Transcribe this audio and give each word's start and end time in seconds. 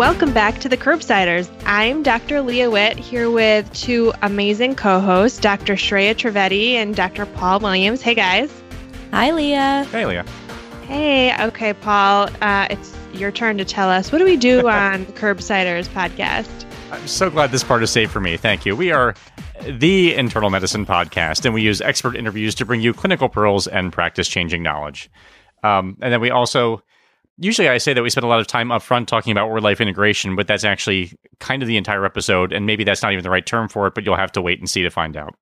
Welcome 0.00 0.32
back 0.32 0.60
to 0.60 0.68
the 0.70 0.78
Curbsiders. 0.78 1.50
I'm 1.66 2.02
Dr. 2.02 2.40
Leah 2.40 2.70
Witt 2.70 2.96
here 2.96 3.30
with 3.30 3.70
two 3.74 4.14
amazing 4.22 4.74
co 4.74 4.98
hosts, 4.98 5.38
Dr. 5.38 5.74
Shreya 5.74 6.14
Trivedi 6.14 6.72
and 6.72 6.96
Dr. 6.96 7.26
Paul 7.26 7.60
Williams. 7.60 8.00
Hey, 8.00 8.14
guys. 8.14 8.50
Hi, 9.10 9.30
Leah. 9.30 9.86
Hey, 9.92 10.06
Leah. 10.06 10.24
Hey, 10.86 11.36
okay, 11.44 11.74
Paul. 11.74 12.30
Uh, 12.40 12.66
it's 12.70 12.96
your 13.12 13.30
turn 13.30 13.58
to 13.58 13.64
tell 13.66 13.90
us 13.90 14.10
what 14.10 14.20
do 14.20 14.24
we 14.24 14.38
do 14.38 14.66
on 14.70 15.04
the 15.04 15.12
Curbsiders 15.12 15.86
podcast? 15.88 16.48
I'm 16.90 17.06
so 17.06 17.28
glad 17.28 17.50
this 17.50 17.62
part 17.62 17.82
is 17.82 17.90
saved 17.90 18.10
for 18.10 18.20
me. 18.20 18.38
Thank 18.38 18.64
you. 18.64 18.74
We 18.74 18.92
are 18.92 19.14
the 19.66 20.14
internal 20.14 20.48
medicine 20.48 20.86
podcast, 20.86 21.44
and 21.44 21.52
we 21.52 21.60
use 21.60 21.82
expert 21.82 22.16
interviews 22.16 22.54
to 22.54 22.64
bring 22.64 22.80
you 22.80 22.94
clinical 22.94 23.28
pearls 23.28 23.66
and 23.66 23.92
practice 23.92 24.28
changing 24.28 24.62
knowledge. 24.62 25.10
Um, 25.62 25.98
and 26.00 26.10
then 26.10 26.22
we 26.22 26.30
also 26.30 26.82
usually 27.40 27.68
I 27.68 27.78
say 27.78 27.92
that 27.94 28.02
we 28.02 28.10
spend 28.10 28.24
a 28.24 28.28
lot 28.28 28.40
of 28.40 28.46
time 28.46 28.70
up 28.70 28.82
front 28.82 29.08
talking 29.08 29.32
about 29.32 29.50
word 29.50 29.62
life 29.62 29.80
integration, 29.80 30.36
but 30.36 30.46
that's 30.46 30.62
actually 30.62 31.12
kind 31.40 31.62
of 31.62 31.68
the 31.68 31.76
entire 31.76 32.04
episode. 32.04 32.52
And 32.52 32.66
maybe 32.66 32.84
that's 32.84 33.02
not 33.02 33.12
even 33.12 33.24
the 33.24 33.30
right 33.30 33.44
term 33.44 33.68
for 33.68 33.86
it, 33.86 33.94
but 33.94 34.04
you'll 34.04 34.16
have 34.16 34.32
to 34.32 34.42
wait 34.42 34.60
and 34.60 34.68
see 34.68 34.82
to 34.82 34.90
find 34.90 35.16
out. 35.16 35.34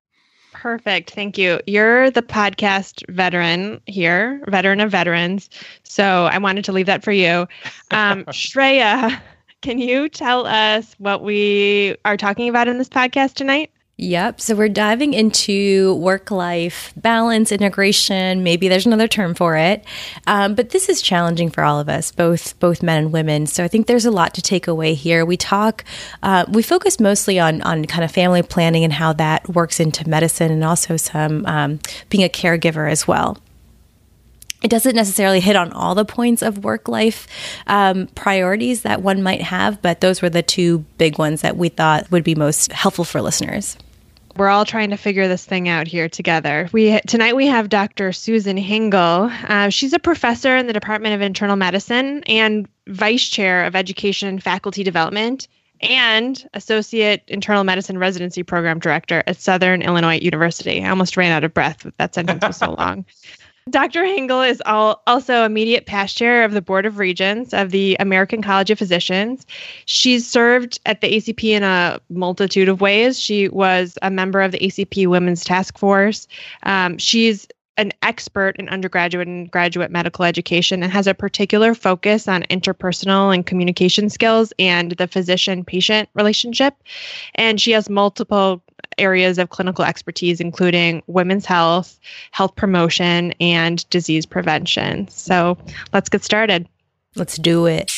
Perfect. 0.53 1.11
Thank 1.11 1.37
you. 1.37 1.59
You're 1.67 2.09
the 2.09 2.21
podcast 2.21 3.07
veteran 3.09 3.79
here, 3.85 4.41
veteran 4.47 4.79
of 4.79 4.91
veterans. 4.91 5.49
So 5.83 6.25
I 6.25 6.37
wanted 6.37 6.65
to 6.65 6.71
leave 6.71 6.87
that 6.87 7.03
for 7.03 7.11
you. 7.11 7.47
Um, 7.91 8.23
Shreya, 8.25 9.21
can 9.61 9.77
you 9.77 10.09
tell 10.09 10.47
us 10.47 10.95
what 10.97 11.23
we 11.23 11.95
are 12.05 12.17
talking 12.17 12.49
about 12.49 12.67
in 12.67 12.77
this 12.77 12.89
podcast 12.89 13.35
tonight? 13.35 13.71
Yep. 14.01 14.39
So 14.39 14.55
we're 14.55 14.69
diving 14.69 15.13
into 15.13 15.95
work 15.95 16.31
life 16.31 16.93
balance, 16.95 17.51
integration. 17.51 18.43
Maybe 18.43 18.69
there's 18.69 18.85
another 18.85 19.09
term 19.09 19.33
for 19.33 19.57
it. 19.57 19.83
Um, 20.25 20.55
but 20.55 20.69
this 20.69 20.87
is 20.87 21.01
challenging 21.01 21.49
for 21.49 21.65
all 21.65 21.81
of 21.81 21.89
us, 21.89 22.09
both 22.09 22.57
both 22.61 22.81
men 22.81 23.03
and 23.03 23.11
women. 23.11 23.45
So 23.45 23.61
I 23.61 23.67
think 23.67 23.87
there's 23.87 24.05
a 24.05 24.11
lot 24.11 24.33
to 24.35 24.41
take 24.41 24.69
away 24.69 24.93
here. 24.93 25.25
We 25.25 25.35
talk, 25.35 25.83
uh, 26.23 26.45
we 26.47 26.61
focus 26.61 26.97
mostly 27.01 27.41
on 27.41 27.61
on 27.63 27.83
kind 27.85 28.05
of 28.05 28.11
family 28.11 28.41
planning 28.41 28.85
and 28.85 28.93
how 28.93 29.11
that 29.13 29.49
works 29.49 29.81
into 29.81 30.07
medicine, 30.07 30.49
and 30.49 30.63
also 30.63 30.95
some 30.95 31.45
um, 31.45 31.81
being 32.07 32.23
a 32.23 32.29
caregiver 32.29 32.89
as 32.89 33.05
well 33.05 33.37
it 34.61 34.69
doesn't 34.69 34.95
necessarily 34.95 35.39
hit 35.39 35.55
on 35.55 35.71
all 35.71 35.95
the 35.95 36.03
points 36.03 36.41
of 36.41 36.65
work 36.65 36.89
life 36.89 37.27
um, 37.67 38.07
priorities 38.07 38.81
that 38.81 39.01
one 39.01 39.23
might 39.23 39.41
have, 39.41 39.81
but 39.81 40.01
those 40.01 40.21
were 40.21 40.29
the 40.29 40.43
two 40.43 40.79
big 40.97 41.17
ones 41.17 41.39
that 41.43 41.55
we 41.55 41.69
thought 41.69 42.11
would 42.11 42.25
be 42.25 42.35
most 42.35 42.73
helpful 42.73 43.05
for 43.05 43.21
listeners. 43.21 43.77
We're 44.39 44.47
all 44.47 44.63
trying 44.63 44.91
to 44.91 44.95
figure 44.95 45.27
this 45.27 45.43
thing 45.43 45.67
out 45.67 45.85
here 45.85 46.07
together. 46.07 46.69
We 46.71 46.97
tonight 47.05 47.35
we 47.35 47.47
have 47.47 47.67
Dr. 47.67 48.13
Susan 48.13 48.55
Hingle. 48.55 49.29
Uh, 49.49 49.67
she's 49.67 49.91
a 49.91 49.99
professor 49.99 50.55
in 50.55 50.65
the 50.65 50.71
Department 50.71 51.13
of 51.13 51.19
Internal 51.19 51.57
Medicine 51.57 52.23
and 52.23 52.65
vice 52.87 53.27
chair 53.27 53.65
of 53.65 53.75
Education 53.75 54.29
and 54.29 54.41
Faculty 54.41 54.81
Development 54.81 55.45
and 55.81 56.47
associate 56.53 57.21
internal 57.27 57.65
medicine 57.65 57.97
residency 57.97 58.41
program 58.41 58.79
director 58.79 59.23
at 59.27 59.35
Southern 59.35 59.81
Illinois 59.81 60.19
University. 60.19 60.85
I 60.85 60.89
almost 60.89 61.17
ran 61.17 61.33
out 61.33 61.43
of 61.43 61.53
breath. 61.53 61.85
That 61.97 62.15
sentence 62.15 62.41
was 62.41 62.55
so 62.55 62.71
long. 62.77 63.05
Dr. 63.69 64.03
Hingle 64.03 64.47
is 64.49 64.61
all, 64.65 65.01
also 65.07 65.45
immediate 65.45 65.85
past 65.85 66.17
chair 66.17 66.43
of 66.43 66.51
the 66.53 66.61
Board 66.61 66.85
of 66.85 66.97
Regents 66.97 67.53
of 67.53 67.71
the 67.71 67.95
American 67.99 68.41
College 68.41 68.71
of 68.71 68.79
Physicians. 68.79 69.45
She's 69.85 70.27
served 70.27 70.79
at 70.85 71.01
the 71.01 71.07
ACP 71.07 71.43
in 71.43 71.63
a 71.63 71.99
multitude 72.09 72.69
of 72.69 72.81
ways. 72.81 73.19
She 73.19 73.47
was 73.49 73.97
a 74.01 74.09
member 74.09 74.41
of 74.41 74.51
the 74.51 74.59
ACP 74.59 75.07
Women's 75.07 75.43
Task 75.43 75.77
Force. 75.77 76.27
Um, 76.63 76.97
she's 76.97 77.47
an 77.79 77.93
expert 78.03 78.57
in 78.57 78.67
undergraduate 78.67 79.27
and 79.27 79.49
graduate 79.49 79.89
medical 79.89 80.25
education 80.25 80.83
and 80.83 80.91
has 80.91 81.07
a 81.07 81.13
particular 81.13 81.73
focus 81.73 82.27
on 82.27 82.43
interpersonal 82.43 83.33
and 83.33 83.45
communication 83.45 84.09
skills 84.09 84.51
and 84.59 84.91
the 84.91 85.07
physician 85.07 85.63
patient 85.63 86.09
relationship. 86.13 86.75
And 87.35 87.59
she 87.59 87.71
has 87.71 87.89
multiple 87.89 88.61
areas 88.99 89.37
of 89.37 89.49
clinical 89.49 89.83
expertise, 89.83 90.39
including 90.39 91.01
women's 91.07 91.45
health, 91.45 91.99
health 92.31 92.55
promotion, 92.55 93.33
and 93.39 93.89
disease 93.89 94.25
prevention. 94.25 95.07
So 95.07 95.57
let's 95.93 96.09
get 96.09 96.23
started. 96.23 96.67
Let's 97.15 97.37
do 97.37 97.65
it. 97.65 97.91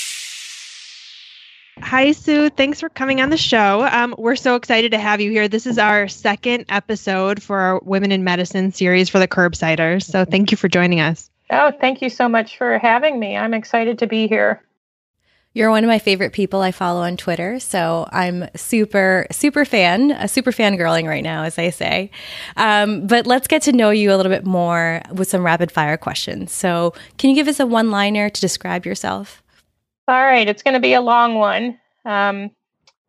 Hi, 1.79 2.11
Sue. 2.11 2.49
Thanks 2.49 2.79
for 2.79 2.89
coming 2.89 3.21
on 3.21 3.29
the 3.29 3.37
show. 3.37 3.87
Um, 3.91 4.13
we're 4.17 4.35
so 4.35 4.55
excited 4.55 4.91
to 4.91 4.99
have 4.99 5.19
you 5.19 5.31
here. 5.31 5.47
This 5.47 5.65
is 5.65 5.77
our 5.77 6.07
second 6.07 6.65
episode 6.69 7.41
for 7.41 7.59
our 7.59 7.79
Women 7.83 8.11
in 8.11 8.23
Medicine 8.23 8.71
series 8.71 9.09
for 9.09 9.19
the 9.19 9.27
Curbsiders. 9.27 10.03
So 10.03 10.23
thank 10.23 10.51
you 10.51 10.57
for 10.57 10.67
joining 10.67 10.99
us. 10.99 11.29
Oh, 11.49 11.71
thank 11.71 12.01
you 12.01 12.09
so 12.09 12.29
much 12.29 12.57
for 12.57 12.77
having 12.77 13.19
me. 13.19 13.35
I'm 13.35 13.53
excited 13.53 13.99
to 13.99 14.07
be 14.07 14.27
here. 14.27 14.61
You're 15.53 15.69
one 15.69 15.83
of 15.83 15.89
my 15.89 15.99
favorite 15.99 16.31
people 16.31 16.61
I 16.61 16.71
follow 16.71 17.01
on 17.01 17.17
Twitter, 17.17 17.59
so 17.59 18.07
I'm 18.13 18.47
super, 18.55 19.27
super 19.31 19.65
fan, 19.65 20.11
a 20.11 20.29
super 20.29 20.53
fan 20.53 20.77
girling 20.77 21.09
right 21.09 21.23
now, 21.23 21.43
as 21.43 21.57
I 21.57 21.71
say. 21.71 22.09
Um, 22.55 23.05
but 23.05 23.27
let's 23.27 23.49
get 23.49 23.61
to 23.63 23.73
know 23.73 23.89
you 23.89 24.13
a 24.13 24.15
little 24.15 24.31
bit 24.31 24.45
more 24.45 25.01
with 25.11 25.27
some 25.27 25.45
rapid 25.45 25.69
fire 25.69 25.97
questions. 25.97 26.53
So, 26.53 26.93
can 27.17 27.29
you 27.29 27.35
give 27.35 27.49
us 27.49 27.59
a 27.59 27.65
one 27.65 27.91
liner 27.91 28.29
to 28.29 28.41
describe 28.41 28.85
yourself? 28.85 29.43
All 30.07 30.23
right, 30.23 30.47
it's 30.47 30.63
going 30.63 30.75
to 30.75 30.79
be 30.79 30.93
a 30.93 31.01
long 31.01 31.35
one. 31.35 31.77
Um, 32.05 32.51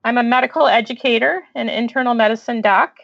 I'm 0.02 0.18
a 0.18 0.24
medical 0.24 0.66
educator 0.66 1.44
and 1.54 1.70
internal 1.70 2.14
medicine 2.14 2.60
doc. 2.60 2.96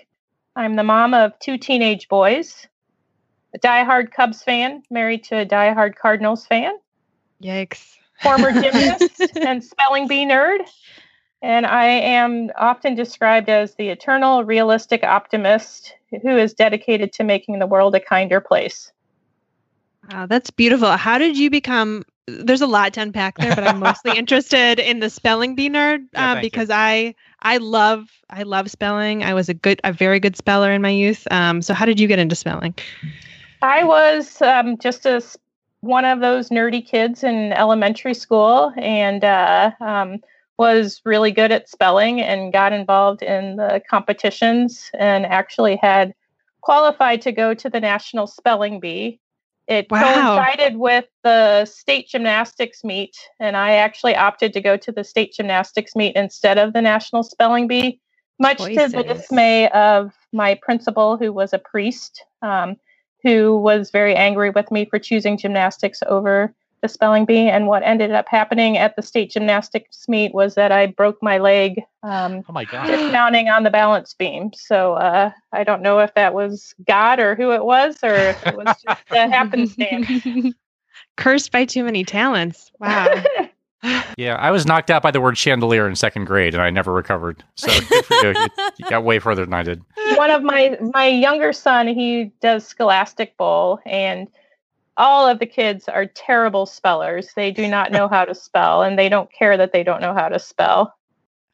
I'm 0.56 0.74
the 0.74 0.82
mom 0.82 1.14
of 1.14 1.38
two 1.38 1.58
teenage 1.58 2.08
boys, 2.08 2.66
a 3.54 3.58
diehard 3.60 4.10
Cubs 4.10 4.42
fan, 4.42 4.82
married 4.90 5.22
to 5.24 5.38
a 5.38 5.46
diehard 5.46 5.94
Cardinals 5.94 6.44
fan. 6.44 6.72
Yikes 7.40 7.98
former 8.22 8.52
gymnast 8.62 9.36
and 9.36 9.62
spelling 9.62 10.08
bee 10.08 10.24
nerd. 10.24 10.60
And 11.40 11.66
I 11.66 11.86
am 11.86 12.50
often 12.56 12.94
described 12.94 13.48
as 13.48 13.74
the 13.76 13.90
eternal 13.90 14.44
realistic 14.44 15.04
optimist 15.04 15.94
who 16.22 16.36
is 16.36 16.52
dedicated 16.52 17.12
to 17.14 17.24
making 17.24 17.58
the 17.60 17.66
world 17.66 17.94
a 17.94 18.00
kinder 18.00 18.40
place. 18.40 18.90
Wow, 20.10 20.26
that's 20.26 20.50
beautiful. 20.50 20.96
How 20.96 21.18
did 21.18 21.36
you 21.36 21.50
become? 21.50 22.04
There's 22.26 22.60
a 22.60 22.66
lot 22.66 22.92
to 22.94 23.00
unpack 23.00 23.38
there, 23.38 23.54
but 23.54 23.66
I'm 23.66 23.78
mostly 23.78 24.12
interested 24.18 24.78
in 24.78 25.00
the 25.00 25.10
spelling 25.10 25.54
bee 25.54 25.70
nerd 25.70 26.00
uh, 26.14 26.34
yeah, 26.34 26.40
because 26.40 26.70
you. 26.70 26.74
I 26.74 27.14
I 27.40 27.58
love 27.58 28.08
I 28.30 28.42
love 28.42 28.70
spelling. 28.70 29.22
I 29.22 29.34
was 29.34 29.48
a 29.48 29.54
good 29.54 29.80
a 29.84 29.92
very 29.92 30.18
good 30.18 30.36
speller 30.36 30.72
in 30.72 30.82
my 30.82 30.90
youth. 30.90 31.26
Um, 31.30 31.62
so 31.62 31.74
how 31.74 31.84
did 31.84 32.00
you 32.00 32.08
get 32.08 32.18
into 32.18 32.34
spelling? 32.34 32.74
I 33.62 33.84
was 33.84 34.40
um, 34.42 34.78
just 34.78 35.04
a 35.06 35.22
one 35.80 36.04
of 36.04 36.20
those 36.20 36.48
nerdy 36.48 36.84
kids 36.84 37.22
in 37.22 37.52
elementary 37.52 38.14
school 38.14 38.72
and 38.76 39.24
uh, 39.24 39.70
um, 39.80 40.18
was 40.58 41.00
really 41.04 41.30
good 41.30 41.52
at 41.52 41.68
spelling 41.68 42.20
and 42.20 42.52
got 42.52 42.72
involved 42.72 43.22
in 43.22 43.56
the 43.56 43.80
competitions 43.88 44.90
and 44.98 45.24
actually 45.26 45.76
had 45.76 46.14
qualified 46.62 47.22
to 47.22 47.32
go 47.32 47.54
to 47.54 47.70
the 47.70 47.80
National 47.80 48.26
Spelling 48.26 48.80
Bee. 48.80 49.20
It 49.68 49.86
wow. 49.90 50.00
coincided 50.00 50.78
with 50.78 51.04
the 51.22 51.66
state 51.66 52.08
gymnastics 52.08 52.82
meet, 52.82 53.16
and 53.38 53.56
I 53.56 53.72
actually 53.74 54.16
opted 54.16 54.52
to 54.54 54.60
go 54.60 54.76
to 54.78 54.90
the 54.90 55.04
state 55.04 55.34
gymnastics 55.34 55.94
meet 55.94 56.16
instead 56.16 56.58
of 56.58 56.72
the 56.72 56.82
National 56.82 57.22
Spelling 57.22 57.68
Bee, 57.68 58.00
much 58.40 58.58
to 58.58 58.88
the 58.88 59.04
dismay 59.04 59.68
of 59.70 60.12
my 60.32 60.54
principal, 60.54 61.18
who 61.18 61.32
was 61.32 61.52
a 61.52 61.58
priest. 61.58 62.24
Um, 62.40 62.76
who 63.22 63.56
was 63.58 63.90
very 63.90 64.14
angry 64.14 64.50
with 64.50 64.70
me 64.70 64.84
for 64.84 64.98
choosing 64.98 65.36
gymnastics 65.36 66.02
over 66.06 66.54
the 66.80 66.88
spelling 66.88 67.24
bee. 67.24 67.48
And 67.48 67.66
what 67.66 67.82
ended 67.82 68.12
up 68.12 68.28
happening 68.28 68.78
at 68.78 68.94
the 68.96 69.02
state 69.02 69.30
gymnastics 69.30 70.08
meet 70.08 70.32
was 70.32 70.54
that 70.54 70.72
I 70.72 70.86
broke 70.86 71.22
my 71.22 71.38
leg. 71.38 71.82
Um, 72.02 72.44
oh 72.48 72.52
my 72.52 72.64
god! 72.64 72.86
Dismounting 72.86 73.48
on 73.48 73.64
the 73.64 73.70
balance 73.70 74.14
beam. 74.14 74.52
So 74.54 74.94
uh, 74.94 75.30
I 75.52 75.64
don't 75.64 75.82
know 75.82 75.98
if 75.98 76.14
that 76.14 76.34
was 76.34 76.74
God 76.86 77.18
or 77.18 77.34
who 77.34 77.52
it 77.52 77.64
was, 77.64 77.96
or 78.02 78.14
if 78.14 78.46
it 78.46 78.56
was 78.56 78.66
just 78.82 79.02
a 79.10 79.28
happenstance. 79.30 80.54
Cursed 81.16 81.50
by 81.50 81.64
too 81.64 81.84
many 81.84 82.04
talents. 82.04 82.70
Wow. 82.78 83.24
yeah, 84.16 84.36
I 84.36 84.50
was 84.50 84.66
knocked 84.66 84.90
out 84.90 85.02
by 85.02 85.10
the 85.10 85.20
word 85.20 85.38
chandelier 85.38 85.88
in 85.88 85.94
second 85.94 86.24
grade, 86.24 86.54
and 86.54 86.62
I 86.62 86.70
never 86.70 86.92
recovered. 86.92 87.44
So 87.54 87.70
you. 87.70 88.02
you. 88.10 88.34
you. 88.78 88.86
got 88.88 89.04
way 89.04 89.18
further 89.18 89.44
than 89.44 89.54
I 89.54 89.62
did. 89.62 89.82
One 90.16 90.30
of 90.30 90.42
my 90.42 90.76
my 90.94 91.06
younger 91.06 91.52
son, 91.52 91.86
he 91.86 92.32
does 92.40 92.66
Scholastic 92.66 93.36
Bowl, 93.36 93.78
and 93.86 94.28
all 94.96 95.28
of 95.28 95.38
the 95.38 95.46
kids 95.46 95.88
are 95.88 96.06
terrible 96.06 96.66
spellers. 96.66 97.28
They 97.36 97.52
do 97.52 97.68
not 97.68 97.92
know 97.92 98.08
how 98.08 98.24
to 98.24 98.34
spell, 98.34 98.82
and 98.82 98.98
they 98.98 99.08
don't 99.08 99.32
care 99.32 99.56
that 99.56 99.72
they 99.72 99.84
don't 99.84 100.00
know 100.00 100.14
how 100.14 100.28
to 100.28 100.38
spell. 100.38 100.94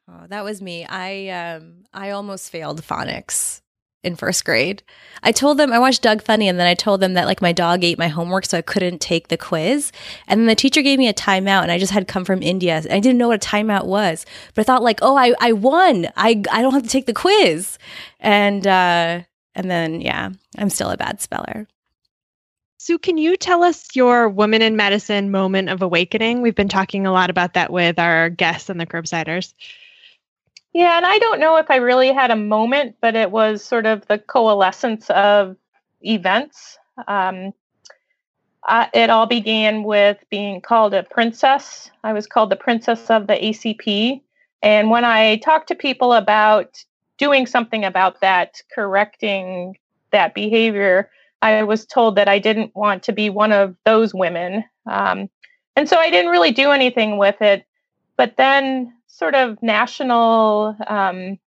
Oh, 0.07 0.25
that 0.29 0.43
was 0.43 0.61
me. 0.61 0.85
I 0.85 1.29
um 1.29 1.83
I 1.93 2.11
almost 2.11 2.51
failed 2.51 2.81
phonics 2.81 3.61
in 4.05 4.15
first 4.15 4.45
grade. 4.45 4.83
I 5.23 5.31
told 5.31 5.57
them 5.57 5.73
I 5.73 5.79
watched 5.79 6.03
Doug 6.03 6.21
Funnie 6.21 6.47
and 6.47 6.59
then 6.59 6.67
I 6.67 6.75
told 6.75 7.01
them 7.01 7.13
that 7.13 7.25
like 7.25 7.41
my 7.41 7.51
dog 7.51 7.83
ate 7.83 7.97
my 7.97 8.07
homework 8.07 8.45
so 8.45 8.57
I 8.57 8.61
couldn't 8.61 9.01
take 9.01 9.29
the 9.29 9.37
quiz. 9.37 9.91
And 10.27 10.39
then 10.39 10.47
the 10.47 10.55
teacher 10.55 10.81
gave 10.81 10.99
me 10.99 11.07
a 11.07 11.13
timeout 11.13 11.63
and 11.63 11.71
I 11.71 11.79
just 11.79 11.91
had 11.91 12.07
come 12.07 12.25
from 12.25 12.43
India. 12.43 12.75
and 12.75 12.93
I 12.93 12.99
didn't 12.99 13.17
know 13.17 13.29
what 13.29 13.43
a 13.43 13.47
timeout 13.47 13.85
was. 13.85 14.25
But 14.53 14.61
I 14.61 14.65
thought 14.65 14.83
like, 14.83 14.99
"Oh, 15.01 15.15
I 15.17 15.33
I 15.39 15.51
won. 15.53 16.07
I 16.15 16.43
I 16.51 16.61
don't 16.61 16.73
have 16.73 16.83
to 16.83 16.89
take 16.89 17.07
the 17.07 17.13
quiz." 17.13 17.77
And 18.19 18.65
uh 18.67 19.21
and 19.55 19.71
then 19.71 20.01
yeah, 20.01 20.29
I'm 20.57 20.69
still 20.69 20.91
a 20.91 20.97
bad 20.97 21.21
speller. 21.21 21.67
Sue, 22.77 22.99
can 22.99 23.17
you 23.17 23.35
tell 23.35 23.63
us 23.63 23.87
your 23.95 24.29
woman 24.29 24.61
in 24.61 24.75
medicine 24.75 25.31
moment 25.31 25.69
of 25.69 25.81
awakening? 25.81 26.43
We've 26.43 26.53
been 26.53 26.67
talking 26.69 27.07
a 27.07 27.11
lot 27.11 27.31
about 27.31 27.53
that 27.55 27.73
with 27.73 27.97
our 27.97 28.29
guests 28.29 28.69
and 28.69 28.79
the 28.79 28.85
curbsiders. 28.85 29.55
Yeah, 30.75 30.97
and 30.97 31.05
I 31.05 31.19
don't 31.19 31.39
know 31.39 31.55
if 31.55 31.71
I 31.71 31.77
really 31.77 32.11
had 32.11 32.31
a 32.31 32.35
moment, 32.35 32.97
but 32.99 33.15
it 33.15 33.31
was 33.31 33.63
sort 33.63 33.85
of 33.85 34.05
the 34.07 34.19
coalescence 34.19 35.09
of 35.09 35.55
events. 36.01 36.77
Um, 37.07 37.53
it 38.93 39.09
all 39.09 39.25
began 39.25 39.83
with 39.83 40.17
being 40.29 40.59
called 40.59 40.93
a 40.93 41.03
princess. 41.03 41.89
I 42.03 42.11
was 42.11 42.27
called 42.27 42.49
the 42.49 42.57
princess 42.57 43.09
of 43.09 43.27
the 43.27 43.35
ACP. 43.35 44.19
And 44.61 44.89
when 44.89 45.05
I 45.05 45.37
talked 45.37 45.69
to 45.69 45.75
people 45.75 46.11
about 46.11 46.83
doing 47.17 47.45
something 47.45 47.85
about 47.85 48.19
that, 48.19 48.61
correcting 48.73 49.77
that 50.11 50.33
behavior, 50.33 51.09
I 51.41 51.63
was 51.63 51.85
told 51.85 52.17
that 52.17 52.27
I 52.27 52.37
didn't 52.37 52.75
want 52.75 53.01
to 53.03 53.13
be 53.13 53.29
one 53.29 53.53
of 53.53 53.77
those 53.85 54.13
women. 54.13 54.65
Um, 54.91 55.29
and 55.77 55.87
so 55.87 55.95
I 55.95 56.09
didn't 56.09 56.31
really 56.31 56.51
do 56.51 56.71
anything 56.71 57.17
with 57.17 57.41
it. 57.41 57.65
But 58.17 58.35
then 58.35 58.91
sort 59.15 59.33
of 59.33 59.61
national 59.63 60.75
um, 60.87 61.39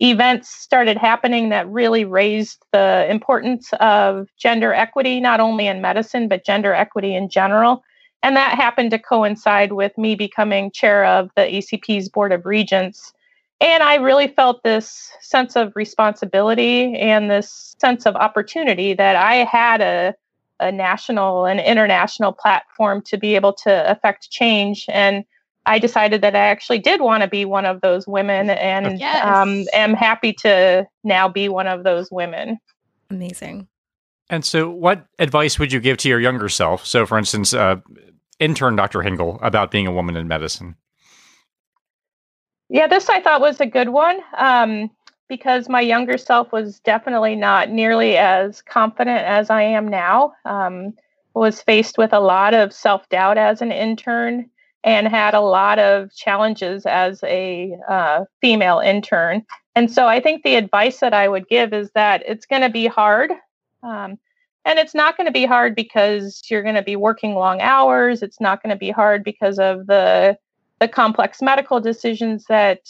events 0.00 0.48
started 0.48 0.96
happening 0.96 1.50
that 1.50 1.68
really 1.68 2.06
raised 2.06 2.64
the 2.72 3.06
importance 3.10 3.70
of 3.80 4.28
gender 4.38 4.72
equity, 4.72 5.20
not 5.20 5.40
only 5.40 5.66
in 5.66 5.82
medicine, 5.82 6.26
but 6.26 6.44
gender 6.44 6.72
equity 6.72 7.14
in 7.14 7.28
general. 7.28 7.84
And 8.22 8.34
that 8.36 8.54
happened 8.54 8.92
to 8.92 8.98
coincide 8.98 9.72
with 9.72 9.96
me 9.98 10.14
becoming 10.14 10.70
chair 10.70 11.04
of 11.04 11.30
the 11.36 11.42
ACP's 11.42 12.08
Board 12.08 12.32
of 12.32 12.46
Regents. 12.46 13.12
And 13.60 13.82
I 13.82 13.96
really 13.96 14.28
felt 14.28 14.62
this 14.62 15.12
sense 15.20 15.56
of 15.56 15.72
responsibility 15.76 16.96
and 16.96 17.30
this 17.30 17.76
sense 17.78 18.06
of 18.06 18.16
opportunity 18.16 18.94
that 18.94 19.16
I 19.16 19.44
had 19.44 19.82
a, 19.82 20.14
a 20.60 20.72
national 20.72 21.44
and 21.44 21.60
international 21.60 22.32
platform 22.32 23.02
to 23.02 23.18
be 23.18 23.34
able 23.36 23.52
to 23.52 23.90
affect 23.90 24.30
change. 24.30 24.86
And 24.88 25.26
I 25.66 25.78
decided 25.78 26.22
that 26.22 26.34
I 26.34 26.38
actually 26.38 26.78
did 26.78 27.00
want 27.00 27.22
to 27.22 27.28
be 27.28 27.44
one 27.44 27.66
of 27.66 27.80
those 27.80 28.06
women 28.06 28.50
and 28.50 28.98
yes. 28.98 29.24
um, 29.24 29.64
am 29.72 29.94
happy 29.94 30.32
to 30.34 30.86
now 31.04 31.28
be 31.28 31.48
one 31.48 31.66
of 31.66 31.84
those 31.84 32.10
women. 32.10 32.58
Amazing. 33.10 33.68
And 34.30 34.44
so, 34.44 34.70
what 34.70 35.06
advice 35.18 35.58
would 35.58 35.72
you 35.72 35.80
give 35.80 35.96
to 35.98 36.08
your 36.08 36.20
younger 36.20 36.48
self? 36.48 36.86
So, 36.86 37.04
for 37.04 37.18
instance, 37.18 37.52
uh, 37.52 37.76
intern 38.38 38.76
Dr. 38.76 39.00
Hingle 39.00 39.38
about 39.42 39.70
being 39.70 39.86
a 39.86 39.92
woman 39.92 40.16
in 40.16 40.28
medicine. 40.28 40.76
Yeah, 42.68 42.86
this 42.86 43.08
I 43.08 43.20
thought 43.20 43.40
was 43.40 43.60
a 43.60 43.66
good 43.66 43.88
one 43.88 44.20
um, 44.38 44.88
because 45.28 45.68
my 45.68 45.80
younger 45.80 46.16
self 46.16 46.52
was 46.52 46.78
definitely 46.80 47.34
not 47.34 47.70
nearly 47.70 48.16
as 48.16 48.62
confident 48.62 49.24
as 49.24 49.50
I 49.50 49.62
am 49.62 49.88
now. 49.88 50.32
Um, 50.44 50.94
was 51.34 51.60
faced 51.60 51.98
with 51.98 52.12
a 52.12 52.20
lot 52.20 52.54
of 52.54 52.72
self 52.72 53.08
doubt 53.08 53.38
as 53.38 53.62
an 53.62 53.72
intern 53.72 54.48
and 54.84 55.08
had 55.08 55.34
a 55.34 55.40
lot 55.40 55.78
of 55.78 56.14
challenges 56.14 56.86
as 56.86 57.22
a 57.24 57.76
uh, 57.88 58.24
female 58.40 58.78
intern. 58.78 59.44
And 59.74 59.90
so 59.90 60.06
I 60.06 60.20
think 60.20 60.42
the 60.42 60.56
advice 60.56 61.00
that 61.00 61.14
I 61.14 61.28
would 61.28 61.48
give 61.48 61.72
is 61.72 61.90
that 61.94 62.22
it's 62.26 62.46
going 62.46 62.62
to 62.62 62.70
be 62.70 62.86
hard. 62.86 63.30
Um, 63.82 64.18
and 64.64 64.78
it's 64.78 64.94
not 64.94 65.16
going 65.16 65.26
to 65.26 65.32
be 65.32 65.46
hard 65.46 65.74
because 65.74 66.42
you're 66.50 66.62
going 66.62 66.74
to 66.74 66.82
be 66.82 66.96
working 66.96 67.34
long 67.34 67.60
hours. 67.60 68.22
It's 68.22 68.40
not 68.40 68.62
going 68.62 68.74
to 68.74 68.78
be 68.78 68.90
hard 68.90 69.24
because 69.24 69.58
of 69.58 69.86
the 69.86 70.36
the 70.80 70.88
complex 70.88 71.42
medical 71.42 71.78
decisions 71.78 72.46
that 72.48 72.80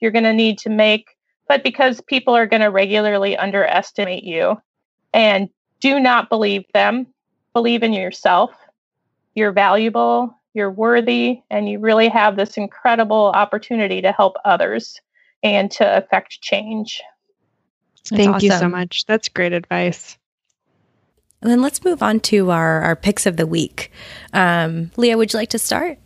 you're 0.00 0.10
going 0.10 0.24
to 0.24 0.32
need 0.32 0.56
to 0.56 0.70
make, 0.70 1.08
but 1.46 1.62
because 1.62 2.00
people 2.00 2.34
are 2.34 2.46
going 2.46 2.62
to 2.62 2.70
regularly 2.70 3.36
underestimate 3.36 4.24
you. 4.24 4.56
And 5.12 5.50
do 5.80 6.00
not 6.00 6.30
believe 6.30 6.64
them. 6.72 7.06
Believe 7.52 7.82
in 7.82 7.92
yourself. 7.92 8.50
You're 9.34 9.52
valuable 9.52 10.34
you're 10.54 10.70
worthy, 10.70 11.42
and 11.50 11.68
you 11.68 11.80
really 11.80 12.08
have 12.08 12.36
this 12.36 12.56
incredible 12.56 13.32
opportunity 13.34 14.00
to 14.00 14.12
help 14.12 14.36
others 14.44 15.00
and 15.42 15.70
to 15.72 15.96
affect 15.96 16.40
change. 16.40 17.02
That's 17.96 18.10
Thank 18.10 18.36
awesome. 18.36 18.46
you 18.46 18.52
so 18.52 18.68
much. 18.68 19.04
That's 19.06 19.28
great 19.28 19.52
advice. 19.52 20.16
And 21.42 21.50
then 21.50 21.60
let's 21.60 21.84
move 21.84 22.02
on 22.02 22.20
to 22.20 22.50
our, 22.50 22.80
our 22.80 22.96
picks 22.96 23.26
of 23.26 23.36
the 23.36 23.46
week. 23.46 23.92
Um, 24.32 24.90
Leah, 24.96 25.18
would 25.18 25.32
you 25.32 25.38
like 25.38 25.50
to 25.50 25.58
start? 25.58 25.98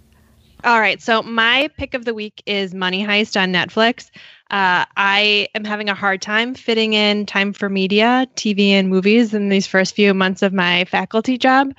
All 0.64 0.80
right. 0.80 1.00
So 1.00 1.22
my 1.22 1.68
pick 1.76 1.94
of 1.94 2.04
the 2.04 2.14
week 2.14 2.42
is 2.44 2.74
Money 2.74 3.06
Heist 3.06 3.40
on 3.40 3.52
Netflix. 3.52 4.10
Uh, 4.50 4.86
I 4.96 5.48
am 5.54 5.64
having 5.64 5.90
a 5.90 5.94
hard 5.94 6.22
time 6.22 6.54
fitting 6.54 6.94
in 6.94 7.26
time 7.26 7.52
for 7.52 7.68
media, 7.68 8.26
TV, 8.34 8.70
and 8.70 8.88
movies 8.88 9.34
in 9.34 9.50
these 9.50 9.66
first 9.66 9.94
few 9.94 10.14
months 10.14 10.40
of 10.40 10.54
my 10.54 10.86
faculty 10.86 11.36
job. 11.36 11.74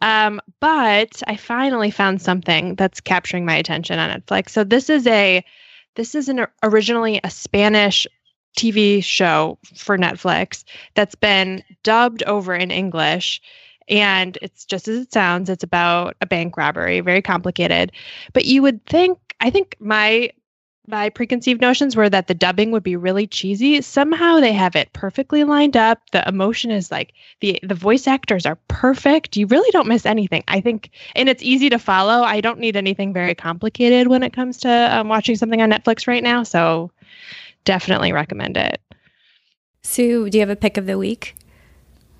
Um, 0.00 0.40
but 0.58 1.22
I 1.26 1.36
finally 1.36 1.90
found 1.90 2.22
something 2.22 2.76
that's 2.76 3.00
capturing 3.00 3.44
my 3.44 3.56
attention 3.56 3.98
on 3.98 4.08
Netflix. 4.08 4.50
So 4.50 4.64
this 4.64 4.88
is 4.88 5.06
a 5.06 5.44
this 5.96 6.14
is 6.14 6.28
an 6.30 6.46
originally 6.62 7.20
a 7.22 7.30
Spanish 7.30 8.06
TV 8.56 9.04
show 9.04 9.58
for 9.76 9.98
Netflix 9.98 10.64
that's 10.94 11.14
been 11.14 11.62
dubbed 11.82 12.22
over 12.22 12.54
in 12.54 12.70
English. 12.70 13.42
And 13.88 14.38
it's 14.40 14.64
just 14.64 14.88
as 14.88 14.98
it 14.98 15.12
sounds, 15.12 15.50
it's 15.50 15.62
about 15.62 16.16
a 16.22 16.26
bank 16.26 16.56
robbery, 16.56 17.00
very 17.00 17.20
complicated. 17.20 17.92
But 18.32 18.46
you 18.46 18.62
would 18.62 18.84
think, 18.86 19.18
I 19.40 19.50
think 19.50 19.76
my 19.78 20.30
my 20.86 21.08
preconceived 21.08 21.60
notions 21.60 21.96
were 21.96 22.10
that 22.10 22.26
the 22.26 22.34
dubbing 22.34 22.70
would 22.70 22.82
be 22.82 22.96
really 22.96 23.26
cheesy. 23.26 23.80
Somehow 23.80 24.40
they 24.40 24.52
have 24.52 24.76
it 24.76 24.92
perfectly 24.92 25.42
lined 25.44 25.76
up. 25.76 25.98
The 26.10 26.26
emotion 26.28 26.70
is 26.70 26.90
like 26.90 27.14
the 27.40 27.58
the 27.62 27.74
voice 27.74 28.06
actors 28.06 28.44
are 28.44 28.58
perfect. 28.68 29.36
You 29.36 29.46
really 29.46 29.70
don't 29.70 29.88
miss 29.88 30.04
anything. 30.04 30.44
I 30.46 30.60
think, 30.60 30.90
and 31.14 31.28
it's 31.28 31.42
easy 31.42 31.70
to 31.70 31.78
follow. 31.78 32.22
I 32.22 32.40
don't 32.40 32.58
need 32.58 32.76
anything 32.76 33.14
very 33.14 33.34
complicated 33.34 34.08
when 34.08 34.22
it 34.22 34.34
comes 34.34 34.58
to 34.58 34.70
um, 34.70 35.08
watching 35.08 35.36
something 35.36 35.62
on 35.62 35.70
Netflix 35.70 36.06
right 36.06 36.22
now. 36.22 36.42
So 36.42 36.90
definitely 37.64 38.12
recommend 38.12 38.58
it. 38.58 38.80
Sue, 39.82 40.28
do 40.28 40.36
you 40.38 40.42
have 40.42 40.50
a 40.50 40.56
pick 40.56 40.76
of 40.76 40.86
the 40.86 40.98
week? 40.98 41.34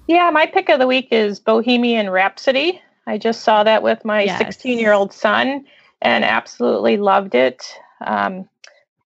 Yeah, 0.07 0.31
my 0.31 0.47
pick 0.47 0.69
of 0.71 0.79
the 0.79 0.87
week 0.87 1.09
is 1.11 1.39
Bohemian 1.39 2.11
Rhapsody. 2.11 2.81
I 3.07 3.19
just 3.19 3.43
saw 3.43 3.63
that 3.65 3.83
with 3.83 4.05
my 4.05 4.27
16 4.27 4.73
yes. 4.73 4.81
year 4.81 4.93
old 4.93 5.13
son 5.13 5.67
and 6.01 6.25
absolutely 6.25 6.97
loved 6.97 7.35
it. 7.35 7.63
Um, 8.07 8.49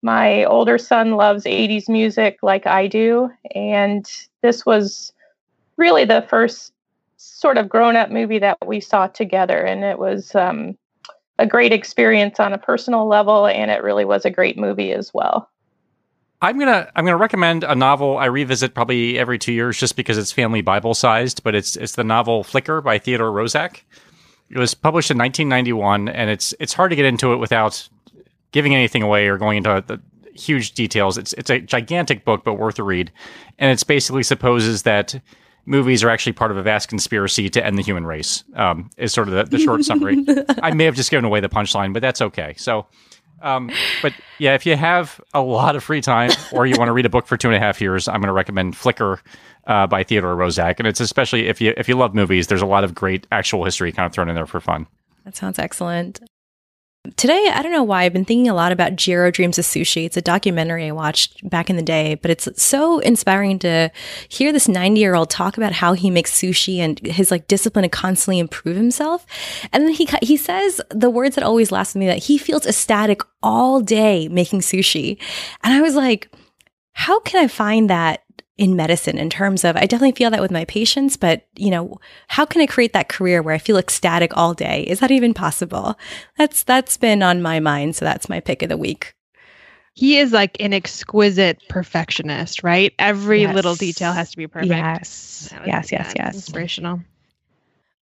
my 0.04 0.44
older 0.44 0.76
son 0.76 1.12
loves 1.12 1.44
80s 1.44 1.88
music 1.88 2.38
like 2.42 2.66
I 2.66 2.86
do, 2.86 3.30
and 3.54 4.06
this 4.42 4.66
was 4.66 5.14
really 5.78 6.04
the 6.04 6.26
first 6.28 6.74
sort 7.16 7.56
of 7.56 7.70
grown 7.70 7.96
up 7.96 8.10
movie 8.10 8.38
that 8.38 8.58
we 8.66 8.80
saw 8.80 9.06
together, 9.06 9.58
and 9.58 9.82
it 9.82 9.98
was 9.98 10.34
um, 10.34 10.76
a 11.38 11.46
great 11.46 11.72
experience 11.72 12.38
on 12.38 12.52
a 12.52 12.58
personal 12.58 13.08
level, 13.08 13.46
and 13.46 13.70
it 13.70 13.82
really 13.82 14.04
was 14.04 14.26
a 14.26 14.30
great 14.30 14.58
movie 14.58 14.92
as 14.92 15.14
well. 15.14 15.48
I'm 16.42 16.58
gonna 16.58 16.90
I'm 16.94 17.06
gonna 17.06 17.16
recommend 17.16 17.64
a 17.64 17.74
novel 17.74 18.18
I 18.18 18.26
revisit 18.26 18.74
probably 18.74 19.18
every 19.18 19.38
two 19.38 19.54
years 19.54 19.78
just 19.78 19.96
because 19.96 20.18
it's 20.18 20.32
family 20.32 20.60
Bible 20.60 20.92
sized, 20.92 21.42
but 21.42 21.54
it's 21.54 21.76
it's 21.76 21.94
the 21.94 22.04
novel 22.04 22.44
Flicker 22.44 22.82
by 22.82 22.98
Theodore 22.98 23.30
Roszak. 23.30 23.80
It 24.50 24.58
was 24.58 24.74
published 24.74 25.10
in 25.10 25.16
1991, 25.16 26.08
and 26.10 26.28
it's 26.28 26.54
it's 26.60 26.74
hard 26.74 26.90
to 26.90 26.96
get 26.96 27.06
into 27.06 27.32
it 27.32 27.36
without 27.36 27.88
giving 28.54 28.72
anything 28.72 29.02
away 29.02 29.26
or 29.26 29.36
going 29.36 29.56
into 29.58 29.84
the 29.84 30.00
huge 30.32 30.72
details. 30.72 31.18
It's 31.18 31.32
it's 31.34 31.50
a 31.50 31.58
gigantic 31.58 32.24
book, 32.24 32.44
but 32.44 32.54
worth 32.54 32.78
a 32.78 32.84
read. 32.84 33.10
And 33.58 33.72
it's 33.72 33.82
basically 33.82 34.22
supposes 34.22 34.84
that 34.84 35.20
movies 35.66 36.04
are 36.04 36.08
actually 36.08 36.34
part 36.34 36.52
of 36.52 36.56
a 36.56 36.62
vast 36.62 36.88
conspiracy 36.88 37.50
to 37.50 37.66
end 37.66 37.76
the 37.76 37.82
human 37.82 38.06
race. 38.06 38.44
Um, 38.54 38.90
is 38.96 39.12
sort 39.12 39.28
of 39.28 39.34
the, 39.34 39.44
the 39.44 39.58
short 39.58 39.84
summary. 39.84 40.24
I 40.62 40.72
may 40.72 40.84
have 40.84 40.94
just 40.94 41.10
given 41.10 41.24
away 41.24 41.40
the 41.40 41.48
punchline, 41.48 41.92
but 41.92 42.00
that's 42.00 42.22
okay. 42.22 42.54
So, 42.56 42.86
um, 43.42 43.72
but 44.02 44.12
yeah, 44.38 44.54
if 44.54 44.64
you 44.66 44.76
have 44.76 45.20
a 45.34 45.40
lot 45.40 45.74
of 45.74 45.82
free 45.82 46.00
time 46.00 46.30
or 46.52 46.64
you 46.64 46.76
want 46.78 46.88
to 46.88 46.92
read 46.92 47.06
a 47.06 47.10
book 47.10 47.26
for 47.26 47.36
two 47.36 47.48
and 47.48 47.56
a 47.56 47.60
half 47.60 47.80
years, 47.80 48.06
I'm 48.06 48.20
going 48.20 48.28
to 48.28 48.32
recommend 48.32 48.76
Flicker 48.76 49.20
uh, 49.66 49.88
by 49.88 50.04
Theodore 50.04 50.36
Roszak. 50.36 50.76
And 50.78 50.86
it's 50.86 51.00
especially 51.00 51.48
if 51.48 51.60
you 51.60 51.74
if 51.76 51.88
you 51.88 51.96
love 51.96 52.14
movies, 52.14 52.46
there's 52.46 52.62
a 52.62 52.66
lot 52.66 52.84
of 52.84 52.94
great 52.94 53.26
actual 53.32 53.64
history 53.64 53.90
kind 53.90 54.06
of 54.06 54.12
thrown 54.12 54.28
in 54.28 54.36
there 54.36 54.46
for 54.46 54.60
fun. 54.60 54.86
That 55.24 55.34
sounds 55.34 55.58
excellent. 55.58 56.20
Today, 57.16 57.50
I 57.52 57.60
don't 57.60 57.70
know 57.70 57.82
why, 57.82 58.04
I've 58.04 58.14
been 58.14 58.24
thinking 58.24 58.48
a 58.48 58.54
lot 58.54 58.72
about 58.72 58.96
Jiro 58.96 59.30
Dreams 59.30 59.58
of 59.58 59.66
Sushi. 59.66 60.06
It's 60.06 60.16
a 60.16 60.22
documentary 60.22 60.86
I 60.86 60.92
watched 60.92 61.46
back 61.48 61.68
in 61.68 61.76
the 61.76 61.82
day, 61.82 62.14
but 62.14 62.30
it's 62.30 62.48
so 62.62 62.98
inspiring 63.00 63.58
to 63.58 63.90
hear 64.30 64.52
this 64.52 64.68
90 64.68 64.98
year 64.98 65.14
old 65.14 65.28
talk 65.28 65.58
about 65.58 65.72
how 65.72 65.92
he 65.92 66.08
makes 66.08 66.32
sushi 66.32 66.78
and 66.78 66.98
his 67.00 67.30
like 67.30 67.46
discipline 67.46 67.82
to 67.82 67.90
constantly 67.90 68.38
improve 68.38 68.76
himself. 68.76 69.26
And 69.70 69.84
then 69.84 69.92
he, 69.92 70.08
he 70.22 70.38
says 70.38 70.80
the 70.88 71.10
words 71.10 71.34
that 71.34 71.44
always 71.44 71.70
last 71.70 71.94
with 71.94 72.00
me 72.00 72.06
that 72.06 72.24
he 72.24 72.38
feels 72.38 72.64
ecstatic 72.64 73.20
all 73.42 73.82
day 73.82 74.26
making 74.28 74.60
sushi. 74.60 75.18
And 75.62 75.74
I 75.74 75.82
was 75.82 75.94
like, 75.96 76.34
how 76.92 77.20
can 77.20 77.44
I 77.44 77.48
find 77.48 77.90
that 77.90 78.22
in 78.56 78.76
medicine 78.76 79.18
in 79.18 79.28
terms 79.30 79.64
of 79.64 79.76
I 79.76 79.80
definitely 79.86 80.12
feel 80.12 80.30
that 80.30 80.40
with 80.40 80.50
my 80.52 80.64
patients, 80.64 81.16
but 81.16 81.46
you 81.56 81.70
know, 81.70 81.98
how 82.28 82.44
can 82.44 82.60
I 82.60 82.66
create 82.66 82.92
that 82.92 83.08
career 83.08 83.42
where 83.42 83.54
I 83.54 83.58
feel 83.58 83.76
ecstatic 83.76 84.36
all 84.36 84.54
day? 84.54 84.82
Is 84.84 85.00
that 85.00 85.10
even 85.10 85.34
possible? 85.34 85.98
That's 86.38 86.62
that's 86.62 86.96
been 86.96 87.22
on 87.22 87.42
my 87.42 87.58
mind, 87.60 87.96
so 87.96 88.04
that's 88.04 88.28
my 88.28 88.40
pick 88.40 88.62
of 88.62 88.68
the 88.68 88.76
week. 88.76 89.14
He 89.96 90.18
is 90.18 90.32
like 90.32 90.56
an 90.60 90.72
exquisite 90.72 91.60
perfectionist, 91.68 92.62
right? 92.64 92.92
Every 92.98 93.42
Yes. 93.42 93.54
little 93.54 93.74
detail 93.76 94.12
has 94.12 94.30
to 94.32 94.36
be 94.36 94.46
perfect. 94.48 94.70
Yes. 94.70 95.52
Yes, 95.66 95.92
yes, 95.92 96.12
yes. 96.16 96.34
Inspirational. 96.34 97.00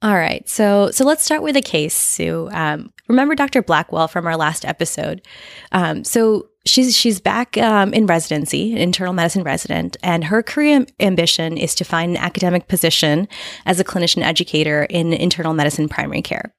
All 0.02 0.14
right. 0.14 0.46
So 0.48 0.90
so 0.90 1.04
let's 1.04 1.22
start 1.24 1.42
with 1.42 1.56
a 1.56 1.62
case, 1.62 1.94
Sue. 1.94 2.48
Um, 2.52 2.92
remember 3.08 3.34
Dr. 3.34 3.62
Blackwell 3.62 4.08
from 4.08 4.26
our 4.26 4.36
last 4.36 4.64
episode. 4.64 5.22
Um, 5.70 6.02
so 6.02 6.48
she's 6.64 6.96
she's 6.96 7.20
back 7.20 7.56
um, 7.58 7.92
in 7.92 8.06
residency, 8.06 8.72
an 8.72 8.78
internal 8.78 9.12
medicine 9.12 9.42
resident, 9.42 9.96
and 10.02 10.24
her 10.24 10.42
career 10.42 10.86
ambition 11.00 11.56
is 11.56 11.74
to 11.76 11.84
find 11.84 12.12
an 12.12 12.22
academic 12.22 12.68
position 12.68 13.28
as 13.66 13.80
a 13.80 13.84
clinician 13.84 14.22
educator 14.22 14.84
in 14.84 15.12
internal 15.12 15.54
medicine 15.54 15.88
primary 15.88 16.22
care. 16.22 16.52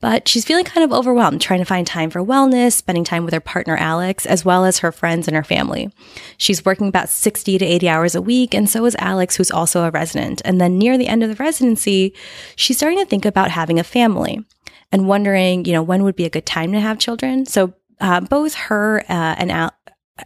But 0.00 0.26
she's 0.26 0.44
feeling 0.44 0.64
kind 0.64 0.84
of 0.84 0.92
overwhelmed, 0.92 1.40
trying 1.40 1.60
to 1.60 1.64
find 1.64 1.86
time 1.86 2.10
for 2.10 2.24
wellness, 2.24 2.72
spending 2.72 3.04
time 3.04 3.24
with 3.24 3.32
her 3.32 3.40
partner 3.40 3.76
Alex, 3.76 4.26
as 4.26 4.44
well 4.44 4.64
as 4.64 4.80
her 4.80 4.90
friends 4.90 5.28
and 5.28 5.36
her 5.36 5.44
family. 5.44 5.94
She's 6.38 6.64
working 6.64 6.88
about 6.88 7.08
60 7.08 7.56
to 7.58 7.64
80 7.64 7.88
hours 7.88 8.14
a 8.16 8.20
week, 8.20 8.52
and 8.52 8.68
so 8.68 8.84
is 8.84 8.96
Alex, 8.98 9.36
who's 9.36 9.52
also 9.52 9.84
a 9.84 9.92
resident. 9.92 10.42
And 10.44 10.60
then 10.60 10.76
near 10.76 10.98
the 10.98 11.06
end 11.06 11.22
of 11.22 11.28
the 11.28 11.36
residency, 11.36 12.14
she's 12.56 12.78
starting 12.78 12.98
to 12.98 13.06
think 13.06 13.24
about 13.24 13.52
having 13.52 13.78
a 13.78 13.84
family 13.84 14.44
and 14.90 15.06
wondering, 15.06 15.64
you 15.66 15.72
know, 15.72 15.84
when 15.84 16.02
would 16.02 16.16
be 16.16 16.26
a 16.26 16.30
good 16.30 16.46
time 16.46 16.72
to 16.72 16.80
have 16.80 16.98
children. 16.98 17.46
So 17.46 17.72
uh, 18.02 18.20
both 18.20 18.54
her 18.54 19.00
uh, 19.08 19.34
and 19.38 19.50
Al- 19.50 19.72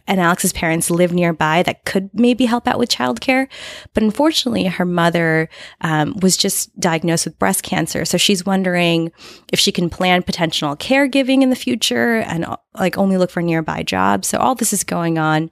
and 0.05 0.19
Alex's 0.19 0.51
parents 0.51 0.91
live 0.91 1.13
nearby 1.13 1.63
that 1.63 1.85
could 1.85 2.09
maybe 2.13 2.45
help 2.45 2.67
out 2.67 2.77
with 2.77 2.89
childcare. 2.89 3.47
But 3.93 4.03
unfortunately, 4.03 4.65
her 4.65 4.85
mother 4.85 5.49
um, 5.81 6.15
was 6.21 6.35
just 6.35 6.77
diagnosed 6.79 7.25
with 7.25 7.39
breast 7.39 7.63
cancer. 7.63 8.03
So 8.03 8.17
she's 8.17 8.45
wondering 8.45 9.11
if 9.51 9.59
she 9.59 9.71
can 9.71 9.89
plan 9.89 10.23
potential 10.23 10.75
caregiving 10.75 11.41
in 11.41 11.49
the 11.49 11.55
future 11.55 12.17
and 12.17 12.45
uh, 12.45 12.57
like 12.75 12.97
only 12.97 13.17
look 13.17 13.31
for 13.31 13.41
nearby 13.41 13.83
jobs. 13.83 14.27
So 14.27 14.39
all 14.39 14.55
this 14.55 14.73
is 14.73 14.83
going 14.83 15.17
on. 15.17 15.49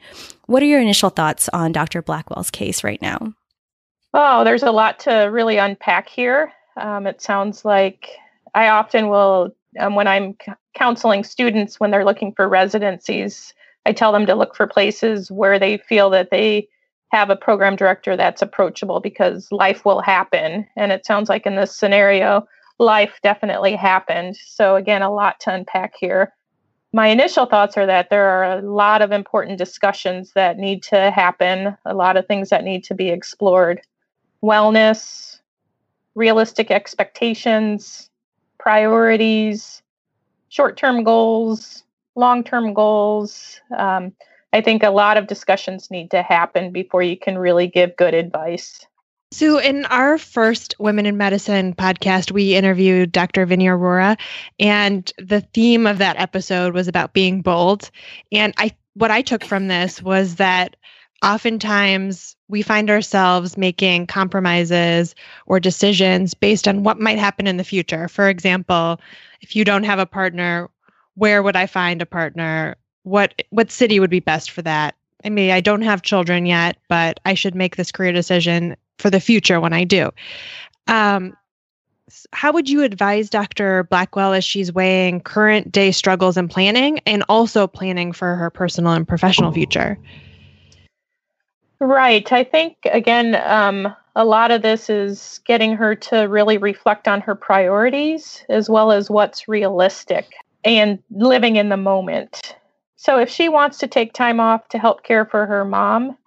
What 0.48 0.62
are 0.62 0.68
your 0.68 0.82
initial 0.82 1.10
thoughts 1.10 1.50
on 1.54 1.72
Dr. 1.72 2.02
Blackwell's 2.02 2.52
case 2.52 2.84
right 2.84 3.02
now? 3.02 3.34
Oh, 4.14 4.44
there's 4.44 4.64
a 4.64 4.72
lot 4.72 5.00
to 5.02 5.12
really 5.32 5.58
unpack 5.58 6.10
here. 6.10 6.52
Um, 6.78 7.08
it 7.08 7.22
sounds 7.22 7.66
like 7.66 8.10
I 8.54 8.70
often 8.70 9.10
will, 9.10 9.56
um, 9.80 9.96
when 9.96 10.08
I'm 10.08 10.36
c- 10.44 10.54
counseling 10.74 11.24
students 11.24 11.80
when 11.80 11.92
they're 11.92 12.06
looking 12.06 12.34
for 12.34 12.48
residencies, 12.48 13.54
I 13.86 13.94
tell 13.94 14.12
them 14.12 14.26
to 14.26 14.36
look 14.36 14.56
for 14.56 14.68
places 14.68 15.32
where 15.32 15.60
they 15.60 15.78
feel 15.78 16.10
that 16.12 16.32
they 16.32 16.68
have 17.12 17.30
a 17.30 17.36
program 17.36 17.76
director 17.76 18.18
that's 18.18 18.42
approachable 18.42 19.00
because 19.00 19.48
life 19.52 19.86
will 19.86 20.02
happen. 20.02 20.68
And 20.76 20.92
it 20.92 21.06
sounds 21.06 21.30
like 21.30 21.46
in 21.46 21.56
this 21.56 21.76
scenario, 21.76 22.48
life 22.80 23.20
definitely 23.24 23.76
happened. 23.76 24.36
So, 24.38 24.76
again, 24.76 25.02
a 25.02 25.14
lot 25.14 25.40
to 25.42 25.54
unpack 25.54 25.94
here. 25.98 26.34
My 26.94 27.08
initial 27.08 27.46
thoughts 27.46 27.78
are 27.78 27.86
that 27.86 28.10
there 28.10 28.28
are 28.28 28.58
a 28.58 28.62
lot 28.62 29.02
of 29.02 29.12
important 29.12 29.58
discussions 29.58 30.32
that 30.34 30.58
need 30.58 30.82
to 30.84 31.12
happen, 31.12 31.78
a 31.86 31.94
lot 31.94 32.18
of 32.18 32.26
things 32.26 32.50
that 32.50 32.64
need 32.64 32.84
to 32.86 32.96
be 32.96 33.10
explored 33.10 33.82
wellness, 34.44 35.40
realistic 36.16 36.72
expectations, 36.72 38.10
priorities, 38.66 39.84
short 40.50 40.76
term 40.76 41.04
goals, 41.04 41.84
long 42.16 42.44
term 42.44 42.74
goals. 42.74 43.62
Um, 43.78 44.12
I 44.54 44.62
think 44.62 44.82
a 44.82 44.90
lot 44.90 45.18
of 45.18 45.28
discussions 45.28 45.92
need 45.92 46.10
to 46.12 46.24
happen 46.24 46.72
before 46.72 47.04
you 47.04 47.16
can 47.16 47.38
really 47.38 47.68
give 47.68 47.96
good 47.96 48.16
advice. 48.16 48.86
So, 49.32 49.60
in 49.60 49.86
our 49.86 50.18
first 50.18 50.76
Women 50.80 51.06
in 51.06 51.18
Medicine 51.18 51.76
podcast, 51.76 52.32
we 52.32 52.56
interviewed 52.56 53.12
Dr. 53.12 53.46
Vineet 53.46 53.78
Arora, 53.78 54.18
and 54.60 55.12
the 55.20 55.42
theme 55.42 55.86
of 55.86 56.00
that 56.00 56.18
episode 56.18 56.74
was 56.74 56.88
about 56.88 57.14
being 57.14 57.42
bold. 57.42 57.92
And 58.32 58.54
I, 58.58 58.72
what 58.94 59.12
I 59.12 59.22
took 59.22 59.44
from 59.44 59.68
this 59.68 60.02
was 60.02 60.36
that 60.36 60.76
oftentimes 61.24 62.36
we 62.48 62.62
find 62.62 62.90
ourselves 62.90 63.58
making 63.58 64.08
compromises 64.08 65.16
or 65.46 65.60
decisions 65.60 66.34
based 66.34 66.68
on 66.68 66.84
what 66.84 67.00
might 67.00 67.18
happen 67.18 67.48
in 67.48 67.58
the 67.58 67.64
future. 67.64 68.08
For 68.08 68.30
example, 68.30 69.00
if 69.42 69.56
you 69.56 69.64
don't 69.64 69.84
have 69.84 70.00
a 70.00 70.06
partner, 70.06 70.70
where 71.16 71.42
would 71.42 71.56
I 71.56 71.66
find 71.66 72.02
a 72.02 72.06
partner? 72.06 72.76
What 73.04 73.42
what 73.50 73.72
city 73.72 74.00
would 74.00 74.10
be 74.10 74.20
best 74.20 74.52
for 74.52 74.62
that? 74.64 74.96
I 75.24 75.30
mean, 75.30 75.52
I 75.52 75.62
don't 75.62 75.82
have 75.82 76.02
children 76.02 76.46
yet, 76.46 76.78
but 76.88 77.20
I 77.26 77.34
should 77.34 77.56
make 77.56 77.76
this 77.76 77.92
career 77.92 78.12
decision 78.12 78.76
for 79.00 79.10
the 79.10 79.20
future 79.20 79.60
when 79.60 79.74
I 79.74 79.84
do. 79.84 80.12
Um, 80.88 81.36
how 82.32 82.52
would 82.52 82.70
you 82.70 82.84
advise 82.84 83.30
Dr. 83.30 83.84
Blackwell 83.86 84.34
as 84.34 84.46
she's 84.46 84.72
weighing 84.72 85.22
current 85.22 85.72
day 85.72 85.92
struggles 85.92 86.38
and 86.38 86.50
planning 86.50 87.00
and 87.08 87.24
also 87.28 87.66
planning 87.66 88.12
for 88.12 88.36
her 88.36 88.52
personal 88.52 88.94
and 88.94 89.08
professional 89.08 89.52
future? 89.52 89.98
Right. 91.80 92.32
I 92.32 92.44
think, 92.44 92.78
again, 92.86 93.36
um, 93.36 93.94
a 94.16 94.24
lot 94.24 94.52
of 94.52 94.62
this 94.62 94.90
is 94.90 95.42
getting 95.46 95.76
her 95.76 95.94
to 95.96 96.22
really 96.22 96.58
reflect 96.58 97.08
on 97.08 97.22
her 97.22 97.36
priorities 97.36 98.46
as 98.50 98.70
well 98.70 98.92
as 98.92 99.10
what's 99.10 99.48
realistic 99.48 100.32
and 100.64 101.00
living 101.12 101.58
in 101.58 101.70
the 101.70 101.78
moment. 101.78 102.56
So, 102.96 103.20
if 103.20 103.30
she 103.30 103.50
wants 103.50 103.78
to 103.80 103.88
take 103.88 104.14
time 104.14 104.40
off 104.40 104.68
to 104.70 104.80
help 104.80 105.04
care 105.04 105.26
for 105.26 105.46
her 105.46 105.66
mom, 105.66 106.18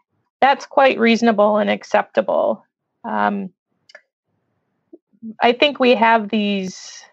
that's 0.41 0.67
quite 0.67 0.99
reasonable 0.99 1.57
and 1.57 1.71
acceptable. 1.71 2.65
Um, 3.05 3.51
I 5.43 5.53
think 5.53 5.81
we 5.81 5.95
have 5.95 6.29
these 6.29 7.05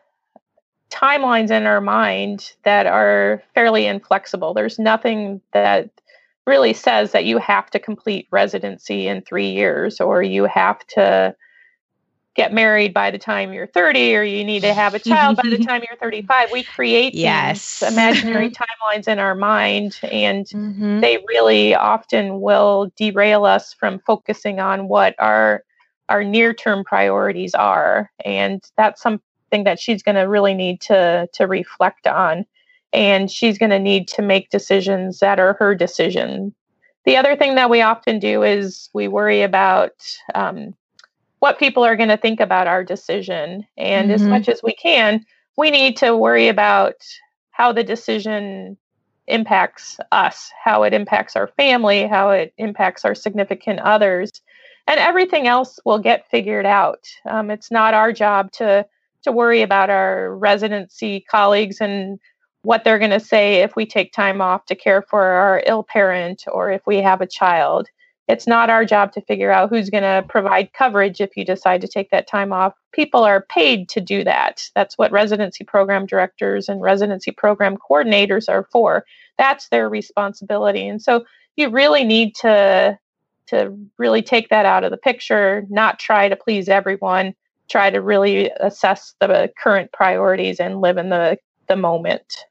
timelines 0.91 1.51
in 1.51 1.65
our 1.65 1.81
mind 1.81 2.53
that 2.63 2.85
are 2.85 3.43
fairly 3.53 3.85
inflexible. 3.85 4.53
There's 4.53 4.79
nothing 4.79 5.41
that 5.53 5.89
really 6.47 6.73
says 6.73 7.11
that 7.11 7.25
you 7.25 7.37
have 7.39 7.69
to 7.71 7.79
complete 7.79 8.27
residency 8.31 9.07
in 9.07 9.21
three 9.21 9.51
years 9.51 9.99
or 9.99 10.21
you 10.23 10.45
have 10.45 10.85
to 10.87 11.35
get 12.35 12.53
married 12.53 12.93
by 12.93 13.11
the 13.11 13.17
time 13.17 13.53
you're 13.53 13.67
30 13.67 14.15
or 14.15 14.23
you 14.23 14.43
need 14.43 14.61
to 14.63 14.73
have 14.73 14.93
a 14.93 14.99
child 14.99 15.37
by 15.37 15.43
the 15.49 15.57
time 15.59 15.81
you're 15.89 15.97
35 15.97 16.49
we 16.51 16.63
create 16.63 17.17
Yes. 17.17 17.79
these 17.79 17.87
imaginary 17.87 18.51
timelines 18.51 19.07
in 19.07 19.19
our 19.19 19.35
mind 19.35 19.99
and 20.03 20.47
Mm-hmm. 20.53 21.01
they 21.01 21.23
really 21.27 21.75
often 21.75 22.41
will 22.41 22.91
derail 22.95 23.45
us 23.45 23.73
from 23.73 23.99
focusing 24.05 24.59
on 24.59 24.87
what 24.87 25.15
our 25.19 25.63
our 26.09 26.23
near 26.23 26.53
term 26.53 26.83
priorities 26.83 27.53
are 27.55 28.11
and 28.23 28.63
that's 28.77 29.01
something 29.01 29.21
that 29.63 29.79
she's 29.79 30.03
going 30.03 30.15
to 30.15 30.21
really 30.23 30.53
need 30.53 30.81
to 30.81 31.27
to 31.33 31.47
reflect 31.47 32.07
on 32.07 32.45
and 32.95 33.29
she's 33.29 33.57
going 33.57 33.69
to 33.71 33.79
need 33.79 34.07
to 34.07 34.21
make 34.21 34.49
decisions 34.49 35.19
that 35.19 35.39
are 35.39 35.53
her 35.59 35.75
decision 35.75 36.53
the 37.05 37.17
other 37.17 37.35
thing 37.35 37.55
that 37.55 37.69
we 37.69 37.81
often 37.81 38.19
do 38.19 38.41
is 38.43 38.89
we 38.93 39.07
worry 39.07 39.43
about 39.43 39.91
um, 40.33 40.73
what 41.39 41.59
people 41.59 41.83
are 41.83 41.95
going 41.95 42.09
to 42.09 42.17
think 42.17 42.39
about 42.39 42.67
our 42.67 42.83
decision 42.83 43.65
and 43.77 44.11
as 44.11 44.23
Mhm. 44.23 44.29
much 44.29 44.49
as 44.49 44.63
we 44.63 44.73
can 44.73 45.23
we 45.57 45.71
need 45.71 45.97
to 45.97 46.17
worry 46.17 46.47
about 46.47 46.95
how 47.51 47.71
the 47.71 47.83
decision 47.83 48.77
impacts 49.27 49.97
us, 50.11 50.51
how 50.63 50.83
it 50.83 50.93
impacts 50.93 51.35
our 51.35 51.47
family, 51.47 52.05
how 52.07 52.29
it 52.29 52.53
impacts 52.57 53.05
our 53.05 53.15
significant 53.15 53.79
others, 53.79 54.31
and 54.87 54.99
everything 54.99 55.47
else 55.47 55.79
will 55.85 55.99
get 55.99 56.29
figured 56.29 56.65
out. 56.65 57.07
Um, 57.25 57.49
it's 57.49 57.71
not 57.71 57.93
our 57.93 58.11
job 58.11 58.51
to 58.53 58.85
to 59.23 59.31
worry 59.31 59.63
about 59.63 59.89
our 59.89 60.35
residency 60.35 61.21
colleagues 61.21 61.81
and 61.81 62.19
what 62.65 62.83
they're 62.83 62.99
going 62.99 63.11
to 63.11 63.19
say 63.19 63.55
if 63.57 63.75
we 63.75 63.85
take 63.85 64.11
time 64.11 64.41
off 64.41 64.65
to 64.65 64.75
care 64.75 65.01
for 65.01 65.23
our 65.23 65.63
ill 65.67 65.83
parent 65.83 66.43
or 66.51 66.71
if 66.71 66.81
we 66.85 66.97
have 66.97 67.21
a 67.21 67.27
child. 67.27 67.87
It's 68.27 68.47
not 68.47 68.71
our 68.71 68.85
job 68.85 69.11
to 69.13 69.21
figure 69.21 69.51
out 69.51 69.69
who's 69.69 69.91
going 69.91 70.03
to 70.03 70.25
provide 70.27 70.73
coverage 70.73 71.21
if 71.21 71.37
you 71.37 71.45
decide 71.45 71.79
to 71.81 71.87
take 71.87 72.09
that 72.09 72.27
time 72.27 72.51
off. 72.51 72.73
People 72.91 73.23
are 73.23 73.45
paid 73.49 73.87
to 73.89 74.01
do 74.01 74.23
that. 74.23 74.63
That's 74.73 74.97
what 74.97 75.11
residency 75.11 75.63
program 75.63 76.07
directors 76.07 76.67
and 76.67 76.81
residency 76.81 77.29
program 77.29 77.77
coordinators 77.77 78.49
are 78.49 78.67
for. 78.71 79.05
That's 79.37 79.69
their 79.69 79.89
responsibility. 79.89 80.87
And 80.87 80.99
so 81.01 81.23
you 81.55 81.69
really 81.69 82.03
need 82.03 82.35
to 82.37 82.97
to 83.47 83.77
really 83.99 84.23
take 84.23 84.49
that 84.49 84.65
out 84.65 84.83
of 84.83 84.89
the 84.89 84.97
picture, 84.97 85.67
not 85.69 85.99
try 85.99 86.27
to 86.27 86.35
please 86.35 86.67
everyone, 86.67 87.35
try 87.69 87.91
to 87.91 88.01
really 88.01 88.49
assess 88.59 89.13
the 89.19 89.51
current 89.61 89.91
priorities 89.91 90.59
and 90.59 90.81
live 90.81 90.97
in 90.97 91.09
the 91.09 91.37
the 91.67 91.75
moment. 91.75 92.45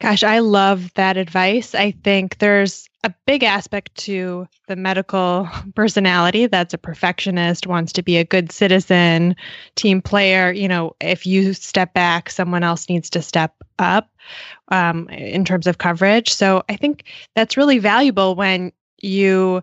Gosh, 0.00 0.22
I 0.22 0.38
love 0.38 0.94
that 0.94 1.16
advice. 1.16 1.74
I 1.74 1.90
think 1.90 2.38
there's 2.38 2.88
a 3.02 3.12
big 3.26 3.42
aspect 3.42 3.94
to 3.96 4.46
the 4.68 4.76
medical 4.76 5.48
personality 5.74 6.46
that's 6.46 6.74
a 6.74 6.78
perfectionist, 6.78 7.66
wants 7.66 7.92
to 7.94 8.02
be 8.02 8.16
a 8.16 8.24
good 8.24 8.52
citizen, 8.52 9.34
team 9.74 10.00
player. 10.00 10.52
You 10.52 10.68
know, 10.68 10.94
if 11.00 11.26
you 11.26 11.52
step 11.52 11.94
back, 11.94 12.30
someone 12.30 12.62
else 12.62 12.88
needs 12.88 13.10
to 13.10 13.22
step 13.22 13.54
up 13.78 14.10
um, 14.68 15.08
in 15.08 15.44
terms 15.44 15.66
of 15.66 15.78
coverage. 15.78 16.32
So 16.32 16.62
I 16.68 16.76
think 16.76 17.04
that's 17.34 17.56
really 17.56 17.78
valuable 17.78 18.36
when 18.36 18.72
you 19.00 19.62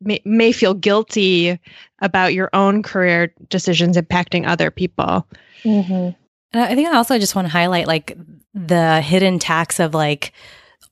may, 0.00 0.52
feel 0.52 0.74
guilty 0.74 1.58
about 2.00 2.32
your 2.32 2.48
own 2.52 2.82
career 2.82 3.32
decisions 3.48 3.96
impacting 3.96 4.46
other 4.46 4.70
people. 4.70 5.26
Mm-hmm. 5.62 6.10
I 6.58 6.74
think 6.74 6.88
also 6.88 7.14
I 7.14 7.18
just 7.18 7.34
want 7.34 7.46
to 7.46 7.52
highlight 7.52 7.86
like 7.86 8.16
the 8.66 9.00
hidden 9.00 9.38
tax 9.38 9.78
of 9.78 9.94
like 9.94 10.32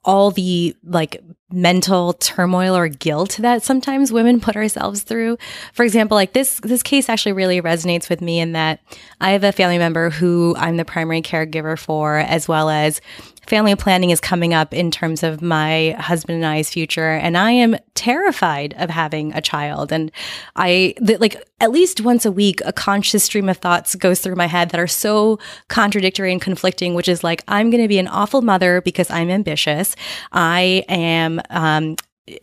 all 0.04 0.30
the 0.30 0.74
like 0.84 1.20
mental 1.50 2.12
turmoil 2.14 2.76
or 2.76 2.88
guilt 2.88 3.36
that 3.40 3.62
sometimes 3.62 4.12
women 4.12 4.40
put 4.40 4.56
ourselves 4.56 5.02
through. 5.02 5.36
For 5.72 5.84
example, 5.84 6.14
like 6.14 6.32
this 6.32 6.60
this 6.60 6.82
case 6.82 7.08
actually 7.08 7.32
really 7.32 7.60
resonates 7.60 8.08
with 8.08 8.20
me 8.20 8.40
in 8.40 8.52
that 8.52 8.80
I 9.20 9.32
have 9.32 9.44
a 9.44 9.52
family 9.52 9.78
member 9.78 10.10
who 10.10 10.54
I'm 10.56 10.76
the 10.76 10.84
primary 10.84 11.22
caregiver 11.22 11.78
for 11.78 12.16
as 12.16 12.48
well 12.48 12.70
as 12.70 13.00
family 13.46 13.74
planning 13.74 14.10
is 14.10 14.20
coming 14.20 14.52
up 14.54 14.74
in 14.74 14.90
terms 14.90 15.22
of 15.22 15.42
my 15.42 15.96
husband 15.98 16.36
and 16.36 16.46
I's 16.46 16.70
future. 16.70 17.12
And 17.12 17.36
I 17.36 17.52
am 17.52 17.76
terrified 17.94 18.74
of 18.78 18.90
having 18.90 19.32
a 19.32 19.40
child. 19.40 19.92
And 19.92 20.10
I, 20.56 20.94
the, 21.00 21.16
like, 21.18 21.42
at 21.60 21.70
least 21.70 22.00
once 22.00 22.24
a 22.24 22.32
week, 22.32 22.60
a 22.64 22.72
conscious 22.72 23.24
stream 23.24 23.48
of 23.48 23.58
thoughts 23.58 23.94
goes 23.94 24.20
through 24.20 24.36
my 24.36 24.46
head 24.46 24.70
that 24.70 24.80
are 24.80 24.86
so 24.86 25.38
contradictory 25.68 26.32
and 26.32 26.40
conflicting, 26.40 26.94
which 26.94 27.08
is 27.08 27.24
like, 27.24 27.42
I'm 27.48 27.70
going 27.70 27.82
to 27.82 27.88
be 27.88 27.98
an 27.98 28.08
awful 28.08 28.42
mother 28.42 28.80
because 28.80 29.10
I'm 29.10 29.30
ambitious. 29.30 29.96
I 30.32 30.84
am, 30.88 31.40
um, 31.50 31.96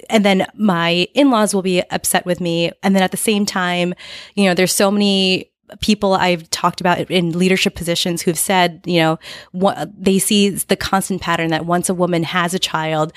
and 0.10 0.24
then 0.24 0.48
my 0.56 1.08
in-laws 1.14 1.54
will 1.54 1.62
be 1.62 1.82
upset 1.90 2.26
with 2.26 2.40
me 2.40 2.72
and 2.82 2.96
then 2.96 3.04
at 3.04 3.12
the 3.12 3.18
same 3.18 3.46
time 3.46 3.94
you 4.34 4.46
know 4.46 4.54
there's 4.54 4.74
so 4.74 4.90
many 4.90 5.52
people 5.80 6.14
I've 6.14 6.50
talked 6.50 6.82
about 6.82 7.00
in 7.12 7.38
leadership 7.38 7.76
positions 7.76 8.22
who've 8.22 8.38
said, 8.38 8.82
you 8.86 9.00
know, 9.00 9.20
what, 9.52 9.90
they 9.98 10.20
see 10.20 10.50
the 10.50 10.76
constant 10.76 11.22
pattern 11.22 11.50
that 11.50 11.66
once 11.66 11.90
a 11.90 11.94
woman 11.94 12.24
has 12.24 12.54
a 12.54 12.60
child, 12.60 13.14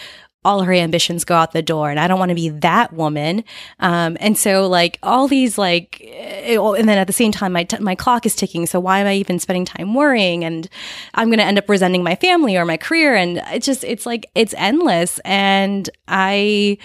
all 0.46 0.62
her 0.62 0.72
ambitions 0.72 1.24
go 1.24 1.34
out 1.34 1.50
the 1.50 1.60
door 1.60 1.90
and 1.90 1.98
i 1.98 2.06
don't 2.06 2.20
want 2.20 2.28
to 2.28 2.34
be 2.36 2.48
that 2.50 2.92
woman. 2.92 3.42
Um, 3.80 4.16
and 4.20 4.38
so 4.38 4.68
like 4.68 4.96
all 5.02 5.26
these 5.26 5.58
like 5.58 6.00
eh, 6.04 6.56
and 6.56 6.88
then 6.88 6.98
at 6.98 7.08
the 7.08 7.12
same 7.12 7.32
time 7.32 7.52
my, 7.52 7.64
t- 7.64 7.80
my 7.80 7.96
clock 7.96 8.24
is 8.24 8.36
ticking 8.36 8.64
so 8.64 8.78
why 8.78 9.00
am 9.00 9.08
i 9.08 9.14
even 9.14 9.40
spending 9.40 9.64
time 9.64 9.92
worrying? 9.92 10.44
And 10.44 10.68
i'm 11.14 11.28
going 11.28 11.40
to 11.40 11.44
end 11.44 11.58
up 11.58 11.68
resenting 11.68 12.04
my 12.04 12.14
family 12.14 12.56
or 12.56 12.64
my 12.64 12.76
career 12.76 13.16
and 13.16 13.42
it's 13.48 13.66
just 13.66 13.82
it's 13.82 14.06
like 14.06 14.30
it's 14.36 14.54
endless. 14.56 15.18
And 15.24 15.90
i 16.06 16.78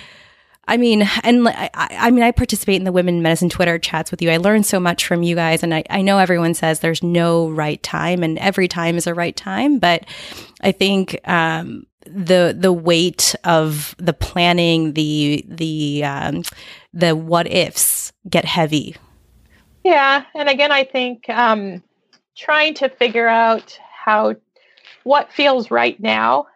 I 0.71 0.77
mean, 0.77 1.01
and 1.23 1.49
I, 1.49 1.69
I 1.75 2.11
mean, 2.11 2.23
I 2.23 2.31
participate 2.31 2.77
in 2.77 2.85
the 2.85 2.93
women 2.93 3.21
medicine 3.21 3.49
Twitter 3.49 3.77
chats 3.77 4.09
with 4.09 4.21
you. 4.21 4.31
I 4.31 4.37
learn 4.37 4.63
so 4.63 4.79
much 4.79 5.05
from 5.05 5.21
you 5.21 5.35
guys. 5.35 5.63
And 5.63 5.73
I, 5.73 5.83
I 5.89 6.01
know 6.01 6.17
everyone 6.17 6.53
says 6.53 6.79
there's 6.79 7.03
no 7.03 7.49
right 7.49 7.83
time 7.83 8.23
and 8.23 8.39
every 8.39 8.69
time 8.69 8.95
is 8.95 9.05
a 9.05 9.13
right 9.13 9.35
time. 9.35 9.79
But 9.79 10.05
I 10.61 10.71
think, 10.71 11.19
um, 11.27 11.85
the 12.05 12.55
the 12.57 12.71
weight 12.73 13.35
of 13.43 13.95
the 13.99 14.13
planning 14.13 14.93
the 14.93 15.45
the 15.47 16.03
um, 16.03 16.41
the 16.93 17.15
what 17.15 17.45
ifs 17.45 18.11
get 18.27 18.43
heavy 18.43 18.95
yeah 19.83 20.25
and 20.33 20.49
again 20.49 20.71
i 20.71 20.83
think 20.83 21.29
um, 21.29 21.83
trying 22.35 22.73
to 22.73 22.89
figure 22.89 23.27
out 23.27 23.77
how 23.93 24.33
what 25.03 25.31
feels 25.31 25.69
right 25.69 25.99
now 25.99 26.47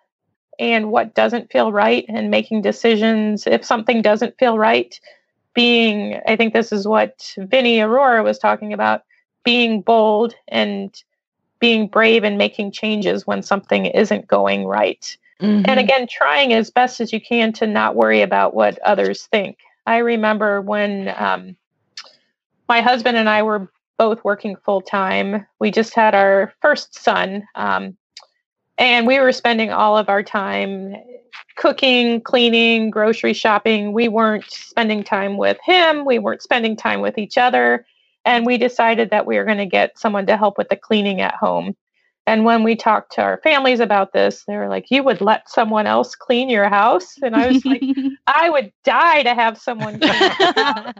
and 0.59 0.91
what 0.91 1.13
doesn't 1.13 1.51
feel 1.51 1.71
right 1.71 2.05
and 2.07 2.31
making 2.31 2.61
decisions. 2.61 3.47
If 3.47 3.65
something 3.65 4.01
doesn't 4.01 4.37
feel 4.37 4.57
right 4.57 4.99
being 5.55 6.19
i 6.27 6.35
think 6.35 6.53
this 6.53 6.71
is 6.71 6.87
what 6.87 7.33
vineet 7.37 7.79
arora 7.79 8.23
was 8.23 8.37
talking 8.37 8.73
about 8.73 9.01
being 9.43 9.81
bold 9.81 10.35
and 10.49 11.01
being 11.59 11.87
brave 11.87 12.23
and 12.23 12.37
making 12.37 12.71
changes 12.71 13.25
when 13.25 13.41
something 13.41 13.85
isn't 13.85 14.27
going 14.27 14.65
right. 14.65 15.17
Mm-hmm. 15.41 15.63
and 15.65 15.79
again 15.79 16.07
trying 16.09 16.53
as 16.53 16.69
best 16.69 17.01
as 17.01 17.11
you 17.11 17.19
can 17.19 17.51
to 17.53 17.67
not 17.67 17.95
worry 17.95 18.21
about 18.21 18.53
what 18.53 18.79
others 18.79 19.25
think. 19.25 19.57
I 19.85 19.97
remember 19.97 20.61
when 20.61 21.13
um, 21.17 21.57
my 22.69 22.81
husband 22.81 23.17
and 23.17 23.29
i 23.29 23.43
were 23.43 23.69
both 23.97 24.23
working 24.23 24.55
full 24.57 24.81
time 24.81 25.45
we 25.59 25.71
just 25.71 25.93
had 25.93 26.15
our 26.15 26.53
first 26.61 26.95
son 26.95 27.43
um, 27.55 27.97
and 28.77 29.07
we 29.07 29.19
were 29.19 29.31
spending 29.31 29.71
all 29.71 29.97
of 29.97 30.09
our 30.09 30.23
time 30.23 30.95
cooking, 31.55 32.21
cleaning, 32.21 32.89
grocery 32.89 33.33
shopping. 33.33 33.93
We 33.93 34.07
weren't 34.07 34.49
spending 34.49 35.03
time 35.03 35.37
with 35.37 35.57
him, 35.63 36.05
we 36.05 36.19
weren't 36.19 36.41
spending 36.41 36.75
time 36.75 37.01
with 37.01 37.17
each 37.17 37.37
other. 37.37 37.85
And 38.25 38.45
we 38.45 38.57
decided 38.57 39.11
that 39.11 39.27
we 39.27 39.37
were 39.37 39.45
going 39.45 39.59
to 39.59 39.67
get 39.67 39.99
someone 39.99 40.25
to 40.25 40.37
help 40.37 40.57
with 40.57 40.69
the 40.69 40.75
cleaning 40.75 41.21
at 41.21 41.35
home. 41.35 41.75
And 42.27 42.43
when 42.43 42.63
we 42.63 42.75
talked 42.75 43.13
to 43.13 43.21
our 43.21 43.39
families 43.43 43.79
about 43.79 44.11
this, 44.11 44.45
they 44.47 44.57
were 44.57 44.67
like, 44.67 44.89
You 44.89 45.03
would 45.03 45.21
let 45.21 45.49
someone 45.49 45.85
else 45.85 46.15
clean 46.15 46.49
your 46.49 46.67
house? 46.69 47.17
And 47.21 47.35
I 47.35 47.47
was 47.47 47.63
like, 47.63 47.83
I 48.27 48.49
would 48.49 48.71
die 48.83 49.21
to 49.23 49.35
have 49.35 49.57
someone 49.59 49.99
clean 49.99 50.13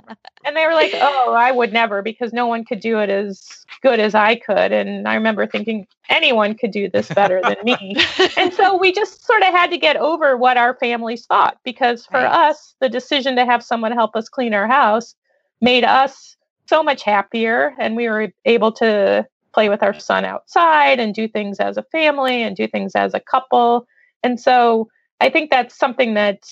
And 0.45 0.55
they 0.55 0.67
were 0.67 0.73
like, 0.73 0.91
Oh, 0.93 1.33
I 1.33 1.51
would 1.51 1.73
never 1.73 2.03
because 2.03 2.31
no 2.31 2.45
one 2.45 2.63
could 2.63 2.79
do 2.79 2.99
it 2.99 3.09
as 3.09 3.65
good 3.81 3.99
as 3.99 4.13
I 4.13 4.35
could. 4.35 4.71
And 4.71 5.07
I 5.07 5.15
remember 5.15 5.47
thinking, 5.47 5.87
anyone 6.09 6.53
could 6.53 6.71
do 6.71 6.89
this 6.89 7.09
better 7.09 7.41
than 7.41 7.57
me. 7.63 7.95
and 8.37 8.53
so 8.53 8.77
we 8.77 8.91
just 8.91 9.25
sort 9.25 9.41
of 9.41 9.47
had 9.47 9.71
to 9.71 9.77
get 9.79 9.97
over 9.97 10.37
what 10.37 10.57
our 10.57 10.75
families 10.75 11.25
thought 11.25 11.57
because 11.63 12.05
for 12.05 12.17
right. 12.17 12.49
us, 12.49 12.75
the 12.81 12.89
decision 12.89 13.35
to 13.37 13.45
have 13.45 13.63
someone 13.63 13.91
help 13.91 14.15
us 14.15 14.29
clean 14.29 14.53
our 14.53 14.67
house 14.67 15.15
made 15.59 15.83
us 15.83 16.37
so 16.67 16.83
much 16.83 17.01
happier 17.01 17.73
and 17.79 17.95
we 17.95 18.07
were 18.07 18.31
able 18.45 18.71
to 18.71 19.25
play 19.55 19.69
with 19.69 19.81
our 19.81 19.97
son 19.97 20.25
outside 20.25 20.99
and 20.99 21.15
do 21.15 21.27
things 21.27 21.59
as 21.59 21.77
a 21.77 21.83
family 21.83 22.43
and 22.43 22.57
do 22.57 22.67
things 22.67 22.93
as 22.93 23.13
a 23.13 23.21
couple. 23.21 23.87
And 24.21 24.39
so 24.39 24.89
I 25.21 25.29
think 25.29 25.49
that's 25.49 25.75
something 25.75 26.13
that 26.15 26.43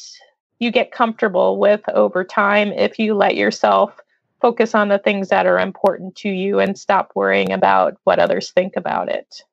you 0.59 0.71
get 0.71 0.93
comfortable 0.93 1.59
with 1.59 1.81
over 1.89 2.23
time 2.23 2.71
if 2.71 2.97
you 2.97 3.13
let 3.13 3.35
yourself 3.35 3.99
focus 4.41 4.73
on 4.73 4.87
the 4.87 4.99
things 4.99 5.27
that 5.29 5.45
are 5.45 5.59
important 5.59 6.15
to 6.15 6.29
you 6.29 6.59
and 6.59 6.79
stop 6.79 7.11
worrying 7.13 7.51
about 7.51 7.97
what 8.05 8.19
others 8.19 8.51
think 8.51 8.77
about 8.77 9.09
it. 9.09 9.43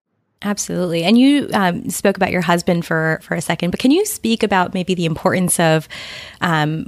Absolutely. 0.42 1.02
And 1.02 1.18
you 1.18 1.50
um, 1.52 1.90
spoke 1.90 2.16
about 2.16 2.30
your 2.30 2.40
husband 2.40 2.86
for, 2.86 3.18
for 3.22 3.34
a 3.34 3.42
second, 3.42 3.72
but 3.72 3.80
can 3.80 3.90
you 3.90 4.06
speak 4.06 4.42
about 4.42 4.74
maybe 4.74 4.94
the 4.94 5.04
importance 5.04 5.60
of 5.60 5.86
um, 6.40 6.86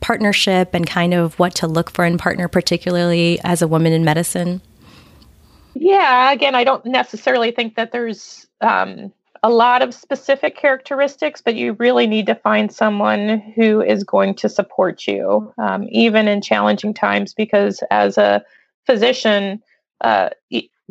partnership 0.00 0.74
and 0.74 0.86
kind 0.86 1.14
of 1.14 1.38
what 1.38 1.54
to 1.56 1.66
look 1.66 1.90
for 1.90 2.04
in 2.04 2.18
partner, 2.18 2.46
particularly 2.46 3.38
as 3.42 3.62
a 3.62 3.68
woman 3.68 3.92
in 3.92 4.04
medicine? 4.04 4.60
Yeah, 5.74 6.32
again, 6.32 6.54
I 6.54 6.64
don't 6.64 6.84
necessarily 6.84 7.52
think 7.52 7.76
that 7.76 7.92
there's 7.92 8.46
um, 8.60 9.12
a 9.42 9.50
lot 9.50 9.82
of 9.82 9.94
specific 9.94 10.56
characteristics, 10.56 11.40
but 11.40 11.54
you 11.54 11.74
really 11.74 12.06
need 12.06 12.26
to 12.26 12.34
find 12.34 12.72
someone 12.72 13.38
who 13.56 13.80
is 13.80 14.04
going 14.04 14.34
to 14.36 14.48
support 14.48 15.06
you, 15.06 15.52
um, 15.58 15.86
even 15.90 16.28
in 16.28 16.42
challenging 16.42 16.92
times, 16.92 17.34
because 17.34 17.82
as 17.90 18.18
a 18.18 18.44
physician, 18.84 19.62
uh, 20.02 20.30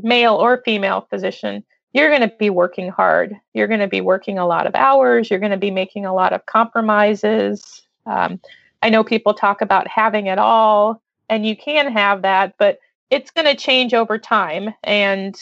male 0.02 0.36
or 0.36 0.62
female 0.64 1.06
physician, 1.10 1.64
you're 1.94 2.10
going 2.10 2.28
to 2.28 2.36
be 2.38 2.50
working 2.50 2.90
hard. 2.90 3.36
You're 3.54 3.68
going 3.68 3.80
to 3.80 3.88
be 3.88 4.02
working 4.02 4.38
a 4.38 4.48
lot 4.48 4.68
of 4.68 4.76
hours. 4.76 5.30
You're 5.30 5.40
going 5.40 5.52
to 5.52 5.58
be 5.58 5.72
making 5.72 6.06
a 6.06 6.14
lot 6.14 6.34
of 6.34 6.46
compromises. 6.46 7.82
Um, 8.06 8.40
I 8.82 8.90
know 8.90 9.04
people 9.04 9.34
talk 9.34 9.62
about 9.62 9.88
having 9.88 10.28
it 10.28 10.38
all, 10.38 11.02
and 11.28 11.46
you 11.46 11.56
can 11.58 11.92
have 11.92 12.22
that, 12.22 12.56
but 12.58 12.80
it's 13.10 13.32
going 13.32 13.46
to 13.46 13.56
change 13.56 13.94
over 13.94 14.18
time 14.18 14.74
and 14.84 15.36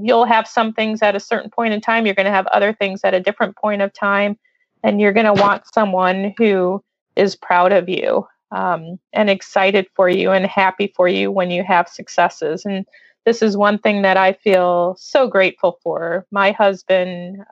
you'll 0.00 0.24
have 0.24 0.46
some 0.46 0.72
things 0.72 1.02
at 1.02 1.16
a 1.16 1.20
certain 1.20 1.50
point 1.50 1.74
in 1.74 1.80
time 1.80 2.06
you're 2.06 2.14
going 2.14 2.26
to 2.26 2.32
have 2.32 2.46
other 2.48 2.72
things 2.72 3.00
at 3.04 3.14
a 3.14 3.20
different 3.20 3.56
point 3.56 3.82
of 3.82 3.92
time 3.92 4.38
and 4.82 5.00
you're 5.00 5.12
going 5.12 5.26
to 5.26 5.42
want 5.42 5.62
someone 5.72 6.34
who 6.38 6.82
is 7.16 7.36
proud 7.36 7.72
of 7.72 7.88
you 7.88 8.26
um, 8.50 8.98
and 9.12 9.28
excited 9.30 9.86
for 9.96 10.08
you 10.08 10.30
and 10.30 10.46
happy 10.46 10.92
for 10.94 11.08
you 11.08 11.30
when 11.30 11.50
you 11.50 11.64
have 11.64 11.88
successes 11.88 12.64
and 12.64 12.86
this 13.24 13.42
is 13.42 13.56
one 13.56 13.78
thing 13.78 14.02
that 14.02 14.16
i 14.16 14.32
feel 14.32 14.94
so 14.98 15.26
grateful 15.26 15.78
for. 15.82 16.26
My 16.30 16.52
husband 16.52 17.44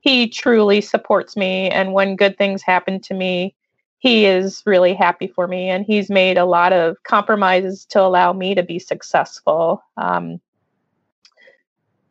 he 0.00 0.28
truly 0.28 0.80
supports 0.80 1.36
me 1.36 1.68
and 1.70 1.92
when 1.92 2.16
good 2.16 2.38
things 2.38 2.62
happen 2.62 3.00
to 3.00 3.14
me 3.14 3.54
he 3.98 4.26
is 4.26 4.62
really 4.64 4.94
happy 4.94 5.26
for 5.26 5.48
me 5.48 5.68
and 5.68 5.84
he's 5.84 6.08
made 6.08 6.38
a 6.38 6.44
lot 6.44 6.72
of 6.72 6.96
compromises 7.02 7.84
to 7.86 8.00
allow 8.00 8.32
me 8.32 8.54
to 8.54 8.62
be 8.62 8.78
successful. 8.78 9.82
Um, 9.96 10.40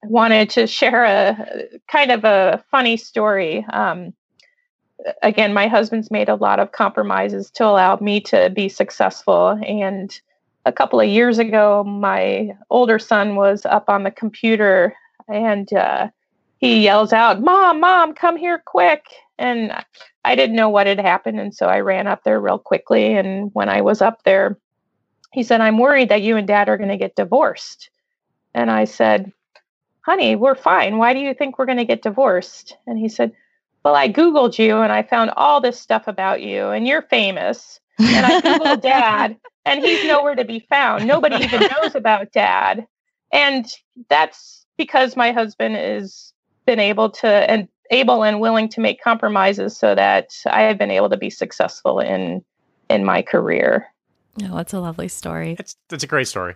I 0.03 0.07
wanted 0.07 0.49
to 0.51 0.67
share 0.67 1.05
a 1.05 1.79
kind 1.87 2.11
of 2.11 2.25
a 2.25 2.63
funny 2.69 2.97
story. 2.97 3.65
Um, 3.71 4.13
again, 5.23 5.53
my 5.53 5.67
husband's 5.67 6.11
made 6.11 6.29
a 6.29 6.35
lot 6.35 6.59
of 6.59 6.73
compromises 6.73 7.49
to 7.51 7.65
allow 7.65 7.97
me 8.01 8.19
to 8.21 8.49
be 8.49 8.67
successful. 8.67 9.59
And 9.65 10.19
a 10.65 10.71
couple 10.73 10.99
of 10.99 11.07
years 11.07 11.39
ago, 11.39 11.83
my 11.85 12.55
older 12.69 12.99
son 12.99 13.35
was 13.35 13.65
up 13.65 13.89
on 13.89 14.03
the 14.03 14.11
computer 14.11 14.93
and 15.29 15.71
uh, 15.73 16.09
he 16.57 16.83
yells 16.83 17.13
out, 17.13 17.41
Mom, 17.41 17.79
Mom, 17.79 18.13
come 18.13 18.35
here 18.35 18.61
quick. 18.65 19.05
And 19.37 19.71
I 20.25 20.35
didn't 20.35 20.55
know 20.55 20.69
what 20.69 20.87
had 20.87 20.99
happened. 20.99 21.39
And 21.39 21.53
so 21.53 21.67
I 21.67 21.79
ran 21.79 22.07
up 22.07 22.23
there 22.23 22.39
real 22.39 22.57
quickly. 22.57 23.15
And 23.15 23.51
when 23.53 23.69
I 23.69 23.81
was 23.81 24.01
up 24.01 24.23
there, 24.23 24.57
he 25.31 25.43
said, 25.43 25.61
I'm 25.61 25.77
worried 25.77 26.09
that 26.09 26.23
you 26.23 26.35
and 26.35 26.47
dad 26.47 26.69
are 26.69 26.77
going 26.77 26.89
to 26.89 26.97
get 26.97 27.15
divorced. 27.15 27.89
And 28.53 28.71
I 28.71 28.85
said, 28.85 29.31
Honey, 30.01 30.35
we're 30.35 30.55
fine. 30.55 30.97
Why 30.97 31.13
do 31.13 31.19
you 31.19 31.33
think 31.33 31.59
we're 31.59 31.65
going 31.65 31.77
to 31.77 31.85
get 31.85 32.01
divorced? 32.01 32.77
And 32.87 32.97
he 32.97 33.09
said, 33.09 33.33
Well, 33.83 33.93
I 33.93 34.09
Googled 34.09 34.57
you 34.57 34.77
and 34.77 34.91
I 34.91 35.03
found 35.03 35.31
all 35.35 35.61
this 35.61 35.79
stuff 35.79 36.07
about 36.07 36.41
you, 36.41 36.69
and 36.69 36.87
you're 36.87 37.03
famous. 37.03 37.79
And 37.99 38.25
I 38.25 38.41
Googled 38.41 38.81
dad, 38.81 39.37
and 39.65 39.83
he's 39.83 40.07
nowhere 40.07 40.35
to 40.35 40.45
be 40.45 40.65
found. 40.69 41.05
Nobody 41.05 41.43
even 41.43 41.61
knows 41.81 41.93
about 41.93 42.31
dad. 42.31 42.87
And 43.31 43.65
that's 44.09 44.65
because 44.77 45.15
my 45.17 45.33
husband 45.33 45.75
has 45.75 46.33
been 46.67 46.79
able 46.79 47.09
to 47.09 47.27
and 47.27 47.67
able 47.89 48.23
and 48.23 48.39
willing 48.39 48.69
to 48.69 48.81
make 48.81 49.01
compromises 49.01 49.75
so 49.75 49.95
that 49.95 50.29
I 50.45 50.63
have 50.63 50.77
been 50.77 50.91
able 50.91 51.09
to 51.09 51.17
be 51.17 51.31
successful 51.31 51.99
in 51.99 52.43
in 52.89 53.03
my 53.03 53.23
career. 53.23 53.87
Oh, 54.43 54.55
that's 54.55 54.73
a 54.73 54.79
lovely 54.79 55.07
story. 55.07 55.55
It's 55.57 55.75
it's 55.89 56.03
a 56.03 56.07
great 56.07 56.27
story. 56.27 56.55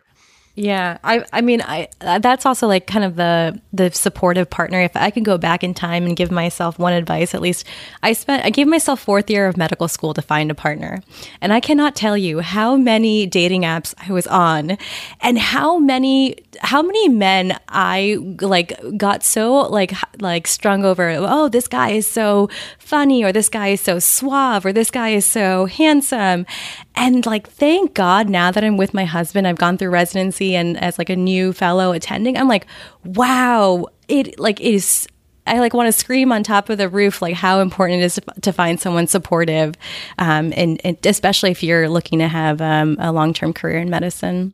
Yeah, 0.53 0.97
I 1.01 1.23
I 1.31 1.39
mean 1.39 1.61
I 1.61 1.87
uh, 2.01 2.19
that's 2.19 2.45
also 2.45 2.67
like 2.67 2.85
kind 2.85 3.05
of 3.05 3.15
the 3.15 3.59
the 3.71 3.89
supportive 3.91 4.49
partner. 4.49 4.81
If 4.81 4.97
I 4.97 5.09
could 5.09 5.23
go 5.23 5.37
back 5.37 5.63
in 5.63 5.73
time 5.73 6.05
and 6.05 6.15
give 6.15 6.29
myself 6.29 6.77
one 6.77 6.91
advice, 6.91 7.33
at 7.33 7.41
least 7.41 7.65
I 8.03 8.11
spent 8.11 8.45
I 8.45 8.49
gave 8.49 8.67
myself 8.67 8.99
fourth 8.99 9.29
year 9.29 9.47
of 9.47 9.55
medical 9.55 9.87
school 9.87 10.13
to 10.13 10.21
find 10.21 10.51
a 10.51 10.53
partner, 10.55 11.01
and 11.39 11.53
I 11.53 11.61
cannot 11.61 11.95
tell 11.95 12.17
you 12.17 12.41
how 12.41 12.75
many 12.75 13.25
dating 13.25 13.61
apps 13.61 13.93
I 14.05 14.11
was 14.11 14.27
on, 14.27 14.77
and 15.21 15.39
how 15.39 15.79
many 15.79 16.35
how 16.59 16.81
many 16.81 17.07
men 17.07 17.57
I 17.69 18.17
like 18.41 18.73
got 18.97 19.23
so 19.23 19.53
like 19.53 19.93
like 20.19 20.47
strung 20.47 20.83
over. 20.83 21.09
Oh, 21.11 21.47
this 21.47 21.69
guy 21.69 21.91
is 21.91 22.07
so 22.07 22.49
funny, 22.77 23.23
or 23.23 23.31
this 23.31 23.47
guy 23.47 23.69
is 23.69 23.79
so 23.79 23.99
suave, 23.99 24.65
or 24.65 24.73
this 24.73 24.91
guy 24.91 25.09
is 25.09 25.25
so 25.25 25.65
handsome, 25.65 26.45
and 26.93 27.25
like 27.25 27.47
thank 27.47 27.93
God 27.93 28.27
now 28.27 28.51
that 28.51 28.65
I'm 28.65 28.75
with 28.75 28.93
my 28.93 29.05
husband, 29.05 29.47
I've 29.47 29.57
gone 29.57 29.77
through 29.77 29.91
residency 29.91 30.40
and 30.41 30.77
as 30.77 30.97
like 30.97 31.09
a 31.09 31.15
new 31.15 31.53
fellow 31.53 31.91
attending, 31.91 32.37
I'm 32.37 32.47
like, 32.47 32.67
wow, 33.03 33.87
it 34.07 34.39
like 34.39 34.59
is 34.59 35.07
I 35.47 35.59
like 35.59 35.73
want 35.73 35.87
to 35.87 35.91
scream 35.91 36.31
on 36.31 36.43
top 36.43 36.69
of 36.69 36.77
the 36.77 36.87
roof 36.87 37.21
like 37.21 37.35
how 37.35 37.59
important 37.59 38.01
it 38.01 38.05
is 38.05 38.15
to, 38.15 38.21
to 38.41 38.53
find 38.53 38.79
someone 38.79 39.07
supportive, 39.07 39.75
um, 40.19 40.53
and, 40.55 40.79
and, 40.83 41.03
especially 41.05 41.51
if 41.51 41.63
you're 41.63 41.89
looking 41.89 42.19
to 42.19 42.27
have 42.27 42.61
um, 42.61 42.97
a 42.99 43.11
long 43.11 43.33
term 43.33 43.53
career 43.53 43.77
in 43.77 43.89
medicine. 43.89 44.53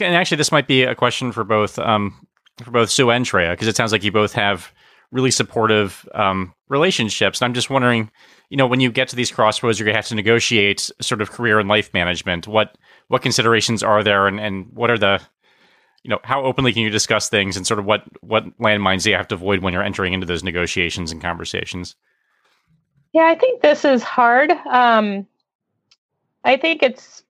And 0.00 0.14
actually, 0.14 0.38
this 0.38 0.52
might 0.52 0.66
be 0.66 0.82
a 0.82 0.94
question 0.94 1.32
for 1.32 1.44
both 1.44 1.78
um, 1.78 2.26
for 2.62 2.70
both 2.70 2.90
Sue 2.90 3.10
and 3.10 3.24
Shreya 3.24 3.52
because 3.52 3.68
it 3.68 3.76
sounds 3.76 3.92
like 3.92 4.02
you 4.02 4.12
both 4.12 4.32
have 4.32 4.72
really 5.12 5.30
supportive 5.30 6.08
um, 6.14 6.54
relationships. 6.68 7.40
And 7.40 7.46
I'm 7.46 7.54
just 7.54 7.70
wondering, 7.70 8.10
you 8.48 8.56
know, 8.56 8.66
when 8.66 8.80
you 8.80 8.90
get 8.90 9.08
to 9.08 9.16
these 9.16 9.30
crossroads, 9.30 9.78
you're 9.78 9.84
going 9.84 9.94
to 9.94 9.98
have 9.98 10.06
to 10.08 10.14
negotiate 10.14 10.90
sort 11.00 11.20
of 11.20 11.30
career 11.30 11.58
and 11.58 11.68
life 11.68 11.92
management. 11.92 12.46
What 12.46 12.76
what 13.10 13.22
considerations 13.22 13.82
are 13.82 14.04
there, 14.04 14.28
and, 14.28 14.38
and 14.38 14.70
what 14.72 14.88
are 14.88 14.96
the 14.96 15.20
you 16.04 16.08
know 16.08 16.20
how 16.22 16.44
openly 16.44 16.72
can 16.72 16.82
you 16.82 16.90
discuss 16.90 17.28
things, 17.28 17.56
and 17.56 17.66
sort 17.66 17.80
of 17.80 17.84
what 17.84 18.04
what 18.20 18.44
landmines 18.58 19.02
do 19.02 19.10
you 19.10 19.16
have 19.16 19.26
to 19.28 19.34
avoid 19.34 19.62
when 19.62 19.72
you're 19.72 19.82
entering 19.82 20.12
into 20.12 20.26
those 20.26 20.44
negotiations 20.44 21.10
and 21.10 21.20
conversations? 21.20 21.96
Yeah, 23.12 23.24
I 23.24 23.34
think 23.34 23.62
this 23.62 23.84
is 23.84 24.04
hard. 24.04 24.52
Um, 24.70 25.26
I 26.44 26.56
think 26.56 26.84
it's 26.84 27.24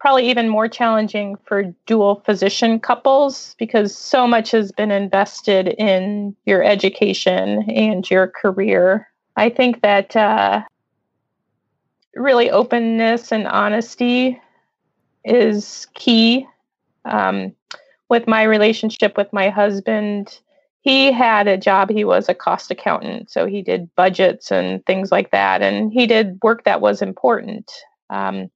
probably 0.00 0.30
even 0.30 0.48
more 0.48 0.66
challenging 0.66 1.36
for 1.44 1.64
dual 1.84 2.22
physician 2.24 2.80
couples 2.80 3.54
because 3.58 3.94
so 3.94 4.26
much 4.26 4.52
has 4.52 4.72
been 4.72 4.90
invested 4.90 5.68
in 5.78 6.34
your 6.46 6.64
education 6.64 7.68
and 7.70 8.10
your 8.10 8.28
career. 8.28 9.06
I 9.36 9.50
think 9.50 9.82
that 9.82 10.16
uh, 10.16 10.62
really 12.14 12.50
openness 12.50 13.30
and 13.30 13.46
honesty 13.46 14.40
is 15.28 15.86
key. 15.94 16.46
Um, 17.04 17.54
with 18.08 18.26
my 18.26 18.42
relationship 18.42 19.16
with 19.16 19.32
my 19.32 19.50
husband, 19.50 20.40
he 20.80 21.12
had 21.12 21.46
a 21.46 21.58
job. 21.58 21.90
He 21.90 22.04
was 22.04 22.28
a 22.28 22.34
cost 22.34 22.70
accountant, 22.70 23.30
so 23.30 23.46
he 23.46 23.62
did 23.62 23.94
budgets 23.94 24.50
and 24.50 24.84
things 24.86 25.12
like 25.12 25.30
that, 25.30 25.62
and 25.62 25.92
he 25.92 26.06
did 26.06 26.38
work 26.42 26.64
that 26.64 26.80
was 26.80 27.02
important. 27.02 27.70
Um, 28.10 28.50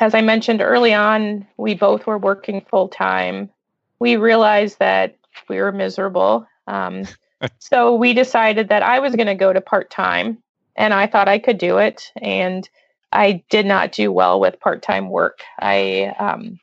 as 0.00 0.14
I 0.14 0.20
mentioned 0.20 0.62
early 0.62 0.94
on, 0.94 1.46
we 1.58 1.74
both 1.74 2.06
were 2.06 2.18
working 2.18 2.60
full 2.62 2.88
time. 2.88 3.50
We 3.98 4.16
realized 4.16 4.78
that 4.78 5.16
we 5.48 5.60
were 5.60 5.70
miserable. 5.70 6.46
Um, 6.66 7.04
so 7.58 7.94
we 7.94 8.14
decided 8.14 8.68
that 8.68 8.82
I 8.82 8.98
was 8.98 9.14
going 9.14 9.26
to 9.26 9.34
go 9.34 9.52
to 9.52 9.60
part 9.60 9.90
time, 9.90 10.38
and 10.76 10.94
I 10.94 11.06
thought 11.06 11.28
I 11.28 11.38
could 11.38 11.58
do 11.58 11.78
it. 11.78 12.10
And 12.20 12.68
I 13.12 13.44
did 13.50 13.66
not 13.66 13.92
do 13.92 14.10
well 14.10 14.40
with 14.40 14.58
part 14.60 14.82
time 14.82 15.10
work. 15.10 15.40
I 15.60 16.14
um, 16.18 16.58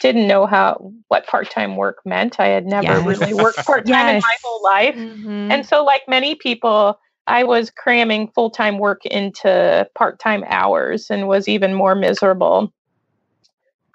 didn't 0.00 0.28
know 0.28 0.46
how 0.46 0.92
what 1.08 1.26
part 1.26 1.50
time 1.50 1.76
work 1.76 1.98
meant. 2.04 2.38
I 2.38 2.46
had 2.46 2.66
never 2.66 2.86
yes. 2.86 3.06
really 3.06 3.34
worked 3.42 3.64
part 3.64 3.86
time 3.86 4.06
yes. 4.06 4.14
in 4.16 4.20
my 4.20 4.36
whole 4.42 4.62
life, 4.62 4.94
mm-hmm. 4.94 5.50
and 5.50 5.66
so 5.66 5.84
like 5.84 6.02
many 6.08 6.34
people, 6.34 6.98
I 7.26 7.44
was 7.44 7.70
cramming 7.70 8.28
full 8.28 8.50
time 8.50 8.78
work 8.78 9.04
into 9.06 9.88
part 9.94 10.18
time 10.18 10.44
hours 10.46 11.10
and 11.10 11.28
was 11.28 11.48
even 11.48 11.74
more 11.74 11.94
miserable. 11.94 12.72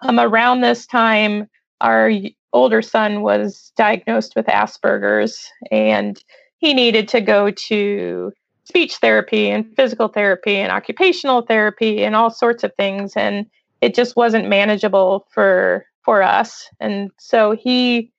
Um, 0.01 0.19
around 0.19 0.61
this 0.61 0.85
time, 0.85 1.47
our 1.79 2.11
older 2.51 2.81
son 2.81 3.21
was 3.21 3.71
diagnosed 3.77 4.35
with 4.35 4.47
Asperger's, 4.47 5.49
and 5.71 6.21
he 6.57 6.73
needed 6.73 7.07
to 7.09 7.21
go 7.21 7.51
to 7.51 8.31
speech 8.65 8.97
therapy 8.97 9.49
and 9.49 9.75
physical 9.75 10.07
therapy 10.07 10.55
and 10.55 10.71
occupational 10.71 11.41
therapy 11.41 12.03
and 12.03 12.15
all 12.15 12.29
sorts 12.29 12.63
of 12.63 12.73
things 12.75 13.13
and 13.15 13.45
it 13.81 13.93
just 13.93 14.15
wasn't 14.15 14.47
manageable 14.47 15.27
for 15.29 15.85
for 16.03 16.21
us. 16.21 16.69
And 16.79 17.11
so 17.17 17.51
he 17.51 18.11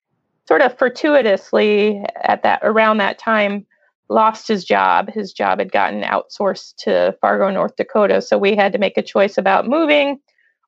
sort 0.46 0.60
of 0.60 0.76
fortuitously 0.76 2.04
at 2.22 2.42
that 2.42 2.60
around 2.62 2.98
that 2.98 3.18
time 3.18 3.66
lost 4.10 4.46
his 4.46 4.64
job. 4.64 5.10
His 5.10 5.32
job 5.32 5.58
had 5.58 5.72
gotten 5.72 6.02
outsourced 6.02 6.76
to 6.76 7.16
fargo 7.20 7.50
north 7.50 7.76
dakota 7.76 8.20
so 8.20 8.36
we 8.36 8.54
had 8.54 8.72
to 8.72 8.78
make 8.78 8.98
a 8.98 9.02
choice 9.02 9.38
about 9.38 9.66
moving 9.66 10.20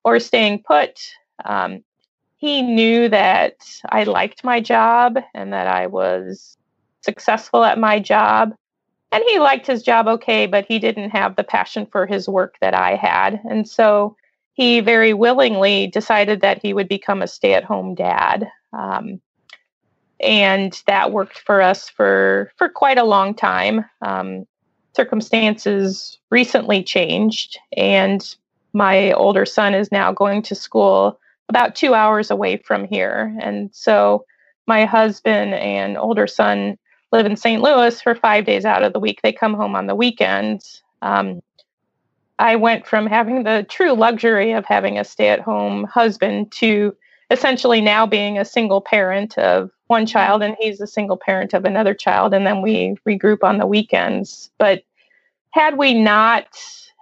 or 0.03 0.19
staying 0.19 0.63
put. 0.63 0.99
Um, 1.45 1.83
he 2.37 2.61
knew 2.61 3.09
that 3.09 3.55
i 3.89 4.03
liked 4.03 4.43
my 4.43 4.61
job 4.61 5.17
and 5.33 5.51
that 5.53 5.67
i 5.67 5.87
was 5.87 6.55
successful 7.01 7.63
at 7.63 7.79
my 7.79 7.99
job 7.99 8.53
and 9.11 9.23
he 9.27 9.39
liked 9.39 9.67
his 9.67 9.83
job 9.83 10.07
okay, 10.07 10.47
but 10.47 10.65
he 10.65 10.79
didn't 10.79 11.11
have 11.11 11.35
the 11.35 11.43
passion 11.43 11.85
for 11.85 12.05
his 12.05 12.27
work 12.27 12.55
that 12.61 12.73
I 12.73 12.95
had. 12.95 13.39
And 13.49 13.67
so 13.67 14.15
he 14.53 14.79
very 14.79 15.13
willingly 15.13 15.87
decided 15.87 16.41
that 16.41 16.61
he 16.61 16.73
would 16.73 16.89
become 16.89 17.21
a 17.21 17.27
stay 17.27 17.53
at 17.53 17.63
home 17.63 17.95
dad. 17.95 18.49
Um, 18.73 19.21
and 20.19 20.81
that 20.87 21.11
worked 21.11 21.39
for 21.39 21.61
us 21.61 21.89
for, 21.89 22.51
for 22.57 22.67
quite 22.67 22.97
a 22.97 23.03
long 23.03 23.33
time. 23.33 23.85
Um, 24.01 24.45
circumstances 24.95 26.17
recently 26.31 26.83
changed, 26.83 27.59
and 27.77 28.35
my 28.73 29.11
older 29.13 29.45
son 29.45 29.75
is 29.75 29.91
now 29.91 30.11
going 30.11 30.41
to 30.41 30.55
school 30.55 31.19
about 31.49 31.75
two 31.75 31.93
hours 31.93 32.31
away 32.31 32.57
from 32.57 32.83
here. 32.85 33.37
And 33.39 33.69
so 33.73 34.25
my 34.65 34.85
husband 34.85 35.53
and 35.53 35.97
older 35.97 36.27
son 36.27 36.77
live 37.11 37.25
in 37.25 37.37
St. 37.37 37.61
Louis 37.61 38.01
for 38.01 38.15
five 38.15 38.45
days 38.45 38.65
out 38.65 38.83
of 38.83 38.93
the 38.93 38.99
week. 38.99 39.21
They 39.21 39.31
come 39.31 39.53
home 39.53 39.75
on 39.75 39.87
the 39.87 39.95
weekends. 39.95 40.83
Um, 41.01 41.41
I 42.39 42.55
went 42.55 42.85
from 42.85 43.07
having 43.07 43.43
the 43.43 43.65
true 43.67 43.93
luxury 43.93 44.51
of 44.51 44.65
having 44.65 44.99
a 44.99 45.03
stay 45.03 45.29
at 45.29 45.39
home 45.39 45.85
husband 45.85 46.51
to 46.53 46.95
essentially 47.31 47.81
now 47.81 48.05
being 48.05 48.37
a 48.37 48.45
single 48.45 48.81
parent 48.81 49.37
of 49.37 49.71
one 49.87 50.05
child, 50.05 50.43
and 50.43 50.55
he's 50.59 50.81
a 50.81 50.87
single 50.87 51.17
parent 51.17 51.53
of 51.53 51.65
another 51.65 51.93
child. 51.93 52.33
And 52.33 52.45
then 52.45 52.61
we 52.61 52.95
regroup 53.07 53.43
on 53.43 53.57
the 53.57 53.65
weekends. 53.65 54.51
But 54.57 54.83
had 55.51 55.77
we 55.77 55.93
not 55.93 56.47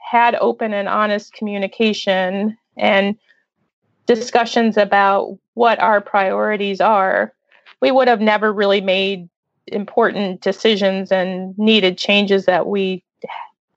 had 0.09 0.35
open 0.35 0.73
and 0.73 0.87
honest 0.87 1.33
communication 1.33 2.57
and 2.77 3.17
discussions 4.05 4.77
about 4.77 5.37
what 5.55 5.79
our 5.79 5.99
priorities 5.99 6.79
are, 6.79 7.33
we 7.81 7.91
would 7.91 8.07
have 8.07 8.21
never 8.21 8.53
really 8.53 8.81
made 8.81 9.27
important 9.67 10.41
decisions 10.41 11.11
and 11.11 11.57
needed 11.57 11.97
changes 11.97 12.45
that 12.45 12.67
we 12.67 13.03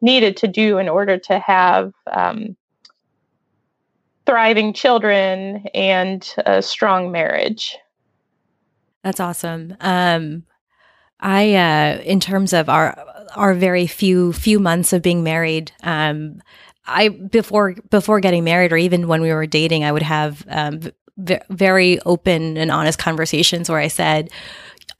needed 0.00 0.36
to 0.36 0.48
do 0.48 0.78
in 0.78 0.88
order 0.88 1.18
to 1.18 1.38
have 1.38 1.92
um, 2.12 2.56
thriving 4.26 4.72
children 4.72 5.66
and 5.74 6.34
a 6.44 6.62
strong 6.62 7.10
marriage. 7.10 7.76
That's 9.02 9.20
awesome. 9.20 9.76
Um, 9.80 10.44
I, 11.20 11.54
uh, 11.54 12.02
in 12.02 12.20
terms 12.20 12.52
of 12.52 12.68
our 12.68 13.04
our 13.34 13.54
very 13.54 13.86
few 13.86 14.32
few 14.32 14.58
months 14.58 14.92
of 14.92 15.02
being 15.02 15.22
married, 15.22 15.72
um, 15.82 16.42
I 16.86 17.08
before 17.08 17.74
before 17.90 18.20
getting 18.20 18.44
married 18.44 18.72
or 18.72 18.76
even 18.76 19.08
when 19.08 19.20
we 19.20 19.32
were 19.32 19.46
dating, 19.46 19.84
I 19.84 19.92
would 19.92 20.02
have 20.02 20.44
um, 20.48 20.80
v- 21.16 21.38
very 21.50 22.00
open 22.00 22.56
and 22.56 22.70
honest 22.70 22.98
conversations 22.98 23.68
where 23.68 23.80
I 23.80 23.88
said, 23.88 24.30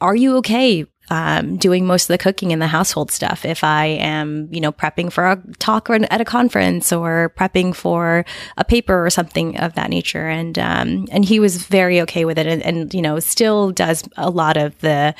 are 0.00 0.16
you 0.16 0.36
okay 0.36 0.86
um, 1.10 1.56
doing 1.56 1.86
most 1.86 2.04
of 2.04 2.08
the 2.08 2.18
cooking 2.18 2.52
and 2.52 2.60
the 2.60 2.66
household 2.66 3.10
stuff. 3.10 3.44
If 3.44 3.64
I 3.64 3.86
am, 3.86 4.48
you 4.50 4.60
know, 4.60 4.72
prepping 4.72 5.12
for 5.12 5.26
a 5.26 5.42
talk 5.58 5.88
or 5.88 5.94
at 5.94 6.20
a 6.20 6.24
conference 6.24 6.92
or 6.92 7.32
prepping 7.36 7.74
for 7.74 8.24
a 8.56 8.64
paper 8.64 9.04
or 9.04 9.10
something 9.10 9.56
of 9.58 9.74
that 9.74 9.90
nature, 9.90 10.28
and 10.28 10.58
um, 10.58 11.06
and 11.10 11.24
he 11.24 11.40
was 11.40 11.64
very 11.64 12.00
okay 12.02 12.24
with 12.24 12.38
it, 12.38 12.46
and, 12.46 12.62
and 12.62 12.92
you 12.92 13.02
know, 13.02 13.18
still 13.20 13.70
does 13.70 14.04
a 14.16 14.30
lot 14.30 14.56
of 14.56 14.78
the 14.80 15.14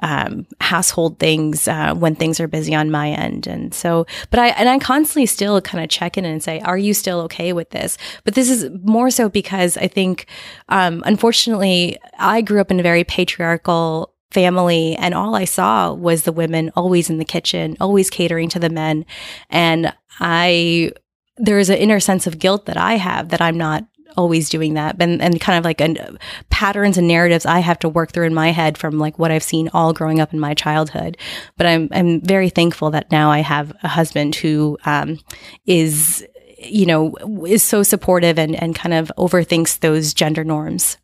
um, 0.00 0.46
household 0.60 1.18
things 1.18 1.68
uh, 1.68 1.94
when 1.94 2.14
things 2.14 2.40
are 2.40 2.48
busy 2.48 2.74
on 2.74 2.90
my 2.90 3.10
end, 3.10 3.46
and 3.46 3.74
so, 3.74 4.06
but 4.30 4.40
I 4.40 4.48
and 4.48 4.68
I 4.68 4.78
constantly 4.78 5.26
still 5.26 5.60
kind 5.60 5.82
of 5.82 5.90
check 5.90 6.16
in 6.16 6.24
and 6.24 6.42
say, 6.42 6.60
are 6.60 6.78
you 6.78 6.94
still 6.94 7.20
okay 7.22 7.52
with 7.52 7.70
this? 7.70 7.98
But 8.24 8.34
this 8.34 8.50
is 8.50 8.70
more 8.82 9.10
so 9.10 9.28
because 9.28 9.76
I 9.76 9.88
think, 9.88 10.26
um, 10.68 11.02
unfortunately, 11.04 11.98
I 12.18 12.40
grew 12.40 12.60
up 12.60 12.70
in 12.70 12.80
a 12.80 12.82
very 12.82 13.04
patriarchal 13.04 14.13
family 14.30 14.96
and 14.96 15.14
all 15.14 15.34
I 15.34 15.44
saw 15.44 15.92
was 15.92 16.22
the 16.22 16.32
women 16.32 16.72
always 16.74 17.08
in 17.08 17.18
the 17.18 17.24
kitchen, 17.24 17.76
always 17.80 18.10
catering 18.10 18.48
to 18.50 18.58
the 18.58 18.70
men. 18.70 19.06
And 19.50 19.94
I, 20.20 20.92
there 21.36 21.58
is 21.58 21.70
an 21.70 21.78
inner 21.78 22.00
sense 22.00 22.26
of 22.26 22.38
guilt 22.38 22.66
that 22.66 22.76
I 22.76 22.94
have 22.94 23.28
that 23.30 23.40
I'm 23.40 23.56
not 23.56 23.84
always 24.16 24.48
doing 24.48 24.74
that 24.74 24.96
and, 25.00 25.20
and 25.20 25.40
kind 25.40 25.58
of 25.58 25.64
like 25.64 25.80
a, 25.80 26.16
patterns 26.50 26.96
and 26.96 27.08
narratives 27.08 27.46
I 27.46 27.58
have 27.60 27.78
to 27.80 27.88
work 27.88 28.12
through 28.12 28.26
in 28.26 28.34
my 28.34 28.50
head 28.50 28.78
from 28.78 28.98
like 28.98 29.18
what 29.18 29.30
I've 29.30 29.42
seen 29.42 29.70
all 29.72 29.92
growing 29.92 30.20
up 30.20 30.32
in 30.32 30.40
my 30.40 30.54
childhood. 30.54 31.16
But 31.56 31.66
I'm, 31.66 31.88
I'm 31.90 32.20
very 32.20 32.48
thankful 32.48 32.90
that 32.92 33.10
now 33.10 33.30
I 33.30 33.40
have 33.40 33.72
a 33.82 33.88
husband 33.88 34.36
who, 34.36 34.78
um, 34.84 35.18
is, 35.66 36.24
you 36.58 36.86
know, 36.86 37.14
is 37.46 37.62
so 37.62 37.82
supportive 37.82 38.38
and, 38.38 38.54
and 38.54 38.74
kind 38.74 38.94
of 38.94 39.12
overthinks 39.18 39.80
those 39.80 40.14
gender 40.14 40.44
norms. 40.44 40.96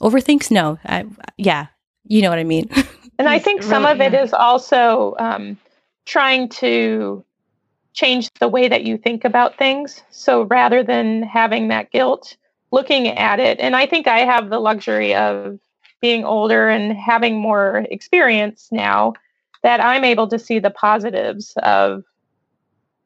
Overthinks? 0.00 0.50
No. 0.50 0.78
I, 0.84 1.06
yeah, 1.36 1.68
you 2.08 2.22
know 2.22 2.30
what 2.30 2.38
I 2.38 2.44
mean? 2.44 2.68
and 3.18 3.28
I 3.28 3.38
think 3.38 3.62
some 3.62 3.86
of 3.86 4.00
it 4.00 4.14
is 4.14 4.32
also 4.32 5.14
um, 5.18 5.56
trying 6.06 6.48
to 6.48 7.24
change 7.92 8.30
the 8.40 8.48
way 8.48 8.68
that 8.68 8.84
you 8.84 8.96
think 8.96 9.24
about 9.24 9.56
things. 9.58 10.02
So 10.10 10.42
rather 10.42 10.82
than 10.82 11.22
having 11.22 11.68
that 11.68 11.90
guilt, 11.90 12.36
looking 12.70 13.08
at 13.08 13.40
it, 13.40 13.60
and 13.60 13.76
I 13.76 13.86
think 13.86 14.06
I 14.06 14.20
have 14.20 14.50
the 14.50 14.58
luxury 14.58 15.14
of 15.14 15.58
being 16.00 16.24
older 16.24 16.68
and 16.68 16.96
having 16.96 17.38
more 17.38 17.86
experience 17.90 18.68
now 18.70 19.14
that 19.62 19.80
I'm 19.80 20.04
able 20.04 20.28
to 20.28 20.38
see 20.38 20.58
the 20.60 20.70
positives 20.70 21.54
of 21.62 22.04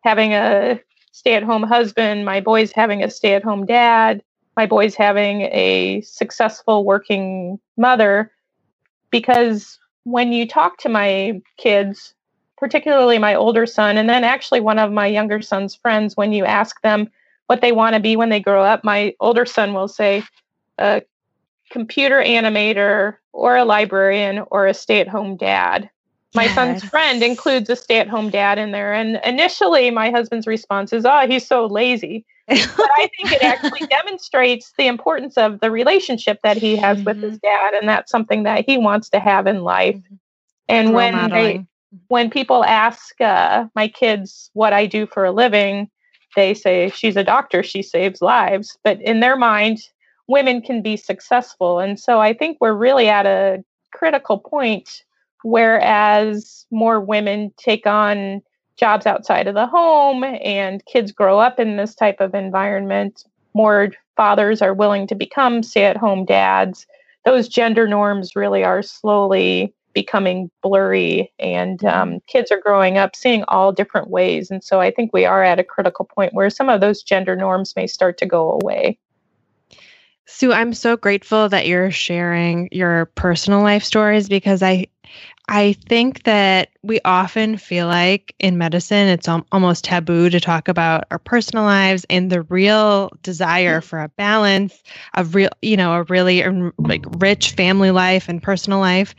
having 0.02 0.34
a 0.34 0.80
stay 1.12 1.34
at 1.34 1.42
home 1.42 1.62
husband, 1.62 2.24
my 2.24 2.40
boys 2.40 2.72
having 2.72 3.02
a 3.02 3.10
stay 3.10 3.34
at 3.34 3.42
home 3.42 3.64
dad, 3.64 4.22
my 4.56 4.66
boys 4.66 4.94
having 4.94 5.42
a 5.42 6.02
successful 6.02 6.84
working 6.84 7.58
mother 7.76 8.30
because 9.12 9.79
when 10.03 10.33
you 10.33 10.48
talk 10.48 10.79
to 10.79 10.88
my 10.88 11.40
kids, 11.57 12.14
particularly 12.59 13.18
my 13.18 13.37
older 13.37 13.66
son, 13.66 13.96
and 13.96 14.09
then 14.09 14.25
actually 14.25 14.59
one 14.59 14.81
of 14.81 14.90
my 14.90 15.07
younger 15.07 15.40
son's 15.40 15.77
friends, 15.77 16.16
when 16.16 16.33
you 16.33 16.44
ask 16.44 16.81
them 16.83 17.09
what 17.46 17.61
they 17.61 17.70
want 17.70 17.94
to 17.94 18.01
be 18.01 18.16
when 18.16 18.31
they 18.31 18.40
grow 18.40 18.64
up, 18.64 18.83
my 18.83 19.14
older 19.20 19.46
son 19.46 19.75
will 19.75 19.87
say 19.87 20.25
a 20.79 21.03
computer 21.70 22.20
animator 22.20 23.16
or 23.33 23.57
a 23.57 23.64
librarian 23.64 24.44
or 24.51 24.66
a 24.66 24.75
stay 24.75 25.01
at 25.01 25.09
home 25.09 25.37
dad. 25.37 25.88
My 26.35 26.44
yes. 26.44 26.55
son's 26.55 26.83
friend 26.83 27.22
includes 27.22 27.68
a 27.68 27.77
stay 27.77 27.98
at 27.98 28.09
home 28.09 28.31
dad 28.31 28.59
in 28.59 28.72
there. 28.72 28.94
And 28.94 29.20
initially, 29.25 29.90
my 29.90 30.11
husband's 30.11 30.46
response 30.46 30.92
is, 30.92 31.05
Oh, 31.05 31.27
he's 31.29 31.46
so 31.46 31.66
lazy 31.66 32.25
but 32.48 32.90
I 32.96 33.09
think 33.16 33.33
it 33.33 33.42
actually 33.42 33.87
demonstrates 33.90 34.72
the 34.76 34.87
importance 34.87 35.37
of 35.37 35.61
the 35.61 35.70
relationship 35.70 36.40
that 36.42 36.57
he 36.57 36.76
has 36.76 36.98
mm-hmm. 36.98 37.05
with 37.05 37.22
his 37.22 37.38
mm-hmm. 37.38 37.46
dad, 37.46 37.74
and 37.74 37.88
that's 37.88 38.11
something 38.11 38.42
that 38.44 38.64
he 38.66 38.78
wants 38.78 39.09
to 39.11 39.20
have 39.20 39.46
in 39.46 39.62
life. 39.62 39.96
Mm-hmm. 39.96 40.14
And 40.68 40.92
when 40.94 41.31
they, 41.31 41.66
when 42.09 42.31
people 42.31 42.64
ask 42.64 43.20
uh, 43.20 43.66
my 43.74 43.88
kids 43.88 44.50
what 44.55 44.72
I 44.72 44.87
do 44.87 45.07
for 45.07 45.24
a 45.24 45.33
living, 45.33 45.90
they 46.35 46.55
say 46.55 46.90
she's 46.90 47.16
a 47.16 47.24
doctor, 47.24 47.62
she 47.62 47.83
saves 47.83 48.22
lives. 48.22 48.76
But 48.83 49.00
in 49.02 49.20
their 49.20 49.37
mind, 49.37 49.78
women 50.28 50.62
can 50.62 50.83
be 50.83 50.96
successful, 50.96 51.78
and 51.78 51.98
so 51.98 52.20
I 52.20 52.33
think 52.33 52.59
we're 52.61 52.74
really 52.74 53.09
at 53.09 53.26
a 53.26 53.62
critical 53.92 54.38
point. 54.38 55.05
Whereas 55.44 56.66
more 56.70 57.00
women 57.00 57.52
take 57.59 57.85
on 57.85 58.42
jobs 58.83 59.07
outside 59.07 59.47
of 59.47 59.55
the 59.55 59.68
home 59.68 60.25
and 60.25 60.85
kids 60.87 61.12
grow 61.12 61.38
up 61.38 61.61
in 61.61 61.77
this 61.77 61.95
type 61.95 62.21
of 62.21 62.35
environment, 62.35 63.25
more 63.55 63.92
fathers 64.16 64.61
are 64.61 64.75
willing 64.75 65.07
to 65.07 65.14
become 65.14 65.62
stay 65.62 65.85
at 65.85 65.97
home 65.97 66.25
dads. 66.25 66.85
Those 67.25 67.47
gender 67.47 67.87
norms 67.87 68.35
really 68.35 68.64
are 68.64 68.83
slowly 68.83 69.73
becoming 69.95 70.51
blurry, 70.62 71.33
and 71.38 71.85
um, 71.85 72.18
kids 72.27 72.51
are 72.51 72.59
growing 72.59 72.99
up 72.99 73.14
seeing 73.14 73.45
all 73.47 73.71
different 73.71 74.11
ways. 74.11 74.51
And 74.51 74.64
so 74.64 74.81
I 74.81 74.90
think 74.90 75.12
we 75.12 75.25
are 75.25 75.45
at 75.45 75.61
a 75.61 75.64
critical 75.64 76.05
point 76.05 76.35
where 76.35 76.51
some 76.51 76.68
of 76.68 76.81
those 76.81 77.05
gender 77.05 77.37
norms 77.37 77.77
may 77.77 77.87
start 77.87 78.18
to 78.18 78.27
go 78.27 78.59
away. 78.61 78.99
Sue, 80.27 80.53
I'm 80.53 80.75
so 80.75 80.97
grateful 80.97 81.49
that 81.51 81.68
you're 81.68 81.92
sharing 81.92 82.68
your 82.73 83.07
personal 83.14 83.62
life 83.62 83.85
stories 83.85 84.29
because 84.29 84.61
I 84.61 84.88
I 85.48 85.72
think 85.88 86.22
that 86.22 86.70
we 86.82 87.00
often 87.04 87.56
feel 87.56 87.86
like 87.86 88.34
in 88.38 88.58
medicine 88.58 89.08
it's 89.08 89.28
almost 89.28 89.84
taboo 89.84 90.30
to 90.30 90.40
talk 90.40 90.68
about 90.68 91.04
our 91.10 91.18
personal 91.18 91.64
lives 91.64 92.06
and 92.08 92.30
the 92.30 92.42
real 92.42 93.10
desire 93.22 93.80
mm. 93.80 93.84
for 93.84 94.00
a 94.00 94.08
balance 94.10 94.82
of 95.14 95.34
real 95.34 95.50
you 95.60 95.76
know 95.76 95.94
a 95.94 96.04
really 96.04 96.44
like 96.78 97.04
rich 97.18 97.50
family 97.50 97.90
life 97.90 98.28
and 98.28 98.42
personal 98.42 98.78
life. 98.78 99.14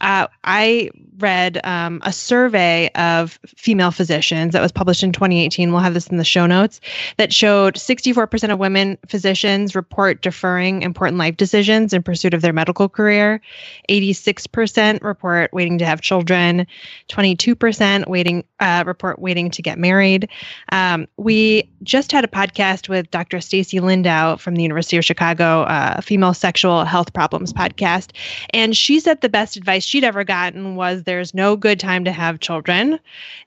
Uh, 0.00 0.26
i 0.44 0.90
read 1.18 1.60
um, 1.64 2.00
a 2.04 2.12
survey 2.12 2.88
of 2.94 3.38
female 3.46 3.90
physicians 3.90 4.52
that 4.52 4.62
was 4.62 4.70
published 4.70 5.02
in 5.02 5.12
2018 5.12 5.72
we'll 5.72 5.80
have 5.80 5.94
this 5.94 6.06
in 6.08 6.16
the 6.16 6.24
show 6.24 6.46
notes 6.46 6.80
that 7.16 7.32
showed 7.32 7.74
64% 7.74 8.52
of 8.52 8.58
women 8.58 8.98
physicians 9.08 9.74
report 9.74 10.22
deferring 10.22 10.82
important 10.82 11.18
life 11.18 11.36
decisions 11.36 11.92
in 11.92 12.02
pursuit 12.02 12.34
of 12.34 12.42
their 12.42 12.52
medical 12.52 12.88
career. 12.88 13.40
86% 13.88 15.02
report 15.02 15.27
waiting 15.52 15.78
to 15.78 15.84
have 15.84 16.00
children 16.00 16.66
22% 17.08 18.06
waiting 18.06 18.44
uh, 18.60 18.84
report 18.86 19.18
waiting 19.18 19.50
to 19.50 19.62
get 19.62 19.78
married. 19.78 20.28
Um, 20.72 21.06
we 21.16 21.68
just 21.82 22.12
had 22.12 22.24
a 22.24 22.28
podcast 22.28 22.88
with 22.88 23.10
Dr. 23.10 23.40
Stacy 23.40 23.80
Lindau 23.80 24.36
from 24.36 24.56
the 24.56 24.62
University 24.62 24.96
of 24.96 25.04
Chicago, 25.04 25.62
uh, 25.62 26.00
female 26.00 26.34
sexual 26.34 26.84
health 26.84 27.12
problems 27.12 27.52
podcast, 27.52 28.10
and 28.50 28.76
she 28.76 29.00
said 29.00 29.20
the 29.20 29.28
best 29.28 29.56
advice 29.56 29.84
she'd 29.84 30.04
ever 30.04 30.24
gotten 30.24 30.76
was 30.76 31.02
there's 31.02 31.34
no 31.34 31.56
good 31.56 31.80
time 31.80 32.04
to 32.04 32.12
have 32.12 32.40
children. 32.40 32.98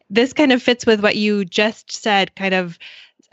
This 0.10 0.34
kind 0.34 0.52
of 0.52 0.62
fits 0.62 0.86
with 0.86 1.02
what 1.02 1.16
you 1.16 1.46
just 1.46 1.92
said, 1.92 2.36
kind 2.36 2.54
of 2.54 2.78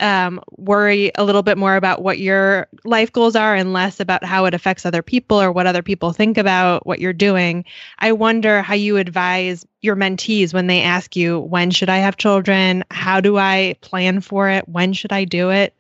um, 0.01 0.41
worry 0.57 1.11
a 1.17 1.25
little 1.25 1.43
bit 1.43 1.59
more 1.59 1.77
about 1.77 2.03
what 2.03 2.19
your 2.19 2.69
life 2.85 3.13
goals 3.13 3.35
are 3.35 3.55
and 3.55 3.73
less 3.73 4.01
about 4.01 4.25
how 4.25 4.45
it 4.45 4.55
affects 4.55 4.87
other 4.87 5.03
people 5.03 5.41
or 5.41 5.51
what 5.51 5.67
other 5.67 5.83
people 5.83 6.13
think 6.13 6.39
about 6.39 6.87
what 6.87 7.01
you're 7.01 7.13
doing. 7.13 7.65
I 7.99 8.13
wonder 8.13 8.63
how 8.63 8.75
you 8.75 8.97
advise 8.97 9.67
your 9.81 9.97
mentees 9.97 10.55
when 10.55 10.67
they 10.67 10.83
ask 10.83 11.17
you, 11.17 11.41
when 11.41 11.71
should 11.71 11.89
I 11.89 11.99
have 11.99 12.17
children? 12.17 12.85
How 12.91 13.21
do 13.21 13.39
I 13.39 13.77
plan 13.81 14.21
for 14.21 14.49
it? 14.49 14.69
When 14.69 14.93
should 14.93 15.13
I 15.13 15.25
do 15.25 15.51
it? 15.51 15.75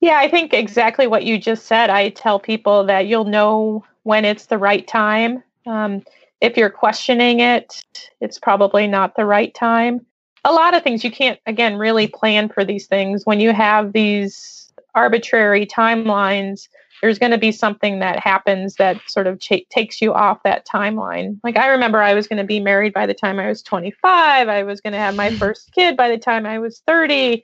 Yeah, 0.00 0.18
I 0.18 0.28
think 0.28 0.54
exactly 0.54 1.06
what 1.06 1.24
you 1.24 1.38
just 1.38 1.66
said. 1.66 1.90
I 1.90 2.10
tell 2.10 2.38
people 2.38 2.84
that 2.84 3.06
you'll 3.06 3.24
know 3.24 3.84
when 4.04 4.24
it's 4.24 4.46
the 4.46 4.58
right 4.58 4.86
time. 4.86 5.42
Um, 5.66 6.04
if 6.40 6.56
you're 6.56 6.70
questioning 6.70 7.40
it, 7.40 7.84
it's 8.20 8.38
probably 8.38 8.86
not 8.86 9.16
the 9.16 9.24
right 9.24 9.52
time 9.54 10.06
a 10.48 10.52
lot 10.52 10.74
of 10.74 10.82
things. 10.82 11.04
You 11.04 11.10
can't 11.10 11.38
again 11.46 11.76
really 11.76 12.06
plan 12.06 12.48
for 12.48 12.64
these 12.64 12.86
things. 12.86 13.26
When 13.26 13.40
you 13.40 13.52
have 13.52 13.92
these 13.92 14.72
arbitrary 14.94 15.66
timelines 15.66 16.68
there's 17.00 17.18
going 17.18 17.32
to 17.32 17.38
be 17.38 17.52
something 17.52 18.00
that 18.00 18.18
happens 18.18 18.76
that 18.76 19.00
sort 19.08 19.26
of 19.26 19.38
ch- 19.38 19.66
takes 19.70 20.00
you 20.02 20.12
off 20.12 20.42
that 20.42 20.66
timeline. 20.66 21.38
Like 21.44 21.56
i 21.56 21.68
remember 21.68 22.02
i 22.02 22.14
was 22.14 22.26
going 22.26 22.38
to 22.38 22.44
be 22.44 22.60
married 22.60 22.92
by 22.92 23.06
the 23.06 23.14
time 23.14 23.38
i 23.38 23.48
was 23.48 23.62
25 23.62 24.48
i 24.48 24.62
was 24.62 24.80
going 24.80 24.92
to 24.92 24.98
have 24.98 25.14
my 25.14 25.30
first 25.36 25.72
kid 25.72 25.96
by 25.96 26.08
the 26.08 26.18
time 26.18 26.46
i 26.46 26.58
was 26.58 26.82
30 26.86 27.42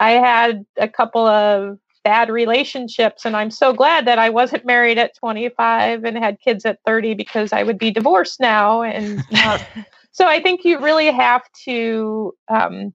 i 0.00 0.12
had 0.12 0.64
a 0.76 0.88
couple 0.88 1.26
of 1.26 1.78
bad 2.04 2.28
relationships 2.28 3.24
and 3.24 3.36
i'm 3.36 3.50
so 3.50 3.72
glad 3.72 4.06
that 4.06 4.18
i 4.18 4.28
wasn't 4.30 4.64
married 4.74 4.98
at 4.98 5.16
25 5.16 6.04
and 6.04 6.18
had 6.18 6.40
kids 6.40 6.64
at 6.64 6.78
30 6.86 7.14
because 7.14 7.52
i 7.52 7.62
would 7.62 7.78
be 7.78 7.90
divorced 7.90 8.40
now 8.40 8.82
and 8.82 9.22
not 9.30 9.66
so 10.14 10.28
I 10.28 10.40
think 10.40 10.64
you 10.64 10.78
really 10.78 11.10
have 11.10 11.42
to 11.64 12.32
um, 12.46 12.94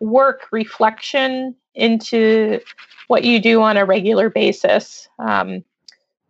work 0.00 0.48
reflection 0.50 1.54
into 1.76 2.60
what 3.06 3.22
you 3.22 3.40
do 3.40 3.62
on 3.62 3.76
a 3.76 3.84
regular 3.84 4.28
basis. 4.28 5.08
Um, 5.20 5.64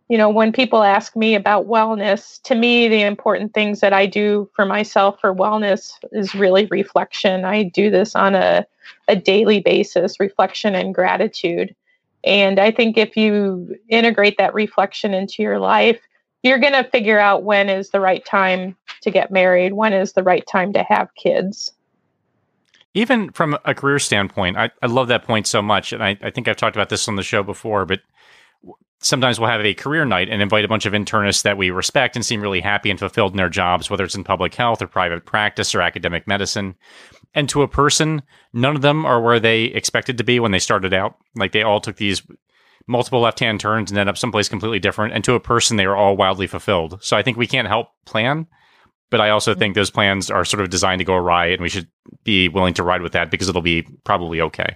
you 0.09 0.17
know, 0.19 0.29
when 0.29 0.51
people 0.51 0.83
ask 0.83 1.15
me 1.15 1.33
about 1.33 1.67
wellness, 1.67 2.39
to 2.43 2.53
me, 2.53 2.87
the 2.87 3.01
important 3.01 3.55
things 3.55 3.79
that 3.79 3.91
I 3.91 4.05
do 4.05 4.47
for 4.53 4.67
myself 4.67 5.19
for 5.19 5.33
wellness 5.33 5.93
is 6.11 6.35
really 6.35 6.67
reflection. 6.67 7.43
I 7.43 7.63
do 7.63 7.89
this 7.89 8.15
on 8.15 8.35
a, 8.35 8.67
a 9.07 9.15
daily 9.15 9.61
basis, 9.61 10.19
reflection 10.19 10.75
and 10.75 10.93
gratitude. 10.93 11.75
And 12.23 12.59
I 12.59 12.69
think 12.69 12.99
if 12.99 13.17
you 13.17 13.75
integrate 13.89 14.37
that 14.37 14.53
reflection 14.53 15.15
into 15.15 15.41
your 15.41 15.57
life, 15.57 15.99
you're 16.43 16.59
going 16.59 16.73
to 16.73 16.83
figure 16.83 17.19
out 17.19 17.43
when 17.43 17.69
is 17.69 17.89
the 17.89 18.01
right 18.01 18.23
time 18.25 18.75
to 19.01 19.09
get 19.09 19.31
married, 19.31 19.73
when 19.73 19.93
is 19.93 20.13
the 20.13 20.23
right 20.23 20.45
time 20.45 20.73
to 20.73 20.83
have 20.83 21.13
kids. 21.15 21.71
Even 22.93 23.31
from 23.31 23.57
a 23.65 23.73
career 23.73 23.97
standpoint, 23.97 24.57
I, 24.57 24.69
I 24.81 24.85
love 24.85 25.07
that 25.07 25.23
point 25.23 25.47
so 25.47 25.61
much. 25.61 25.93
And 25.93 26.03
I, 26.03 26.17
I 26.21 26.29
think 26.29 26.47
I've 26.47 26.57
talked 26.57 26.75
about 26.75 26.89
this 26.89 27.07
on 27.07 27.15
the 27.15 27.23
show 27.23 27.41
before, 27.41 27.85
but 27.85 28.01
sometimes 28.99 29.39
we'll 29.39 29.49
have 29.49 29.61
a 29.61 29.73
career 29.73 30.05
night 30.05 30.29
and 30.29 30.41
invite 30.41 30.63
a 30.63 30.67
bunch 30.67 30.85
of 30.85 30.93
internists 30.93 31.43
that 31.43 31.57
we 31.57 31.71
respect 31.71 32.15
and 32.15 32.25
seem 32.25 32.41
really 32.41 32.61
happy 32.61 32.89
and 32.89 32.99
fulfilled 32.99 33.31
in 33.33 33.37
their 33.37 33.49
jobs, 33.49 33.89
whether 33.89 34.03
it's 34.03 34.15
in 34.15 34.23
public 34.23 34.53
health 34.53 34.81
or 34.81 34.87
private 34.87 35.25
practice 35.25 35.73
or 35.73 35.81
academic 35.81 36.27
medicine. 36.27 36.75
And 37.33 37.49
to 37.49 37.63
a 37.63 37.67
person, 37.67 38.21
none 38.53 38.75
of 38.75 38.81
them 38.81 39.05
are 39.05 39.21
where 39.21 39.39
they 39.39 39.63
expected 39.63 40.17
to 40.19 40.23
be 40.23 40.39
when 40.39 40.51
they 40.51 40.59
started 40.59 40.93
out. 40.93 41.17
Like 41.35 41.51
they 41.51 41.63
all 41.63 41.81
took 41.81 41.97
these 41.97 42.21
multiple 42.87 43.21
left 43.21 43.39
hand 43.39 43.59
turns 43.59 43.91
and 43.91 43.97
ended 43.97 44.11
up 44.11 44.17
someplace 44.17 44.49
completely 44.49 44.79
different. 44.79 45.13
And 45.13 45.23
to 45.23 45.33
a 45.33 45.39
person, 45.39 45.77
they 45.77 45.85
are 45.85 45.95
all 45.95 46.17
wildly 46.17 46.47
fulfilled. 46.47 46.99
So 47.01 47.17
I 47.17 47.23
think 47.23 47.37
we 47.37 47.47
can't 47.47 47.67
help 47.67 47.89
plan, 48.05 48.47
but 49.09 49.21
I 49.21 49.29
also 49.29 49.55
think 49.55 49.75
those 49.75 49.91
plans 49.91 50.29
are 50.29 50.45
sort 50.45 50.61
of 50.61 50.69
designed 50.69 50.99
to 50.99 51.05
go 51.05 51.13
awry 51.13 51.47
and 51.47 51.61
we 51.61 51.69
should 51.69 51.87
be 52.23 52.49
willing 52.49 52.73
to 52.75 52.83
ride 52.83 53.01
with 53.01 53.13
that 53.13 53.31
because 53.31 53.49
it'll 53.49 53.61
be 53.61 53.83
probably 54.03 54.41
okay. 54.41 54.75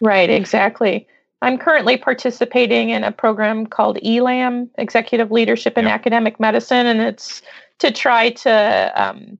Right, 0.00 0.28
exactly. 0.28 1.06
I'm 1.42 1.58
currently 1.58 1.96
participating 1.96 2.90
in 2.90 3.04
a 3.04 3.12
program 3.12 3.66
called 3.66 3.98
ELAM, 4.02 4.70
Executive 4.78 5.30
Leadership 5.30 5.76
in 5.76 5.84
yep. 5.84 5.94
Academic 5.94 6.40
Medicine, 6.40 6.86
and 6.86 7.00
it's 7.00 7.42
to 7.78 7.90
try 7.90 8.30
to 8.30 8.92
um, 8.96 9.38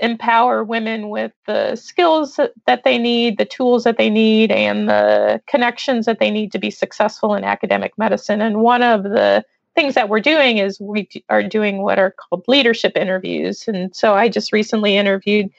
empower 0.00 0.64
women 0.64 1.08
with 1.08 1.32
the 1.46 1.76
skills 1.76 2.38
that 2.66 2.84
they 2.84 2.98
need, 2.98 3.38
the 3.38 3.44
tools 3.44 3.84
that 3.84 3.98
they 3.98 4.10
need, 4.10 4.50
and 4.50 4.88
the 4.88 5.40
connections 5.46 6.06
that 6.06 6.18
they 6.18 6.30
need 6.30 6.52
to 6.52 6.58
be 6.58 6.70
successful 6.70 7.34
in 7.34 7.44
academic 7.44 7.96
medicine. 7.98 8.40
And 8.40 8.60
one 8.60 8.82
of 8.82 9.04
the 9.04 9.44
things 9.74 9.94
that 9.94 10.08
we're 10.08 10.20
doing 10.20 10.58
is 10.58 10.80
we 10.80 11.08
are 11.28 11.42
doing 11.42 11.82
what 11.82 11.98
are 11.98 12.12
called 12.12 12.44
leadership 12.48 12.96
interviews. 12.96 13.68
And 13.68 13.94
so 13.94 14.14
I 14.14 14.28
just 14.28 14.52
recently 14.52 14.96
interviewed 14.96 15.50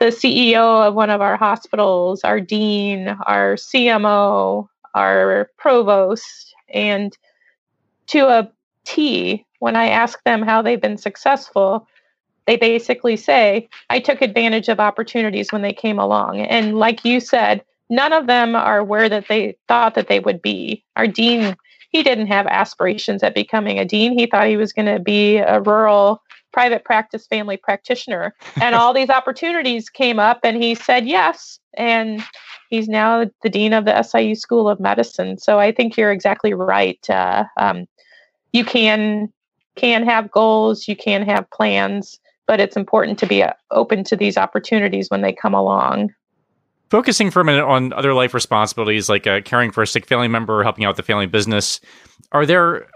the 0.00 0.06
CEO 0.06 0.86
of 0.86 0.94
one 0.94 1.10
of 1.10 1.20
our 1.20 1.36
hospitals, 1.36 2.22
our 2.24 2.40
dean, 2.40 3.08
our 3.26 3.54
CMO, 3.54 4.68
our 4.94 5.50
provost, 5.56 6.54
and 6.68 7.16
to 8.08 8.26
a 8.26 8.50
T, 8.84 9.46
when 9.60 9.76
I 9.76 9.88
ask 9.88 10.22
them 10.24 10.42
how 10.42 10.60
they've 10.60 10.80
been 10.80 10.98
successful, 10.98 11.88
they 12.46 12.56
basically 12.56 13.16
say, 13.16 13.68
I 13.90 14.00
took 14.00 14.20
advantage 14.20 14.68
of 14.68 14.80
opportunities 14.80 15.52
when 15.52 15.62
they 15.62 15.72
came 15.72 15.98
along. 15.98 16.40
And 16.40 16.78
like 16.78 17.04
you 17.04 17.20
said, 17.20 17.64
none 17.88 18.12
of 18.12 18.26
them 18.26 18.54
are 18.54 18.84
where 18.84 19.08
that 19.08 19.28
they 19.28 19.56
thought 19.68 19.94
that 19.94 20.08
they 20.08 20.20
would 20.20 20.42
be. 20.42 20.84
Our 20.96 21.06
dean, 21.06 21.56
he 21.90 22.02
didn't 22.02 22.26
have 22.26 22.46
aspirations 22.46 23.22
at 23.22 23.34
becoming 23.34 23.78
a 23.78 23.84
dean. 23.84 24.18
He 24.18 24.26
thought 24.26 24.48
he 24.48 24.56
was 24.56 24.72
going 24.72 24.92
to 24.92 25.00
be 25.00 25.38
a 25.38 25.60
rural 25.60 26.22
private 26.52 26.84
practice 26.84 27.26
family 27.26 27.56
practitioner. 27.56 28.34
And 28.60 28.74
all 28.74 28.92
these 28.92 29.10
opportunities 29.20 29.88
came 29.90 30.18
up 30.18 30.40
and 30.44 30.62
he 30.62 30.74
said 30.74 31.06
yes. 31.06 31.58
And 31.74 32.22
he's 32.70 32.88
now 32.88 33.24
the 33.42 33.50
dean 33.50 33.72
of 33.72 33.84
the 33.84 34.02
SIU 34.02 34.34
School 34.34 34.68
of 34.68 34.80
Medicine. 34.80 35.38
So 35.38 35.58
I 35.58 35.72
think 35.72 35.96
you're 35.96 36.12
exactly 36.12 36.54
right. 36.54 36.98
Uh, 37.10 37.44
um, 37.56 37.86
you 38.52 38.64
can 38.64 39.32
can 39.76 40.04
have 40.04 40.30
goals, 40.30 40.86
you 40.86 40.94
can 40.94 41.22
have 41.22 41.50
plans, 41.50 42.20
but 42.46 42.60
it's 42.60 42.76
important 42.76 43.18
to 43.18 43.26
be 43.26 43.42
uh, 43.42 43.52
open 43.70 44.04
to 44.04 44.16
these 44.16 44.36
opportunities 44.36 45.10
when 45.10 45.22
they 45.22 45.32
come 45.32 45.54
along. 45.54 46.12
Focusing 46.90 47.30
for 47.30 47.40
a 47.40 47.44
minute 47.44 47.64
on 47.64 47.92
other 47.92 48.14
life 48.14 48.34
responsibilities 48.34 49.08
like 49.08 49.26
uh, 49.26 49.40
caring 49.40 49.70
for 49.70 49.82
a 49.82 49.86
sick 49.86 50.06
family 50.06 50.28
member, 50.28 50.60
or 50.60 50.62
helping 50.62 50.84
out 50.84 50.90
with 50.90 50.96
the 50.96 51.02
family 51.02 51.26
business, 51.26 51.80
are 52.32 52.46
there 52.46 52.88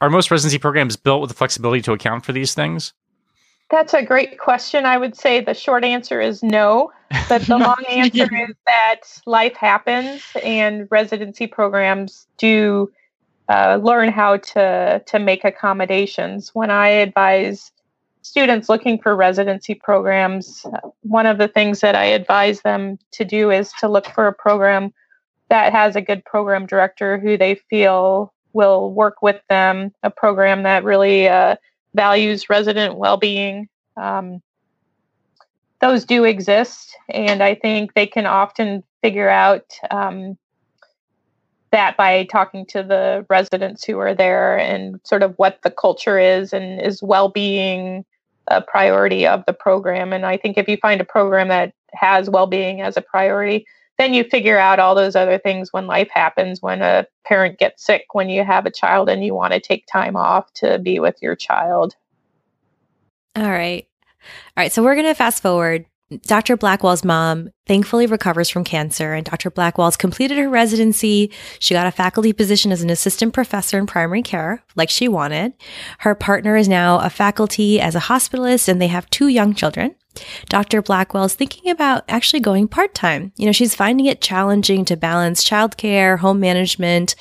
are 0.00 0.10
most 0.10 0.30
residency 0.30 0.58
programs 0.58 0.96
built 0.96 1.20
with 1.20 1.30
the 1.30 1.36
flexibility 1.36 1.80
to 1.82 1.92
account 1.92 2.24
for 2.24 2.32
these 2.32 2.54
things? 2.54 2.92
That's 3.70 3.94
a 3.94 4.02
great 4.02 4.38
question. 4.38 4.84
I 4.84 4.98
would 4.98 5.16
say 5.16 5.40
the 5.40 5.54
short 5.54 5.84
answer 5.84 6.20
is 6.20 6.42
no, 6.42 6.92
but 7.28 7.42
the 7.42 7.58
long 7.58 7.82
answer 7.88 8.24
is 8.24 8.54
that 8.66 9.00
life 9.26 9.56
happens 9.56 10.22
and 10.42 10.86
residency 10.90 11.46
programs 11.46 12.26
do 12.36 12.92
uh, 13.48 13.78
learn 13.82 14.10
how 14.10 14.36
to 14.38 15.02
to 15.06 15.18
make 15.18 15.44
accommodations. 15.44 16.50
When 16.54 16.70
I 16.70 16.88
advise 16.88 17.72
students 18.24 18.70
looking 18.70 18.98
for 18.98 19.14
residency 19.14 19.74
programs, 19.74 20.64
one 21.02 21.26
of 21.26 21.36
the 21.36 21.46
things 21.46 21.80
that 21.80 21.94
I 21.94 22.06
advise 22.06 22.62
them 22.62 22.98
to 23.12 23.24
do 23.24 23.50
is 23.50 23.70
to 23.80 23.88
look 23.88 24.06
for 24.06 24.26
a 24.26 24.32
program 24.32 24.94
that 25.50 25.72
has 25.72 25.94
a 25.94 26.00
good 26.00 26.24
program 26.24 26.64
director 26.66 27.18
who 27.18 27.36
they 27.36 27.54
feel 27.68 28.32
will 28.54 28.90
work 28.92 29.20
with 29.20 29.42
them, 29.50 29.92
a 30.02 30.10
program 30.10 30.62
that 30.62 30.84
really 30.84 31.28
uh, 31.28 31.56
values 31.92 32.48
resident 32.48 32.96
well 32.96 33.18
being. 33.18 33.68
Um, 33.98 34.40
those 35.82 36.06
do 36.06 36.24
exist, 36.24 36.96
and 37.10 37.42
I 37.42 37.54
think 37.54 37.92
they 37.92 38.06
can 38.06 38.24
often 38.24 38.82
figure 39.02 39.28
out 39.28 39.66
um, 39.90 40.38
that 41.72 41.98
by 41.98 42.24
talking 42.24 42.64
to 42.66 42.82
the 42.82 43.26
residents 43.28 43.84
who 43.84 43.98
are 43.98 44.14
there 44.14 44.58
and 44.58 44.98
sort 45.04 45.22
of 45.22 45.34
what 45.36 45.58
the 45.62 45.70
culture 45.70 46.18
is 46.18 46.54
and 46.54 46.80
is 46.80 47.02
well 47.02 47.28
being 47.28 48.06
a 48.48 48.60
priority 48.62 49.26
of 49.26 49.44
the 49.46 49.52
program. 49.52 50.12
And 50.12 50.26
I 50.26 50.36
think 50.36 50.58
if 50.58 50.68
you 50.68 50.76
find 50.76 51.00
a 51.00 51.04
program 51.04 51.48
that 51.48 51.72
has 51.94 52.28
well 52.28 52.46
being 52.46 52.80
as 52.80 52.96
a 52.96 53.02
priority, 53.02 53.66
then 53.98 54.12
you 54.12 54.24
figure 54.24 54.58
out 54.58 54.78
all 54.78 54.94
those 54.94 55.14
other 55.14 55.38
things 55.38 55.72
when 55.72 55.86
life 55.86 56.08
happens, 56.12 56.60
when 56.60 56.82
a 56.82 57.06
parent 57.24 57.58
gets 57.58 57.84
sick, 57.84 58.06
when 58.12 58.28
you 58.28 58.44
have 58.44 58.66
a 58.66 58.70
child 58.70 59.08
and 59.08 59.24
you 59.24 59.34
want 59.34 59.52
to 59.52 59.60
take 59.60 59.86
time 59.86 60.16
off 60.16 60.52
to 60.54 60.78
be 60.78 60.98
with 60.98 61.16
your 61.22 61.36
child. 61.36 61.94
All 63.36 63.50
right. 63.50 63.86
All 64.56 64.62
right. 64.62 64.72
So 64.72 64.82
we're 64.82 64.94
going 64.94 65.06
to 65.06 65.14
fast 65.14 65.42
forward 65.42 65.86
Dr. 66.26 66.56
Blackwell's 66.56 67.04
mom 67.04 67.48
thankfully 67.66 68.06
recovers 68.06 68.50
from 68.50 68.62
cancer, 68.62 69.14
and 69.14 69.24
Dr. 69.24 69.50
Blackwell's 69.50 69.96
completed 69.96 70.36
her 70.36 70.48
residency. 70.48 71.30
She 71.58 71.74
got 71.74 71.86
a 71.86 71.90
faculty 71.90 72.32
position 72.32 72.72
as 72.72 72.82
an 72.82 72.90
assistant 72.90 73.32
professor 73.32 73.78
in 73.78 73.86
primary 73.86 74.22
care, 74.22 74.62
like 74.76 74.90
she 74.90 75.08
wanted. 75.08 75.54
Her 76.00 76.14
partner 76.14 76.56
is 76.56 76.68
now 76.68 76.98
a 77.00 77.08
faculty 77.08 77.80
as 77.80 77.94
a 77.94 78.00
hospitalist, 78.00 78.68
and 78.68 78.80
they 78.82 78.88
have 78.88 79.08
two 79.10 79.28
young 79.28 79.54
children. 79.54 79.94
Dr. 80.48 80.82
Blackwell 80.82 81.24
is 81.24 81.34
thinking 81.34 81.70
about 81.70 82.04
actually 82.08 82.40
going 82.40 82.68
part 82.68 82.94
time. 82.94 83.32
You 83.36 83.46
know, 83.46 83.52
she's 83.52 83.74
finding 83.74 84.06
it 84.06 84.20
challenging 84.20 84.84
to 84.86 84.96
balance 84.96 85.44
childcare, 85.44 86.18
home 86.18 86.40
management, 86.40 87.14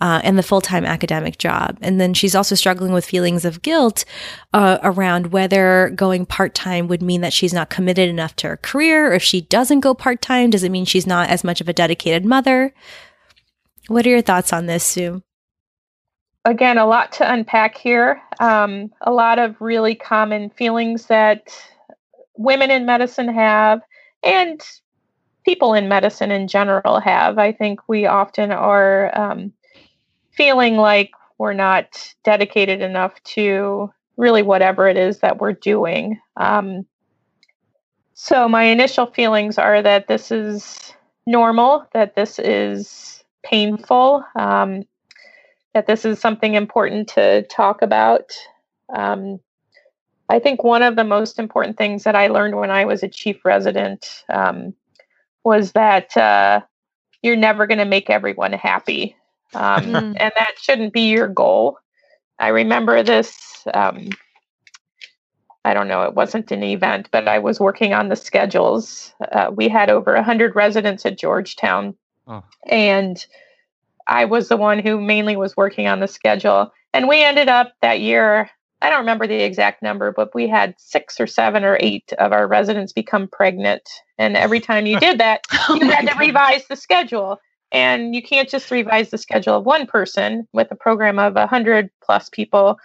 uh, 0.00 0.20
and 0.24 0.38
the 0.38 0.42
full 0.42 0.60
time 0.60 0.84
academic 0.84 1.38
job. 1.38 1.78
And 1.80 2.00
then 2.00 2.14
she's 2.14 2.34
also 2.34 2.54
struggling 2.54 2.92
with 2.92 3.04
feelings 3.04 3.44
of 3.44 3.62
guilt 3.62 4.04
uh, 4.52 4.78
around 4.82 5.28
whether 5.28 5.90
going 5.94 6.26
part 6.26 6.54
time 6.54 6.88
would 6.88 7.02
mean 7.02 7.20
that 7.20 7.32
she's 7.32 7.52
not 7.52 7.70
committed 7.70 8.08
enough 8.08 8.36
to 8.36 8.48
her 8.48 8.56
career. 8.56 9.10
Or 9.10 9.14
if 9.14 9.22
she 9.22 9.42
doesn't 9.42 9.80
go 9.80 9.94
part 9.94 10.22
time, 10.22 10.50
does 10.50 10.64
it 10.64 10.70
mean 10.70 10.84
she's 10.84 11.06
not 11.06 11.28
as 11.28 11.44
much 11.44 11.60
of 11.60 11.68
a 11.68 11.72
dedicated 11.72 12.24
mother? 12.24 12.74
What 13.88 14.06
are 14.06 14.10
your 14.10 14.22
thoughts 14.22 14.52
on 14.52 14.66
this, 14.66 14.84
Sue? 14.84 15.22
Again, 16.44 16.78
a 16.78 16.86
lot 16.86 17.12
to 17.12 17.30
unpack 17.30 17.76
here. 17.76 18.20
Um, 18.38 18.90
a 19.02 19.12
lot 19.12 19.38
of 19.38 19.60
really 19.60 19.94
common 19.94 20.48
feelings 20.50 21.06
that 21.06 21.54
women 22.40 22.70
in 22.70 22.86
medicine 22.86 23.28
have 23.28 23.82
and 24.22 24.62
people 25.44 25.74
in 25.74 25.88
medicine 25.88 26.30
in 26.30 26.48
general 26.48 26.98
have. 26.98 27.38
I 27.38 27.52
think 27.52 27.80
we 27.86 28.06
often 28.06 28.50
are 28.50 29.16
um, 29.18 29.52
feeling 30.32 30.76
like 30.76 31.10
we're 31.38 31.52
not 31.52 32.14
dedicated 32.24 32.80
enough 32.80 33.22
to 33.34 33.92
really 34.16 34.42
whatever 34.42 34.88
it 34.88 34.96
is 34.96 35.18
that 35.18 35.38
we're 35.38 35.52
doing. 35.52 36.18
Um, 36.38 36.86
so, 38.14 38.48
my 38.48 38.64
initial 38.64 39.06
feelings 39.06 39.58
are 39.58 39.82
that 39.82 40.08
this 40.08 40.30
is 40.30 40.92
normal, 41.26 41.86
that 41.92 42.14
this 42.14 42.38
is 42.38 43.22
painful, 43.42 44.24
um, 44.38 44.84
that 45.74 45.86
this 45.86 46.04
is 46.04 46.18
something 46.18 46.54
important 46.54 47.08
to 47.08 47.42
talk 47.44 47.82
about. 47.82 48.32
Um, 48.94 49.40
I 50.30 50.38
think 50.38 50.62
one 50.62 50.82
of 50.82 50.94
the 50.94 51.04
most 51.04 51.40
important 51.40 51.76
things 51.76 52.04
that 52.04 52.14
I 52.14 52.28
learned 52.28 52.56
when 52.56 52.70
I 52.70 52.84
was 52.84 53.02
a 53.02 53.08
chief 53.08 53.44
resident 53.44 54.24
um, 54.28 54.72
was 55.42 55.72
that 55.72 56.16
uh, 56.16 56.60
you're 57.20 57.34
never 57.34 57.66
going 57.66 57.78
to 57.78 57.84
make 57.84 58.08
everyone 58.08 58.52
happy. 58.52 59.16
Um, 59.54 59.84
hmm. 59.86 59.94
and 59.94 60.16
that 60.36 60.52
shouldn't 60.60 60.92
be 60.92 61.10
your 61.10 61.26
goal. 61.26 61.78
I 62.38 62.48
remember 62.48 63.02
this. 63.02 63.66
Um, 63.74 64.10
I 65.64 65.74
don't 65.74 65.88
know, 65.88 66.02
it 66.02 66.14
wasn't 66.14 66.52
an 66.52 66.62
event, 66.62 67.08
but 67.10 67.26
I 67.26 67.40
was 67.40 67.58
working 67.58 67.92
on 67.92 68.08
the 68.08 68.16
schedules. 68.16 69.12
Uh, 69.32 69.50
we 69.52 69.68
had 69.68 69.90
over 69.90 70.14
100 70.14 70.54
residents 70.54 71.04
at 71.04 71.18
Georgetown. 71.18 71.94
Oh. 72.28 72.44
And 72.68 73.26
I 74.06 74.24
was 74.24 74.48
the 74.48 74.56
one 74.56 74.78
who 74.78 75.00
mainly 75.00 75.36
was 75.36 75.56
working 75.56 75.88
on 75.88 75.98
the 75.98 76.08
schedule. 76.08 76.72
And 76.94 77.08
we 77.08 77.22
ended 77.22 77.48
up 77.48 77.72
that 77.82 78.00
year 78.00 78.48
I 78.82 78.88
don't 78.88 79.00
remember 79.00 79.26
the 79.26 79.42
exact 79.42 79.82
number, 79.82 80.12
but 80.12 80.34
we 80.34 80.48
had 80.48 80.74
six 80.78 81.20
or 81.20 81.26
seven 81.26 81.64
or 81.64 81.76
eight 81.80 82.12
of 82.18 82.32
our 82.32 82.46
residents 82.46 82.92
become 82.92 83.28
pregnant. 83.28 83.88
And 84.18 84.36
every 84.36 84.60
time 84.60 84.86
you 84.86 84.98
did 84.98 85.18
that, 85.20 85.44
oh 85.68 85.74
you 85.74 85.90
had 85.90 86.06
to 86.06 86.14
God. 86.14 86.20
revise 86.20 86.66
the 86.68 86.76
schedule. 86.76 87.40
And 87.72 88.14
you 88.14 88.22
can't 88.22 88.48
just 88.48 88.70
revise 88.70 89.10
the 89.10 89.18
schedule 89.18 89.56
of 89.56 89.64
one 89.64 89.86
person 89.86 90.48
with 90.52 90.68
a 90.70 90.74
program 90.74 91.18
of 91.18 91.34
100 91.34 91.90
plus 92.02 92.28
people. 92.28 92.78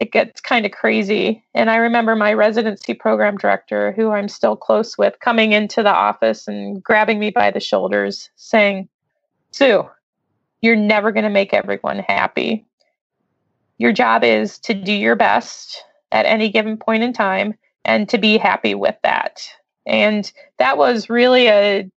It 0.00 0.10
gets 0.10 0.40
kind 0.40 0.66
of 0.66 0.72
crazy. 0.72 1.44
And 1.54 1.70
I 1.70 1.76
remember 1.76 2.16
my 2.16 2.32
residency 2.32 2.92
program 2.92 3.36
director, 3.36 3.92
who 3.92 4.10
I'm 4.10 4.28
still 4.28 4.56
close 4.56 4.98
with, 4.98 5.20
coming 5.20 5.52
into 5.52 5.82
the 5.84 5.92
office 5.92 6.48
and 6.48 6.82
grabbing 6.82 7.20
me 7.20 7.30
by 7.30 7.52
the 7.52 7.60
shoulders, 7.60 8.30
saying, 8.34 8.88
Sue, 9.52 9.88
you're 10.60 10.74
never 10.74 11.12
going 11.12 11.24
to 11.24 11.30
make 11.30 11.54
everyone 11.54 12.00
happy. 12.00 12.66
Your 13.78 13.92
job 13.92 14.24
is 14.24 14.58
to 14.60 14.74
do 14.74 14.92
your 14.92 15.16
best 15.16 15.82
at 16.12 16.26
any 16.26 16.50
given 16.50 16.76
point 16.76 17.02
in 17.02 17.12
time 17.12 17.54
and 17.84 18.08
to 18.08 18.18
be 18.18 18.38
happy 18.38 18.74
with 18.74 18.96
that. 19.02 19.42
And 19.86 20.30
that 20.58 20.78
was 20.78 21.10
really 21.10 21.48
a, 21.48 21.90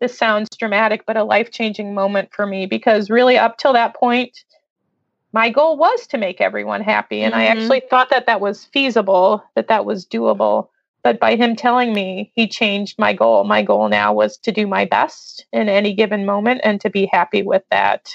this 0.00 0.16
sounds 0.16 0.48
dramatic, 0.56 1.04
but 1.06 1.16
a 1.16 1.24
life 1.24 1.50
changing 1.50 1.94
moment 1.94 2.30
for 2.32 2.46
me 2.46 2.66
because 2.66 3.10
really 3.10 3.36
up 3.36 3.58
till 3.58 3.74
that 3.74 3.94
point, 3.94 4.44
my 5.32 5.50
goal 5.50 5.76
was 5.76 6.06
to 6.08 6.18
make 6.18 6.40
everyone 6.40 6.80
happy. 6.80 7.22
And 7.22 7.34
mm-hmm. 7.34 7.40
I 7.40 7.46
actually 7.46 7.82
thought 7.90 8.10
that 8.10 8.26
that 8.26 8.40
was 8.40 8.64
feasible, 8.64 9.44
that 9.54 9.68
that 9.68 9.84
was 9.84 10.06
doable. 10.06 10.68
But 11.02 11.20
by 11.20 11.36
him 11.36 11.56
telling 11.56 11.92
me, 11.92 12.32
he 12.34 12.46
changed 12.46 12.98
my 12.98 13.12
goal. 13.12 13.44
My 13.44 13.62
goal 13.62 13.88
now 13.88 14.12
was 14.12 14.36
to 14.38 14.52
do 14.52 14.66
my 14.66 14.84
best 14.84 15.46
in 15.52 15.68
any 15.68 15.94
given 15.94 16.26
moment 16.26 16.60
and 16.64 16.80
to 16.80 16.90
be 16.90 17.06
happy 17.06 17.42
with 17.42 17.62
that. 17.70 18.10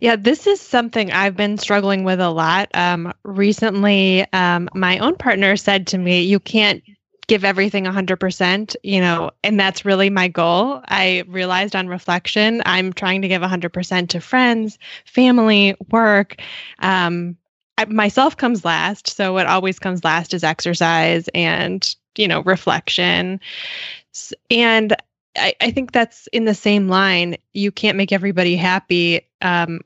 Yeah, 0.00 0.16
this 0.16 0.46
is 0.46 0.60
something 0.60 1.12
I've 1.12 1.36
been 1.36 1.58
struggling 1.58 2.04
with 2.04 2.20
a 2.20 2.30
lot. 2.30 2.68
Um, 2.74 3.12
recently, 3.24 4.30
um, 4.32 4.68
my 4.74 4.98
own 4.98 5.16
partner 5.16 5.56
said 5.56 5.86
to 5.88 5.98
me, 5.98 6.22
You 6.22 6.40
can't 6.40 6.82
give 7.26 7.44
everything 7.44 7.84
100%, 7.84 8.76
you 8.82 9.00
know, 9.00 9.30
and 9.44 9.60
that's 9.60 9.84
really 9.84 10.10
my 10.10 10.28
goal. 10.28 10.80
I 10.88 11.24
realized 11.28 11.76
on 11.76 11.86
reflection, 11.86 12.62
I'm 12.64 12.92
trying 12.92 13.22
to 13.22 13.28
give 13.28 13.42
100% 13.42 14.08
to 14.08 14.20
friends, 14.20 14.78
family, 15.04 15.76
work. 15.90 16.36
Um, 16.78 17.36
I, 17.76 17.84
myself 17.84 18.36
comes 18.36 18.64
last. 18.64 19.14
So 19.14 19.34
what 19.34 19.46
always 19.46 19.78
comes 19.78 20.04
last 20.04 20.32
is 20.32 20.42
exercise 20.42 21.28
and, 21.34 21.94
you 22.16 22.26
know, 22.26 22.42
reflection. 22.42 23.40
And 24.50 24.96
I, 25.38 25.54
I 25.60 25.70
think 25.70 25.92
that's 25.92 26.26
in 26.28 26.44
the 26.44 26.54
same 26.54 26.88
line. 26.88 27.36
You 27.52 27.72
can't 27.72 27.96
make 27.96 28.12
everybody 28.12 28.56
happy. 28.56 29.22
Um, 29.42 29.80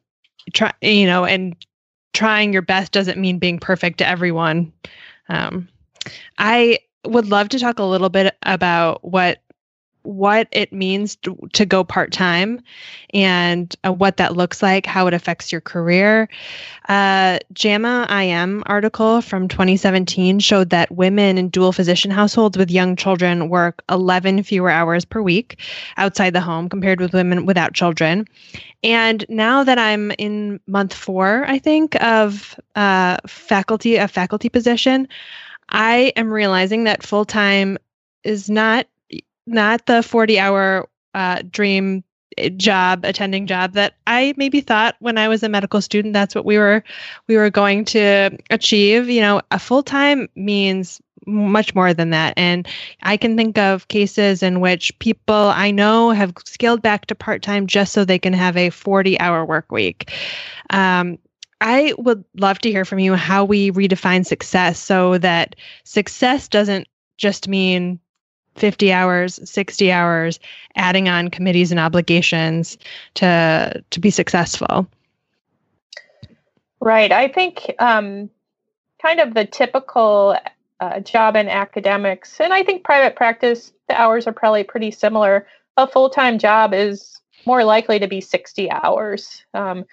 try, 0.53 0.73
you 0.81 1.07
know, 1.07 1.25
and 1.25 1.57
trying 2.13 2.53
your 2.53 2.63
best 2.63 2.93
doesn't 2.93 3.19
mean 3.19 3.39
being 3.39 3.59
perfect 3.59 3.99
to 3.99 4.07
everyone. 4.07 4.73
Um, 5.29 5.69
I 6.39 6.81
would 7.05 7.29
love 7.29 7.51
to 7.51 7.59
talk 7.59 7.79
a 7.79 7.85
little 7.85 8.09
bit 8.09 8.37
about 8.43 9.05
what 9.05 9.43
what 10.03 10.49
it 10.53 10.73
means 10.73 11.17
to, 11.17 11.37
to 11.53 11.65
go 11.65 11.85
part 11.85 12.13
time 12.13 12.61
and 13.15 13.75
uh, 13.85 13.93
what 13.93 14.17
that 14.17 14.37
looks 14.37 14.63
like, 14.63 14.87
how 14.87 15.07
it 15.07 15.15
affects 15.15 15.53
your 15.53 15.61
career. 15.61 16.29
Uh, 16.89 17.39
JAMA 17.53 18.07
IM 18.11 18.63
article 18.67 19.21
from 19.21 19.49
2017 19.49 20.39
showed 20.41 20.71
that 20.71 20.91
women 20.91 21.39
in 21.39 21.49
dual 21.49 21.73
physician 21.73 22.11
households 22.11 22.59
with 22.59 22.71
young 22.71 22.97
children 22.97 23.49
work 23.49 23.83
11 23.89 24.43
fewer 24.43 24.71
hours 24.71 25.05
per 25.05 25.23
week 25.23 25.61
outside 25.97 26.33
the 26.33 26.41
home 26.41 26.69
compared 26.69 27.01
with 27.01 27.13
women 27.13 27.47
without 27.47 27.75
children. 27.75 28.27
And 28.83 29.25
now 29.29 29.63
that 29.63 29.79
I'm 29.79 30.11
in 30.13 30.59
month 30.67 30.93
four, 30.93 31.45
I 31.47 31.59
think, 31.59 32.03
of 32.03 32.59
uh, 32.75 33.19
faculty, 33.27 33.97
a 33.97 34.09
faculty 34.09 34.49
position, 34.49 35.07
I 35.69 36.13
am 36.17 36.33
realizing 36.33 36.85
that 36.85 37.03
full 37.03 37.25
time 37.25 37.79
is 38.25 38.51
not 38.51 38.87
not 39.47 39.87
the 39.87 40.03
40 40.03 40.39
hour 40.39 40.89
uh, 41.15 41.43
dream 41.51 42.05
eh, 42.39 42.49
job 42.51 43.05
attending 43.05 43.47
job 43.47 43.73
that 43.73 43.95
i 44.07 44.33
maybe 44.37 44.61
thought 44.61 44.97
when 45.01 45.19
i 45.19 45.29
was 45.29 45.43
a 45.43 45.49
medical 45.49 45.81
student 45.81 46.15
that's 46.15 46.35
what 46.35 46.45
we 46.45 46.57
were 46.59 46.83
we 47.29 47.37
were 47.37 47.51
going 47.51 47.85
to 47.85 48.31
achieve 48.51 49.09
you 49.09 49.21
know 49.21 49.41
a 49.51 49.59
full 49.59 49.83
time 49.83 50.29
means 50.35 51.01
much 51.27 51.75
more 51.75 51.95
than 51.95 52.11
that. 52.11 52.35
And 52.37 52.67
i 53.03 53.17
can 53.17 53.37
think 53.37 53.59
of 53.59 53.89
cases 53.89 54.43
in 54.43 54.61
which 54.61 54.97
people 54.99 55.35
i 55.35 55.71
know 55.71 56.11
have 56.11 56.33
scaled 56.45 56.83
back 56.83 57.07
to 57.07 57.15
part 57.15 57.43
time 57.43 57.67
just 57.67 57.93
so 57.93 58.05
they 58.05 58.19
can 58.19 58.33
have 58.33 58.57
a 58.57 58.71
40 58.71 59.19
hour 59.21 59.45
work 59.45 59.71
week. 59.71 60.13
Um, 60.71 61.19
i 61.61 61.95
would 61.99 62.25
love 62.37 62.59
to 62.61 62.71
hear 62.71 62.85
from 62.85 62.99
you 62.99 63.15
how 63.15 63.45
we 63.45 63.71
redefine 63.71 64.27
success 64.27 64.79
so 64.79 65.19
that 65.19 65.55
success 65.85 66.49
doesn't 66.49 66.89
just 67.19 67.49
mean 67.49 68.01
50 68.57 68.93
hours 68.93 69.41
60 69.49 69.91
hours 69.91 70.39
adding 70.77 71.09
on 71.09 71.29
committees 71.29 71.71
and 71.71 71.81
obligations 71.81 72.79
to 73.15 73.83
to 73.91 74.01
be 74.01 74.11
successful. 74.11 74.87
Right. 76.81 77.13
I 77.13 77.29
think 77.29 77.73
um, 77.79 78.29
kind 79.01 79.21
of 79.21 79.35
the 79.35 79.45
typical 79.45 80.37
uh, 80.81 81.01
job 81.01 81.37
in 81.37 81.49
academics 81.49 82.41
and 82.41 82.53
i 82.53 82.61
think 82.65 82.83
private 82.83 83.15
practice 83.15 83.73
the 83.93 84.01
hours 84.01 84.27
are 84.27 84.33
probably 84.33 84.65
pretty 84.65 84.91
similar. 84.91 85.47
A 85.77 85.87
full-time 85.87 86.39
job 86.39 86.73
is 86.73 87.21
more 87.45 87.63
likely 87.63 87.99
to 87.99 88.09
be 88.09 88.21
60 88.21 88.71
hours. 88.71 89.45
Um, 89.53 89.85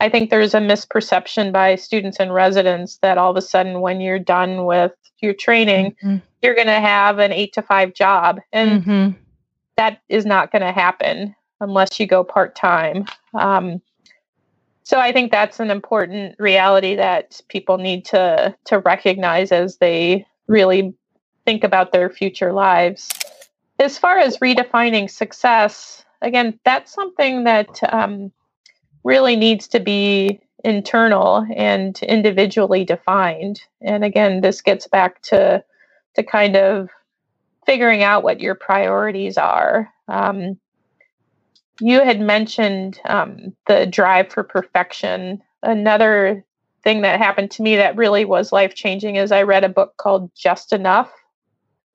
i 0.00 0.08
think 0.08 0.30
there's 0.30 0.54
a 0.54 0.58
misperception 0.58 1.52
by 1.52 1.74
students 1.74 2.18
and 2.18 2.34
residents 2.34 2.98
that 2.98 3.18
all 3.18 3.30
of 3.30 3.36
a 3.36 3.42
sudden 3.42 3.80
when 3.80 4.00
you're 4.00 4.18
done 4.18 4.64
with 4.64 4.92
your 5.20 5.34
training 5.34 5.94
mm-hmm 6.02 6.18
you're 6.42 6.54
going 6.54 6.68
to 6.68 6.80
have 6.80 7.18
an 7.18 7.32
eight 7.32 7.52
to 7.54 7.62
five 7.62 7.94
job. 7.94 8.40
And 8.52 8.82
mm-hmm. 8.82 9.18
that 9.76 10.00
is 10.08 10.24
not 10.24 10.52
going 10.52 10.62
to 10.62 10.72
happen 10.72 11.34
unless 11.60 11.98
you 11.98 12.06
go 12.06 12.22
part 12.22 12.54
time. 12.54 13.06
Um, 13.34 13.82
so 14.84 14.98
I 14.98 15.12
think 15.12 15.30
that's 15.30 15.60
an 15.60 15.70
important 15.70 16.36
reality 16.38 16.94
that 16.96 17.40
people 17.48 17.76
need 17.76 18.06
to 18.06 18.56
to 18.66 18.78
recognize 18.78 19.52
as 19.52 19.76
they 19.76 20.26
really 20.46 20.94
think 21.44 21.62
about 21.62 21.92
their 21.92 22.08
future 22.08 22.52
lives. 22.52 23.10
As 23.78 23.98
far 23.98 24.18
as 24.18 24.38
redefining 24.38 25.10
success, 25.10 26.04
again, 26.22 26.58
that's 26.64 26.92
something 26.92 27.44
that 27.44 27.80
um, 27.92 28.32
really 29.04 29.36
needs 29.36 29.68
to 29.68 29.80
be 29.80 30.40
internal 30.64 31.46
and 31.54 32.02
individually 32.02 32.84
defined. 32.84 33.60
And 33.80 34.04
again, 34.04 34.40
this 34.40 34.60
gets 34.60 34.86
back 34.86 35.22
to 35.22 35.62
to 36.14 36.22
kind 36.22 36.56
of 36.56 36.88
figuring 37.64 38.02
out 38.02 38.24
what 38.24 38.40
your 38.40 38.54
priorities 38.54 39.38
are. 39.38 39.88
Um, 40.08 40.58
you 41.80 42.02
had 42.02 42.20
mentioned 42.20 43.00
um, 43.04 43.54
the 43.66 43.86
drive 43.86 44.32
for 44.32 44.42
perfection. 44.42 45.40
Another 45.62 46.44
thing 46.82 47.02
that 47.02 47.20
happened 47.20 47.50
to 47.52 47.62
me 47.62 47.76
that 47.76 47.96
really 47.96 48.24
was 48.24 48.52
life 48.52 48.74
changing 48.74 49.16
is 49.16 49.30
I 49.30 49.42
read 49.42 49.64
a 49.64 49.68
book 49.68 49.96
called 49.96 50.34
Just 50.34 50.72
Enough 50.72 51.12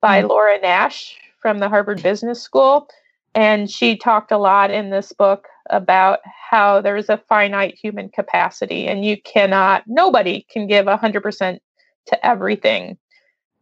by 0.00 0.20
mm-hmm. 0.20 0.28
Laura 0.28 0.60
Nash 0.60 1.16
from 1.40 1.58
the 1.58 1.68
Harvard 1.68 2.02
Business 2.02 2.40
School. 2.40 2.88
And 3.34 3.70
she 3.70 3.96
talked 3.96 4.32
a 4.32 4.38
lot 4.38 4.70
in 4.70 4.90
this 4.90 5.12
book 5.12 5.48
about 5.70 6.20
how 6.50 6.80
there's 6.80 7.08
a 7.08 7.22
finite 7.28 7.74
human 7.74 8.08
capacity 8.08 8.86
and 8.86 9.04
you 9.04 9.20
cannot, 9.22 9.82
nobody 9.86 10.46
can 10.50 10.66
give 10.66 10.86
100% 10.86 11.58
to 12.06 12.26
everything 12.26 12.98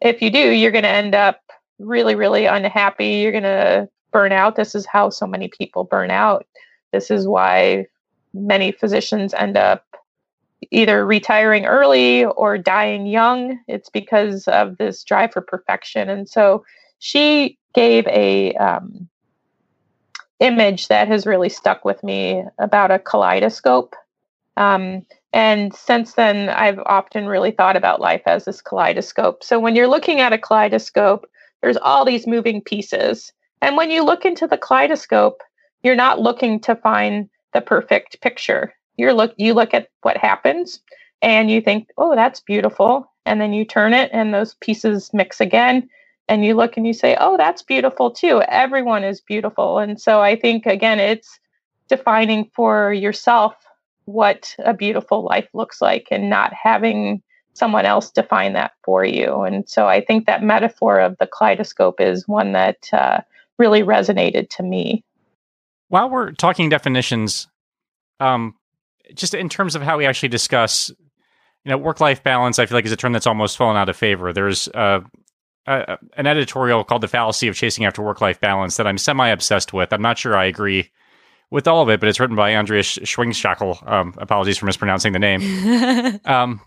if 0.02 0.20
you 0.20 0.30
do, 0.30 0.50
you're 0.50 0.72
going 0.72 0.82
to 0.82 0.88
end 0.88 1.14
up 1.14 1.40
really, 1.78 2.14
really 2.14 2.46
unhappy. 2.46 3.06
You're 3.06 3.32
going 3.32 3.44
to 3.44 3.88
burn 4.10 4.32
out. 4.32 4.56
This 4.56 4.74
is 4.74 4.84
how 4.84 5.10
so 5.10 5.26
many 5.26 5.48
people 5.48 5.84
burn 5.84 6.10
out. 6.10 6.44
This 6.92 7.10
is 7.10 7.26
why 7.26 7.86
many 8.34 8.72
physicians 8.72 9.32
end 9.34 9.56
up 9.56 9.84
either 10.70 11.06
retiring 11.06 11.66
early 11.66 12.24
or 12.24 12.58
dying 12.58 13.06
young. 13.06 13.58
It's 13.68 13.88
because 13.88 14.46
of 14.48 14.76
this 14.78 15.04
drive 15.04 15.32
for 15.32 15.40
perfection. 15.40 16.08
And 16.08 16.28
so 16.28 16.64
she 16.98 17.58
gave 17.74 18.06
a 18.08 18.54
um, 18.54 19.08
image 20.42 20.88
that 20.88 21.08
has 21.08 21.26
really 21.26 21.48
stuck 21.48 21.84
with 21.84 22.02
me 22.02 22.42
about 22.58 22.90
a 22.90 22.98
kaleidoscope. 22.98 23.94
Um, 24.56 25.06
and 25.32 25.74
since 25.74 26.14
then, 26.14 26.50
I've 26.50 26.78
often 26.80 27.26
really 27.26 27.52
thought 27.52 27.76
about 27.76 28.00
life 28.00 28.22
as 28.26 28.44
this 28.44 28.60
kaleidoscope. 28.60 29.42
So 29.42 29.58
when 29.58 29.74
you're 29.76 29.88
looking 29.88 30.20
at 30.20 30.32
a 30.32 30.38
kaleidoscope, 30.38 31.26
there's 31.62 31.78
all 31.78 32.04
these 32.04 32.26
moving 32.26 32.60
pieces. 32.60 33.32
And 33.62 33.76
when 33.76 33.90
you 33.90 34.04
look 34.04 34.24
into 34.24 34.46
the 34.46 34.58
kaleidoscope, 34.58 35.40
you're 35.82 35.94
not 35.94 36.20
looking 36.20 36.60
to 36.60 36.76
find 36.76 37.28
the 37.54 37.60
perfect 37.60 38.20
picture. 38.20 38.74
You're 38.96 39.14
look 39.14 39.32
you 39.36 39.54
look 39.54 39.72
at 39.72 39.88
what 40.02 40.16
happens 40.16 40.80
and 41.22 41.50
you 41.50 41.60
think, 41.60 41.88
"Oh, 41.96 42.14
that's 42.14 42.40
beautiful." 42.40 43.10
And 43.24 43.40
then 43.40 43.52
you 43.52 43.64
turn 43.64 43.94
it 43.94 44.10
and 44.12 44.34
those 44.34 44.54
pieces 44.54 45.10
mix 45.12 45.40
again 45.40 45.88
and 46.32 46.46
you 46.46 46.54
look 46.54 46.78
and 46.78 46.86
you 46.86 46.94
say, 46.94 47.14
"Oh, 47.20 47.36
that's 47.36 47.62
beautiful 47.62 48.10
too." 48.10 48.40
Everyone 48.48 49.04
is 49.04 49.20
beautiful. 49.20 49.78
And 49.78 50.00
so 50.00 50.22
I 50.22 50.34
think 50.34 50.64
again, 50.64 50.98
it's 50.98 51.38
defining 51.88 52.50
for 52.54 52.90
yourself 52.90 53.54
what 54.06 54.56
a 54.64 54.72
beautiful 54.72 55.22
life 55.22 55.48
looks 55.52 55.82
like 55.82 56.08
and 56.10 56.30
not 56.30 56.54
having 56.54 57.22
someone 57.52 57.84
else 57.84 58.10
define 58.10 58.54
that 58.54 58.72
for 58.82 59.04
you. 59.04 59.42
And 59.42 59.68
so 59.68 59.86
I 59.86 60.02
think 60.02 60.24
that 60.24 60.42
metaphor 60.42 61.00
of 61.00 61.18
the 61.18 61.26
kaleidoscope 61.26 62.00
is 62.00 62.26
one 62.26 62.52
that 62.52 62.88
uh, 62.94 63.20
really 63.58 63.82
resonated 63.82 64.48
to 64.56 64.62
me. 64.62 65.04
While 65.88 66.08
we're 66.08 66.32
talking 66.32 66.70
definitions, 66.70 67.46
um, 68.20 68.54
just 69.14 69.34
in 69.34 69.50
terms 69.50 69.74
of 69.74 69.82
how 69.82 69.98
we 69.98 70.06
actually 70.06 70.30
discuss, 70.30 70.88
you 70.88 71.70
know, 71.70 71.76
work-life 71.76 72.22
balance, 72.22 72.58
I 72.58 72.64
feel 72.64 72.78
like 72.78 72.86
is 72.86 72.92
a 72.92 72.96
term 72.96 73.12
that's 73.12 73.26
almost 73.26 73.58
fallen 73.58 73.76
out 73.76 73.90
of 73.90 73.96
favor. 73.98 74.32
There's 74.32 74.68
uh, 74.68 75.00
a, 75.66 75.98
an 76.16 76.26
editorial 76.26 76.84
called 76.84 77.02
"The 77.02 77.08
Fallacy 77.08 77.48
of 77.48 77.54
Chasing 77.54 77.84
After 77.84 78.02
Work-Life 78.02 78.40
Balance" 78.40 78.76
that 78.76 78.86
I'm 78.86 78.98
semi-obsessed 78.98 79.72
with. 79.72 79.92
I'm 79.92 80.02
not 80.02 80.18
sure 80.18 80.36
I 80.36 80.44
agree 80.44 80.90
with 81.50 81.68
all 81.68 81.82
of 81.82 81.90
it, 81.90 82.00
but 82.00 82.08
it's 82.08 82.18
written 82.18 82.36
by 82.36 82.54
Andreas 82.54 82.98
Schwingshackl. 82.98 83.86
Um, 83.86 84.14
apologies 84.18 84.58
for 84.58 84.66
mispronouncing 84.66 85.12
the 85.12 85.18
name. 85.18 86.20
um, 86.24 86.60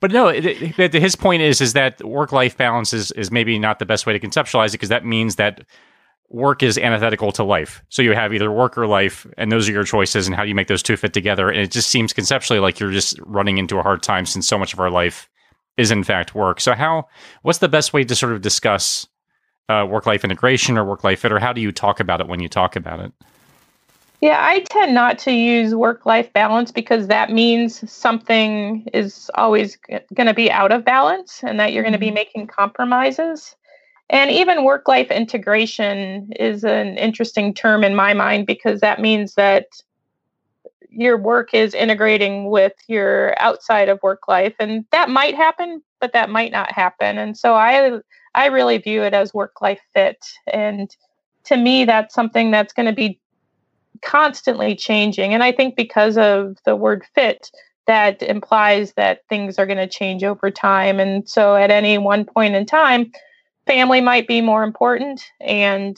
but 0.00 0.10
no, 0.10 0.28
it, 0.28 0.44
it, 0.78 0.92
his 0.92 1.16
point 1.16 1.42
is 1.42 1.60
is 1.60 1.72
that 1.72 2.02
work 2.04 2.32
life 2.32 2.56
balance 2.56 2.92
is 2.92 3.10
is 3.12 3.30
maybe 3.30 3.58
not 3.58 3.78
the 3.78 3.86
best 3.86 4.06
way 4.06 4.12
to 4.12 4.20
conceptualize 4.20 4.68
it 4.68 4.72
because 4.72 4.90
that 4.90 5.06
means 5.06 5.36
that 5.36 5.64
work 6.28 6.62
is 6.62 6.78
antithetical 6.78 7.30
to 7.32 7.44
life. 7.44 7.82
So 7.88 8.02
you 8.02 8.12
have 8.14 8.32
either 8.32 8.50
work 8.50 8.76
or 8.76 8.86
life, 8.86 9.26
and 9.36 9.52
those 9.52 9.68
are 9.68 9.72
your 9.72 9.84
choices, 9.84 10.26
and 10.26 10.34
how 10.34 10.42
do 10.42 10.48
you 10.48 10.54
make 10.54 10.68
those 10.68 10.82
two 10.82 10.96
fit 10.96 11.12
together? 11.12 11.48
And 11.48 11.60
it 11.60 11.70
just 11.70 11.90
seems 11.90 12.12
conceptually 12.12 12.58
like 12.58 12.80
you're 12.80 12.90
just 12.90 13.18
running 13.20 13.58
into 13.58 13.78
a 13.78 13.82
hard 13.82 14.02
time 14.02 14.26
since 14.26 14.48
so 14.48 14.58
much 14.58 14.72
of 14.72 14.80
our 14.80 14.90
life 14.90 15.28
is 15.76 15.90
in 15.90 16.04
fact 16.04 16.34
work. 16.34 16.60
So 16.60 16.74
how? 16.74 17.08
What's 17.42 17.58
the 17.58 17.68
best 17.68 17.92
way 17.92 18.04
to 18.04 18.14
sort 18.14 18.32
of 18.32 18.40
discuss 18.40 19.06
uh, 19.68 19.86
work 19.88 20.06
life 20.06 20.24
integration 20.24 20.76
or 20.76 20.84
work 20.84 21.04
life 21.04 21.20
fit, 21.20 21.32
or 21.32 21.38
how 21.38 21.52
do 21.52 21.60
you 21.60 21.72
talk 21.72 22.00
about 22.00 22.20
it 22.20 22.28
when 22.28 22.40
you 22.40 22.48
talk 22.48 22.76
about 22.76 23.00
it? 23.00 23.12
Yeah, 24.20 24.38
I 24.40 24.60
tend 24.60 24.94
not 24.94 25.18
to 25.20 25.32
use 25.32 25.74
work 25.74 26.06
life 26.06 26.32
balance 26.32 26.70
because 26.70 27.08
that 27.08 27.30
means 27.30 27.90
something 27.90 28.86
is 28.94 29.28
always 29.34 29.76
going 30.14 30.28
to 30.28 30.34
be 30.34 30.48
out 30.48 30.70
of 30.70 30.84
balance 30.84 31.42
and 31.42 31.58
that 31.58 31.72
you're 31.72 31.82
going 31.82 31.92
to 31.92 31.98
be 31.98 32.06
mm-hmm. 32.06 32.14
making 32.14 32.46
compromises. 32.46 33.56
And 34.10 34.30
even 34.30 34.62
work 34.62 34.86
life 34.86 35.10
integration 35.10 36.32
is 36.38 36.62
an 36.62 36.98
interesting 36.98 37.52
term 37.52 37.82
in 37.82 37.96
my 37.96 38.14
mind 38.14 38.46
because 38.46 38.80
that 38.80 39.00
means 39.00 39.34
that 39.34 39.66
your 40.94 41.16
work 41.16 41.54
is 41.54 41.74
integrating 41.74 42.50
with 42.50 42.74
your 42.86 43.34
outside 43.40 43.88
of 43.88 44.02
work 44.02 44.28
life 44.28 44.54
and 44.58 44.84
that 44.92 45.08
might 45.08 45.34
happen 45.34 45.82
but 46.00 46.12
that 46.12 46.30
might 46.30 46.52
not 46.52 46.70
happen 46.70 47.18
and 47.18 47.36
so 47.36 47.54
i 47.54 47.98
i 48.34 48.46
really 48.46 48.78
view 48.78 49.02
it 49.02 49.14
as 49.14 49.32
work 49.32 49.60
life 49.60 49.80
fit 49.94 50.24
and 50.52 50.96
to 51.44 51.56
me 51.56 51.84
that's 51.84 52.14
something 52.14 52.50
that's 52.50 52.72
going 52.72 52.86
to 52.86 52.92
be 52.92 53.18
constantly 54.02 54.74
changing. 54.74 55.32
And 55.32 55.42
I 55.42 55.52
think 55.52 55.76
because 55.76 56.18
of 56.18 56.58
the 56.64 56.76
word 56.76 57.04
fit, 57.14 57.50
that 57.86 58.22
implies 58.22 58.92
that 58.94 59.22
things 59.28 59.58
are 59.58 59.66
going 59.66 59.78
to 59.78 59.88
change 59.88 60.22
over 60.22 60.50
time. 60.50 61.00
And 61.00 61.28
so 61.28 61.56
at 61.56 61.70
any 61.70 61.98
one 61.98 62.24
point 62.24 62.54
in 62.54 62.66
time, 62.66 63.10
family 63.66 64.00
might 64.00 64.28
be 64.28 64.40
more 64.40 64.62
important 64.62 65.24
and 65.40 65.96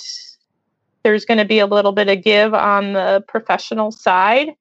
there's 1.02 1.26
going 1.26 1.38
to 1.38 1.44
be 1.44 1.58
a 1.58 1.66
little 1.66 1.92
bit 1.92 2.08
of 2.08 2.22
give 2.22 2.54
on 2.54 2.94
the 2.94 3.22
professional 3.28 3.90
side. 3.90 4.54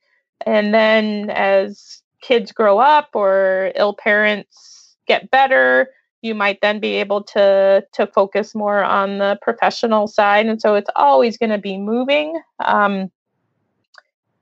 And 0.45 0.73
then 0.73 1.29
as 1.29 2.01
kids 2.21 2.51
grow 2.51 2.79
up 2.79 3.09
or 3.13 3.71
ill 3.75 3.93
parents 3.93 4.95
get 5.07 5.29
better, 5.31 5.89
you 6.21 6.33
might 6.33 6.59
then 6.61 6.79
be 6.79 6.95
able 6.95 7.23
to 7.23 7.85
to 7.93 8.07
focus 8.07 8.55
more 8.55 8.83
on 8.83 9.17
the 9.17 9.37
professional 9.41 10.07
side. 10.07 10.45
And 10.45 10.61
so 10.61 10.75
it's 10.75 10.89
always 10.95 11.37
going 11.37 11.49
to 11.51 11.57
be 11.57 11.77
moving. 11.77 12.39
Um, 12.63 13.11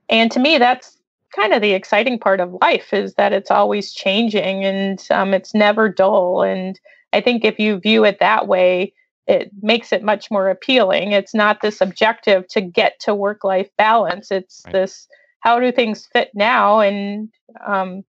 and 0.08 0.30
to 0.32 0.38
me 0.38 0.58
that's 0.58 0.98
kind 1.34 1.52
of 1.52 1.62
the 1.62 1.72
exciting 1.72 2.18
part 2.18 2.40
of 2.40 2.56
life 2.60 2.92
is 2.92 3.14
that 3.14 3.32
it's 3.32 3.50
always 3.50 3.92
changing 3.92 4.64
and 4.64 5.04
um, 5.10 5.34
it's 5.34 5.54
never 5.54 5.88
dull. 5.88 6.42
And 6.42 6.78
i 7.14 7.20
think 7.20 7.44
if 7.44 7.58
you 7.58 7.78
view 7.78 8.04
it 8.04 8.20
that 8.20 8.48
way 8.48 8.92
it 9.26 9.50
makes 9.62 9.92
it 9.92 10.02
much 10.02 10.30
more 10.30 10.48
appealing. 10.48 11.12
It's 11.12 11.34
not 11.34 11.60
this 11.60 11.80
objective 11.80 12.46
to 12.48 12.60
get 12.60 12.98
to 13.00 13.14
work 13.14 13.44
life 13.44 13.70
balance. 13.78 14.30
It's 14.30 14.62
right. 14.66 14.72
this 14.72 15.08
how 15.42 15.60
do 15.60 15.70
things 15.70 16.08
fit 16.12 16.30
now 16.34 16.80
and 16.80 17.28
um, 17.66 18.04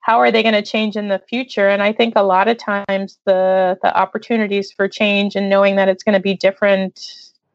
how 0.00 0.20
are 0.20 0.30
they 0.30 0.42
going 0.42 0.54
to 0.54 0.62
change 0.62 0.96
in 0.96 1.08
the 1.08 1.20
future 1.28 1.68
and 1.68 1.82
i 1.82 1.92
think 1.92 2.14
a 2.16 2.22
lot 2.22 2.48
of 2.48 2.56
times 2.56 3.18
the 3.26 3.78
the 3.82 3.96
opportunities 3.96 4.72
for 4.72 4.88
change 4.88 5.36
and 5.36 5.48
knowing 5.48 5.76
that 5.76 5.88
it's 5.88 6.02
going 6.02 6.14
to 6.14 6.20
be 6.20 6.34
different 6.34 7.00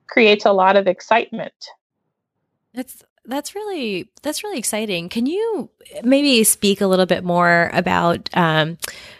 creates 0.07 0.45
a 0.45 0.51
lot 0.51 0.75
of 0.75 0.87
excitement 0.87 1.53
that's 2.73 3.03
that's 3.25 3.53
really 3.53 4.09
that's 4.23 4.43
really 4.43 4.57
exciting. 4.57 5.09
Can 5.09 5.25
you 5.25 5.69
maybe 6.03 6.43
speak 6.43 6.81
a 6.81 6.87
little 6.87 7.05
bit 7.05 7.23
more 7.23 7.69
about 7.73 8.29
um, 8.33 8.77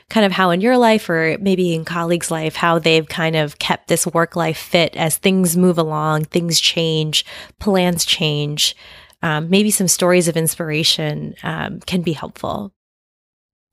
kind 0.09 0.26
of 0.26 0.32
how 0.32 0.49
in 0.49 0.62
your 0.62 0.78
life 0.78 1.09
or 1.09 1.38
maybe 1.39 1.74
in 1.74 1.86
colleagues' 1.86 2.32
life 2.32 2.55
how 2.55 2.80
they've 2.80 3.07
kind 3.07 3.36
of 3.36 3.59
kept 3.59 3.88
this 3.88 4.07
work 4.07 4.36
life 4.36 4.57
fit 4.57 4.95
as 4.95 5.18
things 5.18 5.55
move 5.55 5.78
along, 5.78 6.26
things 6.26 6.59
change, 6.59 7.26
plans 7.59 8.05
change. 8.05 8.76
Um, 9.22 9.49
maybe 9.49 9.72
some 9.72 9.88
stories 9.88 10.28
of 10.28 10.38
inspiration 10.38 11.36
um, 11.43 11.80
can 11.82 12.01
be 12.01 12.13
helpful. 12.13 12.74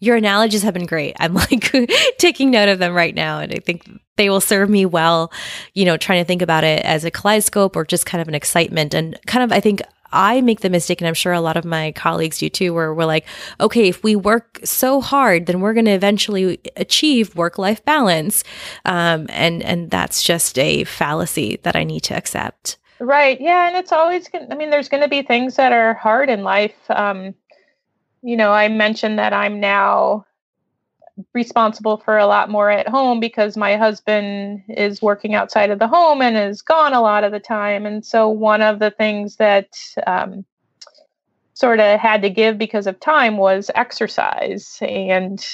Your 0.01 0.17
analogies 0.17 0.63
have 0.63 0.75
been 0.75 0.87
great. 0.87 1.17
I'm 1.19 1.35
like 1.51 1.73
taking 2.19 2.51
note 2.51 2.69
of 2.69 2.79
them 2.79 2.95
right 2.95 3.15
now, 3.15 3.41
and 3.41 3.53
I 3.53 3.59
think 3.59 3.89
they 4.17 4.31
will 4.31 4.41
serve 4.41 4.71
me 4.71 4.87
well. 4.87 5.33
You 5.75 5.85
know, 5.85 5.97
trying 5.97 6.21
to 6.23 6.27
think 6.27 6.43
about 6.43 6.65
it 6.65 6.85
as 6.85 7.05
a 7.05 7.11
kaleidoscope 7.11 7.77
or 7.77 7.85
just 7.85 8.07
kind 8.07 8.23
of 8.23 8.29
an 8.29 8.35
excitement, 8.35 8.95
and 8.95 9.19
kind 9.27 9.43
of 9.43 9.51
I 9.51 9.61
think 9.61 9.83
I 10.13 10.41
make 10.41 10.61
the 10.61 10.71
mistake, 10.71 11.01
and 11.01 11.09
I'm 11.09 11.15
sure 11.15 11.33
a 11.33 11.41
lot 11.41 11.57
of 11.57 11.65
my 11.65 11.93
colleagues 11.93 12.39
do 12.39 12.49
too, 12.49 12.73
where 12.73 12.95
we're 12.95 13.05
like, 13.05 13.27
okay, 13.61 13.89
if 13.89 14.03
we 14.03 14.17
work 14.17 14.61
so 14.65 15.01
hard, 15.01 15.47
then 15.47 15.61
we're 15.61 15.75
going 15.75 15.85
to 15.85 15.93
eventually 15.93 16.61
achieve 16.77 17.37
work 17.37 17.59
life 17.59 17.85
balance. 17.85 18.43
Um, 18.85 19.27
and, 19.31 19.63
and 19.63 19.91
that's 19.91 20.23
just 20.23 20.59
a 20.59 20.85
fallacy 20.85 21.61
that 21.63 21.77
I 21.77 21.85
need 21.85 22.01
to 22.05 22.17
accept. 22.17 22.79
Right. 23.01 23.41
Yeah. 23.41 23.69
And 23.69 23.77
it's 23.77 23.93
always, 23.93 24.29
I 24.51 24.55
mean, 24.55 24.71
there's 24.71 24.89
going 24.89 25.03
to 25.03 25.09
be 25.09 25.23
things 25.23 25.57
that 25.57 25.73
are 25.73 25.95
hard 25.95 26.29
in 26.31 26.43
life. 26.43 26.75
Um, 26.91 27.35
you 28.23 28.37
know, 28.37 28.53
I 28.53 28.69
mentioned 28.69 29.19
that 29.19 29.33
I'm 29.33 29.61
now 29.61 30.27
responsible 31.35 31.97
for 31.99 32.17
a 32.19 32.27
lot 32.27 32.51
more 32.51 32.71
at 32.71 32.89
home 32.89 33.21
because 33.21 33.57
my 33.57 33.77
husband 33.77 34.63
is 34.69 35.03
working 35.03 35.35
outside 35.35 35.71
of 35.71 35.79
the 35.79 35.89
home 35.89 36.23
and 36.23 36.37
is 36.37 36.63
gone 36.63 36.93
a 36.95 37.01
lot 37.01 37.25
of 37.25 37.33
the 37.33 37.41
time. 37.41 37.87
And 37.87 38.05
so, 38.05 38.29
one 38.29 38.63
of 38.63 38.79
the 38.79 38.91
things 38.91 39.37
that 39.37 39.69
um, 40.07 40.45
sort 41.55 41.81
of 41.81 41.99
had 41.99 42.23
to 42.23 42.31
give 42.31 42.59
because 42.59 42.87
of 42.87 43.01
time 43.01 43.37
was 43.37 43.71
exercise. 43.75 44.79
And 44.81 45.45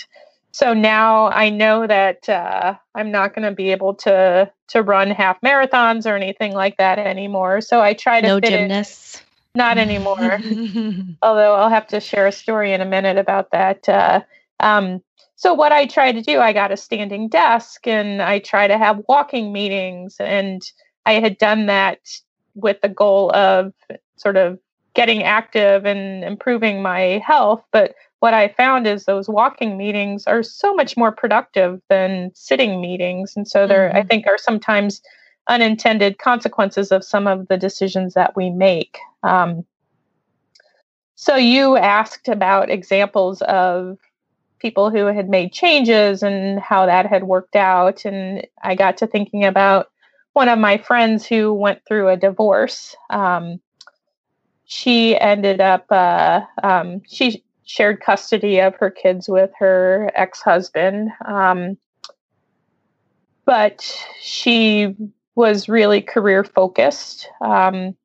so 0.53 0.74
now 0.74 1.28
I 1.30 1.49
know 1.51 1.86
that 1.86 2.28
uh, 2.28 2.74
I'm 2.95 3.11
not 3.11 3.34
going 3.34 3.49
to 3.49 3.55
be 3.55 3.72
able 3.72 3.95
to 3.97 4.51
to 4.69 4.83
run 4.83 5.11
half 5.11 5.41
marathons 5.41 6.07
or 6.07 6.17
anything 6.17 6.53
like 6.53 6.77
that 6.79 6.99
anymore. 6.99 7.61
So 7.61 7.81
I 7.81 7.95
try 7.95 8.21
to 8.21 8.27
no 8.27 8.41
gymnasts. 8.41 9.17
In, 9.17 9.25
not 9.57 9.79
anymore. 9.79 10.41
Although 11.23 11.55
I'll 11.55 11.71
have 11.71 11.87
to 11.89 12.01
share 12.01 12.27
a 12.27 12.33
story 12.33 12.73
in 12.73 12.81
a 12.81 12.87
minute 12.87 13.19
about 13.19 13.51
that. 13.53 13.89
Uh, 13.89 14.21
um, 14.61 15.03
so 15.37 15.53
what 15.53 15.73
I 15.73 15.87
try 15.87 16.12
to 16.12 16.23
do, 16.23 16.41
I 16.41 16.53
got 16.53 16.73
a 16.73 16.77
standing 16.77 17.29
desk 17.29 17.87
and 17.87 18.23
I 18.23 18.39
try 18.39 18.67
to 18.67 18.79
have 18.79 19.03
walking 19.09 19.53
meetings 19.53 20.17
and 20.19 20.62
I 21.07 21.15
had 21.15 21.39
done 21.39 21.67
that 21.67 21.99
with 22.55 22.81
the 22.81 22.89
goal 22.89 23.31
of 23.35 23.73
sort 24.17 24.37
of 24.37 24.59
getting 24.95 25.25
active 25.25 25.85
and 25.85 26.25
improving 26.25 26.83
my 26.83 27.23
health, 27.27 27.62
but 27.73 27.95
what 28.25 28.33
I 28.33 28.49
found 28.49 28.87
is 28.87 29.05
those 29.05 29.29
walking 29.29 29.77
meetings 29.77 30.27
are 30.27 30.43
so 30.43 30.72
much 30.72 30.97
more 30.97 31.12
productive 31.12 31.83
than 31.91 32.31
sitting 32.35 32.81
meetings 32.81 33.37
and 33.37 33.47
so 33.47 33.66
there 33.66 33.91
mm-hmm. 33.91 33.99
I 33.99 34.03
think 34.03 34.27
are 34.27 34.39
sometimes 34.39 35.03
unintended 35.47 36.16
consequences 36.16 36.91
of 36.91 37.05
some 37.05 37.27
of 37.27 37.49
the 37.49 37.59
decisions 37.59 38.14
that 38.14 38.35
we 38.35 38.49
make. 38.49 38.97
Um, 39.25 39.66
so 41.16 41.37
you 41.37 41.77
asked 41.77 42.29
about 42.29 42.70
examples 42.70 43.43
of 43.43 43.99
people 44.59 44.89
who 44.89 45.05
had 45.05 45.29
made 45.29 45.53
changes 45.53 46.22
and 46.22 46.59
how 46.61 46.87
that 46.87 47.05
had 47.05 47.25
worked 47.25 47.57
out. 47.57 48.07
And 48.07 48.47
I 48.62 48.75
got 48.75 48.97
to 48.97 49.07
thinking 49.07 49.45
about 49.45 49.91
one 50.33 50.49
of 50.49 50.59
my 50.59 50.79
friends 50.79 51.27
who 51.27 51.53
went 51.53 51.83
through 51.87 52.09
a 52.09 52.16
divorce. 52.16 52.97
Um, 53.11 53.61
she 54.64 55.20
ended 55.20 55.61
up, 55.61 55.85
uh, 55.91 56.41
um, 56.62 57.03
she 57.07 57.43
shared 57.65 58.01
custody 58.01 58.61
of 58.61 58.75
her 58.77 58.91
kids 58.91 59.29
with 59.29 59.51
her 59.59 60.11
ex 60.15 60.41
husband. 60.41 61.11
Um, 61.25 61.77
but 63.45 63.83
she 64.21 64.95
was 65.35 65.69
really 65.69 66.01
career 66.01 66.45
focused 66.45 67.29
um, 67.45 67.97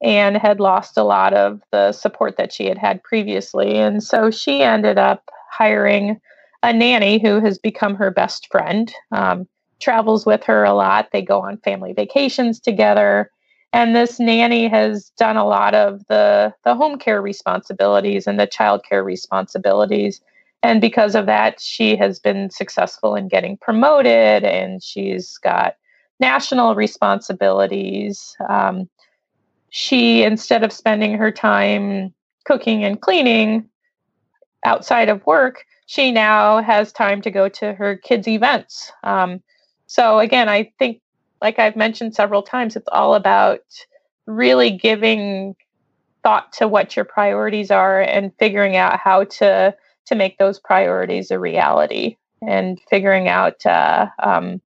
and 0.00 0.36
had 0.36 0.60
lost 0.60 0.96
a 0.96 1.02
lot 1.02 1.34
of 1.34 1.60
the 1.72 1.92
support 1.92 2.36
that 2.36 2.52
she 2.52 2.66
had 2.66 2.78
had 2.78 3.02
previously. 3.02 3.76
And 3.76 4.02
so 4.02 4.30
she 4.30 4.62
ended 4.62 4.98
up 4.98 5.28
hiring 5.50 6.20
a 6.62 6.72
nanny 6.72 7.20
who 7.20 7.40
has 7.40 7.58
become 7.58 7.94
her 7.96 8.10
best 8.10 8.48
friend, 8.50 8.92
um, 9.12 9.48
travels 9.80 10.26
with 10.26 10.42
her 10.44 10.64
a 10.64 10.74
lot. 10.74 11.08
They 11.12 11.22
go 11.22 11.40
on 11.40 11.58
family 11.58 11.92
vacations 11.92 12.60
together. 12.60 13.30
And 13.78 13.94
this 13.94 14.18
nanny 14.18 14.66
has 14.66 15.10
done 15.10 15.36
a 15.36 15.46
lot 15.46 15.72
of 15.72 16.04
the, 16.08 16.52
the 16.64 16.74
home 16.74 16.98
care 16.98 17.22
responsibilities 17.22 18.26
and 18.26 18.40
the 18.40 18.48
child 18.48 18.82
care 18.82 19.04
responsibilities. 19.04 20.20
And 20.64 20.80
because 20.80 21.14
of 21.14 21.26
that, 21.26 21.60
she 21.60 21.94
has 21.94 22.18
been 22.18 22.50
successful 22.50 23.14
in 23.14 23.28
getting 23.28 23.56
promoted 23.56 24.42
and 24.42 24.82
she's 24.82 25.38
got 25.38 25.76
national 26.18 26.74
responsibilities. 26.74 28.36
Um, 28.48 28.88
she, 29.70 30.24
instead 30.24 30.64
of 30.64 30.72
spending 30.72 31.16
her 31.16 31.30
time 31.30 32.12
cooking 32.46 32.82
and 32.82 33.00
cleaning 33.00 33.68
outside 34.64 35.08
of 35.08 35.24
work, 35.24 35.64
she 35.86 36.10
now 36.10 36.60
has 36.62 36.90
time 36.90 37.22
to 37.22 37.30
go 37.30 37.48
to 37.50 37.74
her 37.74 37.96
kids' 37.96 38.26
events. 38.26 38.90
Um, 39.04 39.40
so, 39.86 40.18
again, 40.18 40.48
I 40.48 40.72
think, 40.80 41.00
like 41.40 41.58
I've 41.58 41.76
mentioned 41.76 42.14
several 42.14 42.42
times, 42.42 42.76
it's 42.76 42.88
all 42.90 43.14
about 43.14 43.60
really 44.26 44.70
giving 44.70 45.56
thought 46.22 46.52
to 46.54 46.68
what 46.68 46.96
your 46.96 47.04
priorities 47.04 47.70
are 47.70 48.00
and 48.00 48.32
figuring 48.38 48.76
out 48.76 48.98
how 48.98 49.24
to 49.24 49.74
to 50.06 50.14
make 50.14 50.38
those 50.38 50.58
priorities 50.58 51.30
a 51.30 51.38
reality 51.38 52.16
and 52.46 52.80
figuring 52.88 53.28
out 53.28 53.64
uh, 53.66 54.06
um, 54.22 54.60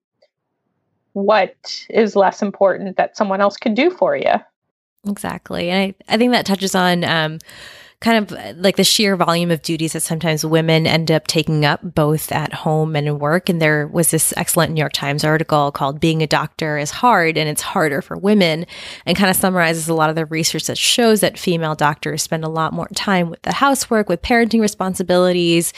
what 1.13 1.85
is 1.89 2.15
less 2.15 2.41
important 2.41 2.97
that 2.97 3.17
someone 3.17 3.41
else 3.41 3.57
can 3.57 3.73
do 3.73 3.89
for 3.89 4.15
you. 4.15 4.33
Exactly. 5.07 5.69
And 5.69 5.93
I, 6.09 6.13
I 6.13 6.17
think 6.17 6.31
that 6.31 6.45
touches 6.45 6.75
on 6.75 7.03
um, 7.03 7.39
kind 8.03 8.29
of 8.31 8.57
like 8.57 8.75
the 8.75 8.83
sheer 8.83 9.15
volume 9.15 9.49
of 9.49 9.61
duties 9.61 9.93
that 9.93 10.01
sometimes 10.01 10.45
women 10.45 10.85
end 10.85 11.09
up 11.09 11.25
taking 11.25 11.63
up 11.63 11.79
both 11.95 12.33
at 12.33 12.51
home 12.51 12.97
and 12.97 13.07
in 13.07 13.17
work. 13.17 13.47
And 13.47 13.61
there 13.61 13.87
was 13.87 14.11
this 14.11 14.33
excellent 14.35 14.73
New 14.73 14.79
York 14.79 14.91
Times 14.91 15.23
article 15.23 15.71
called 15.71 16.01
Being 16.01 16.21
a 16.21 16.27
Doctor 16.27 16.77
is 16.77 16.91
Hard 16.91 17.37
and 17.37 17.47
It's 17.47 17.61
Harder 17.61 18.01
for 18.01 18.17
Women 18.17 18.65
and 19.05 19.17
kind 19.17 19.29
of 19.29 19.37
summarizes 19.37 19.87
a 19.87 19.93
lot 19.93 20.09
of 20.09 20.17
the 20.17 20.25
research 20.25 20.65
that 20.65 20.77
shows 20.77 21.21
that 21.21 21.39
female 21.39 21.75
doctors 21.75 22.21
spend 22.21 22.43
a 22.43 22.49
lot 22.49 22.73
more 22.73 22.89
time 22.93 23.29
with 23.29 23.41
the 23.43 23.53
housework, 23.53 24.09
with 24.09 24.21
parenting 24.21 24.59
responsibilities. 24.59 25.71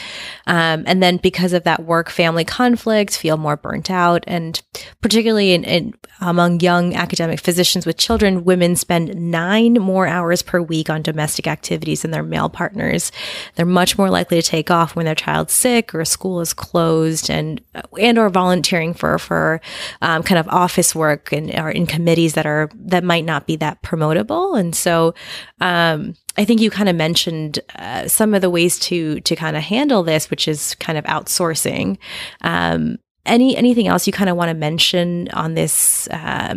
Um, 0.47 0.84
and 0.88 1.03
then 1.03 1.17
because 1.17 1.53
of 1.53 1.63
that 1.65 1.84
work 1.84 2.09
family 2.09 2.43
conflict, 2.43 3.15
feel 3.15 3.38
more 3.38 3.55
burnt 3.55 3.91
out. 3.91 4.23
And 4.26 4.59
particularly 4.99 5.53
in, 5.53 5.63
in 5.63 5.93
among 6.21 6.59
young 6.61 6.95
academic 6.95 7.39
physicians 7.39 7.86
with 7.86 7.97
children, 7.97 8.45
women 8.45 8.76
spend 8.76 9.13
nine 9.15 9.73
more 9.73 10.07
hours 10.07 10.41
per 10.41 10.59
week 10.59 10.89
on 10.89 11.03
domestic 11.03 11.45
activities 11.45 12.01
than 12.01 12.14
their 12.16 12.24
male 12.24 12.49
partners. 12.49 13.11
They're 13.55 13.66
much 13.66 13.97
more 13.97 14.09
likely 14.09 14.41
to 14.41 14.47
take 14.47 14.72
off 14.72 14.95
when 14.95 15.05
their 15.05 15.16
child's 15.16 15.53
sick 15.53 15.93
or 15.93 16.03
school 16.05 16.41
is 16.41 16.53
closed 16.53 17.30
and 17.30 17.61
and 17.99 18.18
or 18.18 18.30
volunteering 18.30 18.93
for 18.93 19.20
for 19.20 19.61
um, 20.01 20.24
kind 20.24 20.39
of 20.39 20.47
office 20.47 20.95
work 20.95 21.32
and 21.32 21.53
or 21.53 21.70
in 21.70 21.86
committees 21.86 22.34
that 22.34 22.45
are 22.45 22.70
that 22.74 23.03
might 23.03 23.26
not 23.26 23.45
be 23.45 23.55
that 23.57 23.82
promotable. 23.82 24.59
And 24.59 24.76
so 24.76 25.13
um, 25.61 26.16
I 26.38 26.45
think 26.45 26.61
you 26.61 26.70
kind 26.70 26.89
of 26.89 26.95
mentioned 26.95 27.59
uh, 27.76 28.07
some 28.07 28.34
of 28.34 28.41
the 28.41 28.49
ways 28.49 28.80
to 28.80 29.20
to 29.22 29.36
kind 29.36 29.57
of 29.57 29.63
handle 29.63 30.03
this, 30.03 30.30
which 30.30 30.47
is 30.47 30.76
kind 30.76 30.97
of 30.97 31.05
outsourcing. 31.05 31.97
Um, 32.41 32.97
any 33.26 33.57
anything 33.57 33.88
else 33.88 34.07
you 34.07 34.13
kind 34.13 34.30
of 34.30 34.38
want 34.38 34.49
to 34.49 34.53
mention 34.53 35.30
on 35.34 35.55
this 35.55 36.07
uh, 36.09 36.55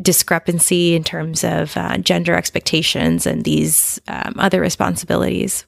discrepancy 0.00 0.94
in 0.94 1.04
terms 1.04 1.44
of 1.44 1.76
uh, 1.76 1.98
gender 1.98 2.34
expectations 2.34 3.26
and 3.26 3.44
these 3.44 4.00
um, 4.08 4.34
other 4.38 4.60
responsibilities? 4.60 5.66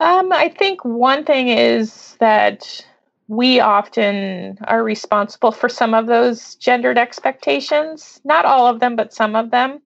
Um, 0.00 0.32
I 0.32 0.48
think 0.48 0.84
one 0.84 1.24
thing 1.24 1.48
is 1.48 2.16
that 2.20 2.84
we 3.28 3.60
often 3.60 4.58
are 4.64 4.82
responsible 4.82 5.52
for 5.52 5.68
some 5.68 5.94
of 5.94 6.06
those 6.06 6.54
gendered 6.56 6.98
expectations. 6.98 8.20
Not 8.24 8.44
all 8.44 8.66
of 8.66 8.80
them, 8.80 8.94
but 8.96 9.12
some 9.12 9.34
of 9.34 9.50
them. 9.50 9.80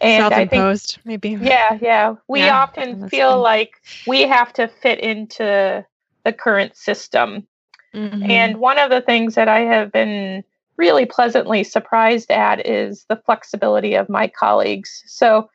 And 0.00 0.22
Self-imposed, 0.22 0.92
think, 0.92 1.06
maybe. 1.06 1.30
Yeah, 1.30 1.76
yeah. 1.80 2.14
We 2.28 2.40
yeah, 2.40 2.60
often 2.60 3.08
feel 3.08 3.40
like 3.40 3.72
we 4.06 4.22
have 4.22 4.52
to 4.52 4.68
fit 4.68 5.00
into 5.00 5.84
the 6.24 6.32
current 6.32 6.76
system. 6.76 7.46
Mm-hmm. 7.94 8.30
And 8.30 8.58
one 8.58 8.78
of 8.78 8.90
the 8.90 9.00
things 9.00 9.34
that 9.34 9.48
I 9.48 9.60
have 9.60 9.90
been 9.90 10.44
really 10.78 11.04
pleasantly 11.04 11.64
surprised 11.64 12.30
at 12.30 12.66
is 12.66 13.04
the 13.08 13.16
flexibility 13.16 13.94
of 13.94 14.08
my 14.08 14.28
colleagues. 14.28 15.02
So 15.06 15.50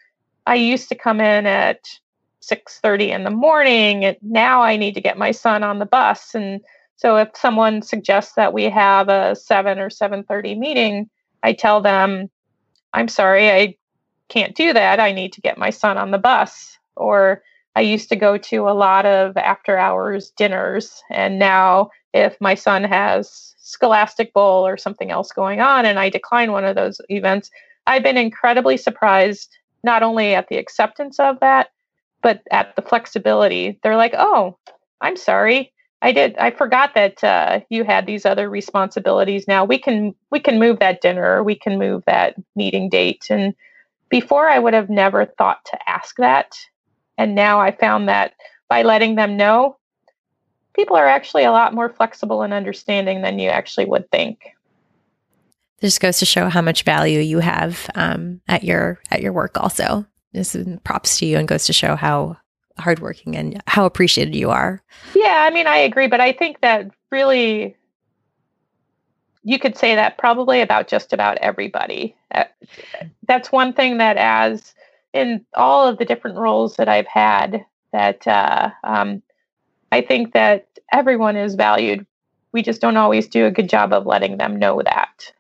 I 0.46 0.56
used 0.56 0.90
to 0.90 0.96
come 0.96 1.20
in 1.20 1.46
at 1.46 1.80
6:30 2.42 3.10
in 3.10 3.24
the 3.24 3.32
morning 3.32 4.04
and 4.04 4.18
now 4.22 4.62
I 4.62 4.76
need 4.76 4.94
to 4.96 5.02
get 5.02 5.18
my 5.18 5.32
son 5.32 5.64
on 5.64 5.80
the 5.80 5.86
bus 5.86 6.36
and 6.36 6.60
so 6.96 7.18
if 7.18 7.30
someone 7.36 7.82
suggests 7.82 8.36
that 8.36 8.54
we 8.54 8.66
have 8.66 9.10
a 9.10 9.36
7 9.36 9.80
or 9.80 9.90
7:30 9.90 10.58
meeting, 10.58 11.10
I 11.42 11.54
tell 11.54 11.82
them 11.82 12.30
I'm 12.94 13.08
sorry, 13.08 13.50
I 13.52 13.76
can't 14.30 14.56
do 14.56 14.74
that. 14.74 15.00
I 15.00 15.12
need 15.12 15.34
to 15.34 15.42
get 15.42 15.58
my 15.58 15.70
son 15.72 15.98
on 15.98 16.12
the 16.12 16.18
bus 16.20 16.78
or 16.96 17.42
I 17.76 17.82
used 17.82 18.10
to 18.10 18.16
go 18.16 18.38
to 18.38 18.70
a 18.70 18.72
lot 18.72 19.06
of 19.06 19.36
after 19.38 19.78
hours 19.78 20.32
dinners 20.38 21.02
and 21.10 21.40
now 21.40 21.90
if 22.14 22.40
my 22.40 22.56
son 22.56 22.84
has 22.84 23.54
Scholastic 23.58 24.34
Bowl 24.34 24.66
or 24.66 24.78
something 24.78 25.10
else 25.10 25.32
going 25.32 25.60
on, 25.60 25.86
and 25.86 25.98
I 26.00 26.10
decline 26.10 26.52
one 26.52 26.66
of 26.66 26.76
those 26.76 27.02
events, 27.10 27.50
I've 27.88 28.04
been 28.04 28.18
incredibly 28.18 28.78
surprised 28.78 29.58
not 29.84 30.04
only 30.04 30.36
at 30.36 30.48
the 30.48 30.58
acceptance 30.58 31.20
of 31.20 31.40
that, 31.40 31.72
but 32.22 32.42
at 32.52 32.76
the 32.76 32.82
flexibility. 32.82 33.80
They're 33.82 33.98
like, 33.98 34.14
"Oh, 34.18 34.58
I'm 35.02 35.18
sorry, 35.18 35.74
I 36.02 36.12
did. 36.12 36.38
I 36.38 36.52
forgot 36.52 36.94
that 36.96 37.24
uh, 37.24 37.62
you 37.70 37.84
had 37.84 38.06
these 38.06 38.26
other 38.26 38.50
responsibilities. 38.50 39.48
Now 39.48 39.66
we 39.66 39.80
can 39.80 40.14
we 40.32 40.40
can 40.40 40.60
move 40.60 40.80
that 40.80 41.02
dinner, 41.02 41.44
we 41.44 41.56
can 41.56 41.80
move 41.80 42.04
that 42.06 42.36
meeting 42.56 42.90
date." 42.90 43.28
And 43.30 43.56
before, 44.10 44.48
I 44.48 44.60
would 44.60 44.74
have 44.76 44.90
never 44.90 45.26
thought 45.26 45.66
to 45.66 45.90
ask 45.90 46.16
that, 46.18 46.54
and 47.18 47.36
now 47.36 47.60
I 47.60 47.72
found 47.72 48.10
that 48.10 48.34
by 48.70 48.84
letting 48.84 49.16
them 49.16 49.38
know, 49.38 49.78
people 50.74 50.96
are 50.96 51.08
actually 51.08 51.44
a 51.44 51.52
lot 51.52 51.74
more 51.74 51.90
flexible 51.90 52.42
and 52.42 52.54
understanding 52.54 53.22
than 53.22 53.40
you 53.40 53.50
actually 53.50 53.86
would 53.86 54.10
think. 54.12 54.52
This 55.80 56.00
goes 56.00 56.18
to 56.20 56.26
show 56.26 56.50
how 56.50 56.62
much 56.62 56.84
value 56.84 57.20
you 57.20 57.40
have 57.40 57.90
um, 57.96 58.42
at 58.48 58.64
your 58.64 59.00
at 59.12 59.22
your 59.22 59.34
work. 59.34 59.60
Also, 59.60 60.06
this 60.32 60.56
is 60.56 60.80
props 60.84 61.18
to 61.20 61.26
you 61.26 61.38
and 61.38 61.48
goes 61.48 61.66
to 61.66 61.74
show 61.74 61.96
how 61.96 62.38
hardworking 62.80 63.36
and 63.36 63.62
how 63.68 63.86
appreciated 63.86 64.34
you 64.34 64.50
are. 64.50 64.82
Yeah, 65.14 65.46
I 65.48 65.54
mean, 65.54 65.68
I 65.68 65.78
agree, 65.78 66.08
but 66.08 66.22
I 66.22 66.32
think 66.32 66.62
that 66.62 66.90
really 67.12 67.76
you 69.44 69.60
could 69.60 69.78
say 69.78 69.96
that 69.96 70.18
probably 70.18 70.62
about 70.62 70.88
just 70.88 71.14
about 71.14 71.38
everybody. 71.40 72.16
Uh, 72.34 72.46
that's 73.28 73.52
one 73.52 73.74
thing 73.74 73.98
that, 73.98 74.18
as 74.18 74.74
in 75.14 75.46
all 75.54 75.88
of 75.88 75.98
the 75.98 76.06
different 76.06 76.38
roles 76.38 76.76
that 76.76 76.90
I've 76.90 77.08
had, 77.08 77.66
that 77.92 78.28
uh, 78.28 78.72
um, 78.84 79.22
I 79.92 80.02
think 80.02 80.34
that 80.34 80.68
everyone 80.92 81.36
is 81.36 81.56
valued. 81.56 82.06
We 82.52 82.62
just 82.62 82.82
don't 82.82 82.98
always 82.98 83.28
do 83.28 83.46
a 83.46 83.52
good 83.52 83.70
job 83.70 83.94
of 83.94 84.06
letting 84.06 84.38
them 84.38 84.58
know 84.58 84.82
that. 84.84 85.32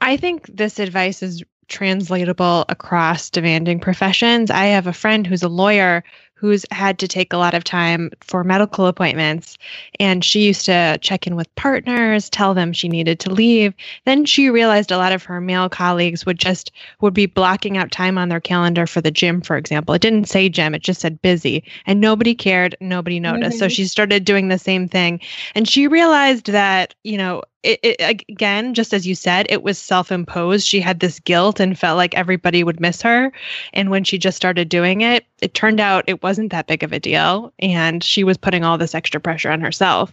I 0.00 0.16
think 0.16 0.46
this 0.46 0.78
advice 0.78 1.22
is 1.22 1.42
translatable 1.68 2.64
across 2.68 3.30
demanding 3.30 3.78
professions. 3.78 4.50
I 4.50 4.66
have 4.66 4.86
a 4.86 4.92
friend 4.92 5.26
who's 5.26 5.42
a 5.42 5.48
lawyer 5.48 6.02
who's 6.38 6.64
had 6.70 6.98
to 7.00 7.08
take 7.08 7.32
a 7.32 7.36
lot 7.36 7.54
of 7.54 7.64
time 7.64 8.10
for 8.20 8.44
medical 8.44 8.86
appointments. 8.86 9.58
And 9.98 10.24
she 10.24 10.46
used 10.46 10.66
to 10.66 10.98
check 11.00 11.26
in 11.26 11.34
with 11.34 11.52
partners, 11.56 12.30
tell 12.30 12.54
them 12.54 12.72
she 12.72 12.88
needed 12.88 13.18
to 13.20 13.32
leave. 13.32 13.74
Then 14.04 14.24
she 14.24 14.48
realized 14.48 14.92
a 14.92 14.98
lot 14.98 15.12
of 15.12 15.24
her 15.24 15.40
male 15.40 15.68
colleagues 15.68 16.24
would 16.24 16.38
just 16.38 16.70
would 17.00 17.14
be 17.14 17.26
blocking 17.26 17.76
out 17.76 17.90
time 17.90 18.18
on 18.18 18.28
their 18.28 18.40
calendar 18.40 18.86
for 18.86 19.00
the 19.00 19.10
gym, 19.10 19.40
for 19.40 19.56
example. 19.56 19.94
It 19.94 20.02
didn't 20.02 20.28
say 20.28 20.48
gym, 20.48 20.74
it 20.74 20.82
just 20.82 21.00
said 21.00 21.20
busy. 21.22 21.64
And 21.86 22.00
nobody 22.00 22.34
cared, 22.34 22.76
nobody 22.80 23.18
noticed. 23.18 23.56
Mm-hmm. 23.56 23.58
So 23.58 23.68
she 23.68 23.86
started 23.86 24.24
doing 24.24 24.48
the 24.48 24.58
same 24.58 24.88
thing. 24.88 25.20
And 25.54 25.68
she 25.68 25.88
realized 25.88 26.46
that, 26.46 26.94
you 27.02 27.18
know, 27.18 27.42
it, 27.62 27.80
it, 27.82 28.20
again, 28.28 28.74
just 28.74 28.94
as 28.94 29.06
you 29.06 29.14
said, 29.14 29.46
it 29.50 29.62
was 29.62 29.78
self 29.78 30.12
imposed. 30.12 30.66
She 30.66 30.80
had 30.80 31.00
this 31.00 31.18
guilt 31.20 31.58
and 31.60 31.78
felt 31.78 31.96
like 31.96 32.14
everybody 32.14 32.62
would 32.62 32.80
miss 32.80 33.02
her. 33.02 33.32
And 33.72 33.90
when 33.90 34.04
she 34.04 34.18
just 34.18 34.36
started 34.36 34.68
doing 34.68 35.00
it, 35.00 35.26
it 35.40 35.54
turned 35.54 35.80
out 35.80 36.04
it 36.06 36.22
wasn't 36.22 36.52
that 36.52 36.66
big 36.66 36.82
of 36.82 36.92
a 36.92 37.00
deal. 37.00 37.52
And 37.58 38.02
she 38.02 38.22
was 38.22 38.36
putting 38.36 38.64
all 38.64 38.78
this 38.78 38.94
extra 38.94 39.20
pressure 39.20 39.50
on 39.50 39.60
herself. 39.60 40.12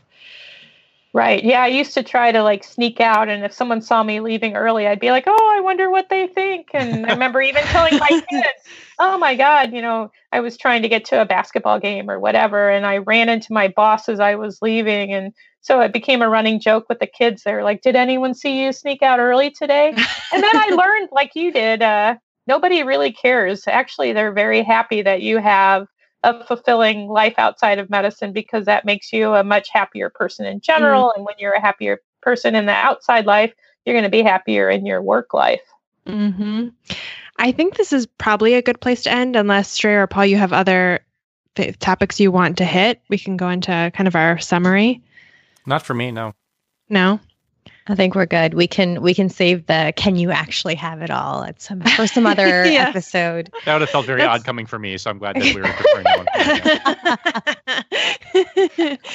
Right. 1.13 1.41
Yeah. 1.45 1.61
I 1.61 1.67
used 1.67 1.93
to 1.93 2.03
try 2.03 2.33
to 2.33 2.43
like 2.43 2.65
sneak 2.65 2.99
out. 2.99 3.29
And 3.29 3.45
if 3.45 3.53
someone 3.53 3.81
saw 3.81 4.03
me 4.03 4.19
leaving 4.19 4.57
early, 4.57 4.85
I'd 4.85 4.99
be 4.99 5.11
like, 5.11 5.23
oh, 5.27 5.53
I 5.55 5.61
wonder 5.61 5.89
what 5.89 6.09
they 6.09 6.27
think. 6.27 6.71
And 6.73 7.05
I 7.05 7.13
remember 7.13 7.41
even 7.41 7.63
telling 7.63 7.97
my 7.97 8.09
kids, 8.29 8.47
oh 8.99 9.17
my 9.17 9.33
God, 9.33 9.71
you 9.71 9.81
know, 9.81 10.11
I 10.33 10.41
was 10.41 10.57
trying 10.57 10.81
to 10.81 10.89
get 10.89 11.05
to 11.05 11.21
a 11.21 11.25
basketball 11.25 11.79
game 11.79 12.09
or 12.09 12.19
whatever. 12.19 12.69
And 12.69 12.85
I 12.85 12.97
ran 12.97 13.29
into 13.29 13.53
my 13.53 13.69
boss 13.69 14.09
as 14.09 14.19
I 14.19 14.35
was 14.35 14.61
leaving. 14.61 15.13
And 15.13 15.33
so 15.65 15.81
it 15.81 15.91
became 15.91 16.21
a 16.21 16.29
running 16.29 16.59
joke 16.59 16.85
with 16.89 16.99
the 16.99 17.07
kids. 17.07 17.41
They're 17.41 17.63
like, 17.63 17.81
"Did 17.81 17.95
anyone 17.95 18.35
see 18.35 18.63
you 18.63 18.71
sneak 18.71 19.01
out 19.01 19.19
early 19.19 19.49
today?" 19.49 19.87
and 20.31 20.43
then 20.43 20.55
I 20.55 20.67
learned, 20.69 21.09
like 21.11 21.31
you 21.33 21.51
did, 21.51 21.81
uh, 21.81 22.17
nobody 22.45 22.83
really 22.83 23.11
cares. 23.11 23.67
Actually, 23.67 24.13
they're 24.13 24.31
very 24.31 24.61
happy 24.61 25.01
that 25.01 25.23
you 25.23 25.39
have 25.39 25.87
a 26.21 26.43
fulfilling 26.43 27.07
life 27.07 27.33
outside 27.39 27.79
of 27.79 27.89
medicine 27.89 28.31
because 28.31 28.65
that 28.65 28.85
makes 28.85 29.11
you 29.11 29.33
a 29.33 29.43
much 29.43 29.69
happier 29.73 30.11
person 30.11 30.45
in 30.45 30.61
general. 30.61 31.05
Mm-hmm. 31.05 31.17
And 31.17 31.25
when 31.25 31.35
you're 31.39 31.53
a 31.53 31.61
happier 31.61 31.99
person 32.21 32.53
in 32.53 32.67
the 32.67 32.71
outside 32.71 33.25
life, 33.25 33.51
you're 33.85 33.95
going 33.95 34.03
to 34.03 34.09
be 34.09 34.21
happier 34.21 34.69
in 34.69 34.85
your 34.85 35.01
work 35.01 35.33
life. 35.33 35.63
Mm-hmm. 36.05 36.67
I 37.37 37.51
think 37.51 37.75
this 37.75 37.91
is 37.91 38.05
probably 38.05 38.53
a 38.53 38.61
good 38.61 38.79
place 38.79 39.01
to 39.03 39.11
end, 39.11 39.35
unless 39.35 39.79
Shreya 39.79 40.03
or 40.03 40.07
Paul, 40.07 40.27
you 40.27 40.37
have 40.37 40.53
other 40.53 40.99
topics 41.79 42.19
you 42.19 42.31
want 42.31 42.59
to 42.59 42.65
hit. 42.65 43.01
We 43.09 43.17
can 43.17 43.35
go 43.35 43.49
into 43.49 43.91
kind 43.95 44.07
of 44.07 44.15
our 44.15 44.37
summary. 44.37 45.01
Not 45.65 45.83
for 45.83 45.93
me, 45.93 46.11
no. 46.11 46.33
No. 46.89 47.19
I 47.87 47.93
think 47.93 48.15
we're 48.15 48.25
good. 48.25 48.55
We 48.55 48.65
can 48.67 49.01
we 49.01 49.13
can 49.13 49.29
save 49.29 49.67
the 49.67 49.93
can 49.95 50.15
you 50.15 50.31
actually 50.31 50.73
have 50.75 51.01
it 51.01 51.11
all 51.11 51.43
at 51.43 51.61
some 51.61 51.81
for 51.81 52.07
some 52.07 52.25
other 52.25 52.65
Yeah. 52.71 52.91
That 52.91 53.47
would 53.65 53.81
have 53.81 53.89
felt 53.89 54.07
very 54.07 54.21
That's- 54.21 54.39
odd 54.39 54.45
coming 54.45 54.65
from 54.65 54.81
me, 54.81 54.97
so 54.97 55.11
I'm 55.11 55.19
glad 55.19 55.35
that 55.35 55.43
we 55.43 55.61
were 55.61 55.67
deferring 55.93 56.05
one. 56.17 56.25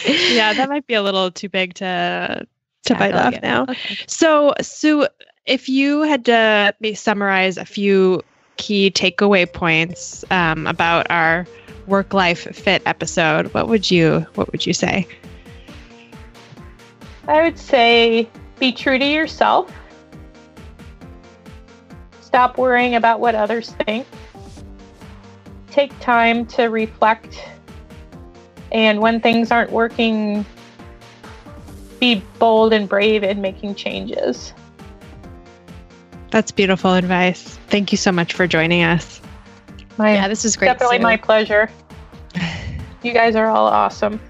yeah, 0.32 0.52
that 0.52 0.68
might 0.68 0.86
be 0.86 0.94
a 0.94 1.02
little 1.02 1.32
too 1.32 1.48
big 1.48 1.74
to 1.74 2.46
to 2.86 2.94
bite 2.94 3.14
off 3.14 3.32
yeah. 3.34 3.40
now. 3.42 3.62
Okay. 3.64 3.96
So, 4.06 4.54
Sue, 4.60 5.06
if 5.46 5.68
you 5.68 6.02
had 6.02 6.24
to 6.26 6.72
summarize 6.94 7.56
a 7.56 7.64
few 7.64 8.22
key 8.56 8.90
takeaway 8.90 9.52
points 9.52 10.24
um, 10.30 10.66
about 10.66 11.10
our 11.10 11.46
work 11.86 12.14
life 12.14 12.46
fit 12.54 12.82
episode, 12.86 13.52
what 13.52 13.68
would 13.68 13.90
you 13.90 14.26
what 14.36 14.52
would 14.52 14.64
you 14.64 14.72
say? 14.72 15.08
I 17.30 17.44
would 17.44 17.60
say 17.60 18.28
be 18.58 18.72
true 18.72 18.98
to 18.98 19.04
yourself. 19.04 19.72
Stop 22.20 22.58
worrying 22.58 22.96
about 22.96 23.20
what 23.20 23.36
others 23.36 23.70
think. 23.86 24.04
Take 25.70 25.96
time 26.00 26.44
to 26.46 26.64
reflect. 26.64 27.40
And 28.72 29.00
when 29.00 29.20
things 29.20 29.52
aren't 29.52 29.70
working, 29.70 30.44
be 32.00 32.20
bold 32.40 32.72
and 32.72 32.88
brave 32.88 33.22
in 33.22 33.40
making 33.40 33.76
changes. 33.76 34.52
That's 36.32 36.50
beautiful 36.50 36.94
advice. 36.94 37.60
Thank 37.68 37.92
you 37.92 37.98
so 37.98 38.10
much 38.10 38.32
for 38.32 38.48
joining 38.48 38.82
us. 38.82 39.20
My, 39.98 40.14
Yeah, 40.14 40.26
this 40.26 40.44
is 40.44 40.56
great. 40.56 40.66
definitely 40.66 40.96
Sue. 40.96 41.02
my 41.04 41.16
pleasure. 41.16 41.70
You 43.02 43.14
guys 43.14 43.34
are 43.34 43.46
all 43.46 43.66
awesome. 43.66 44.20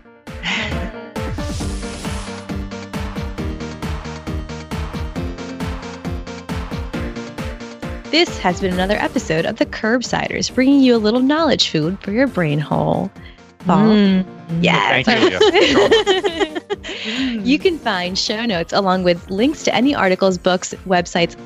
This 8.11 8.39
has 8.39 8.61
been 8.61 8.73
another 8.73 8.97
episode 8.97 9.47
of 9.47 9.59
the 9.59 9.67
Curbsiders, 9.67 10.53
bringing 10.53 10.81
you 10.81 10.97
a 10.97 10.99
little 10.99 11.21
knowledge 11.21 11.69
food 11.69 11.97
for 12.01 12.11
your 12.11 12.27
brain 12.27 12.59
hole. 12.59 13.09
Mm. 13.67 14.27
Yes. 14.61 15.07
Thank 15.07 15.31
you, 17.07 17.41
you 17.45 17.59
can 17.61 17.79
find 17.79 18.19
show 18.19 18.45
notes 18.45 18.73
along 18.73 19.05
with 19.05 19.31
links 19.31 19.63
to 19.63 19.73
any 19.73 19.95
articles, 19.95 20.39
books, 20.39 20.75
websites, 20.89 21.37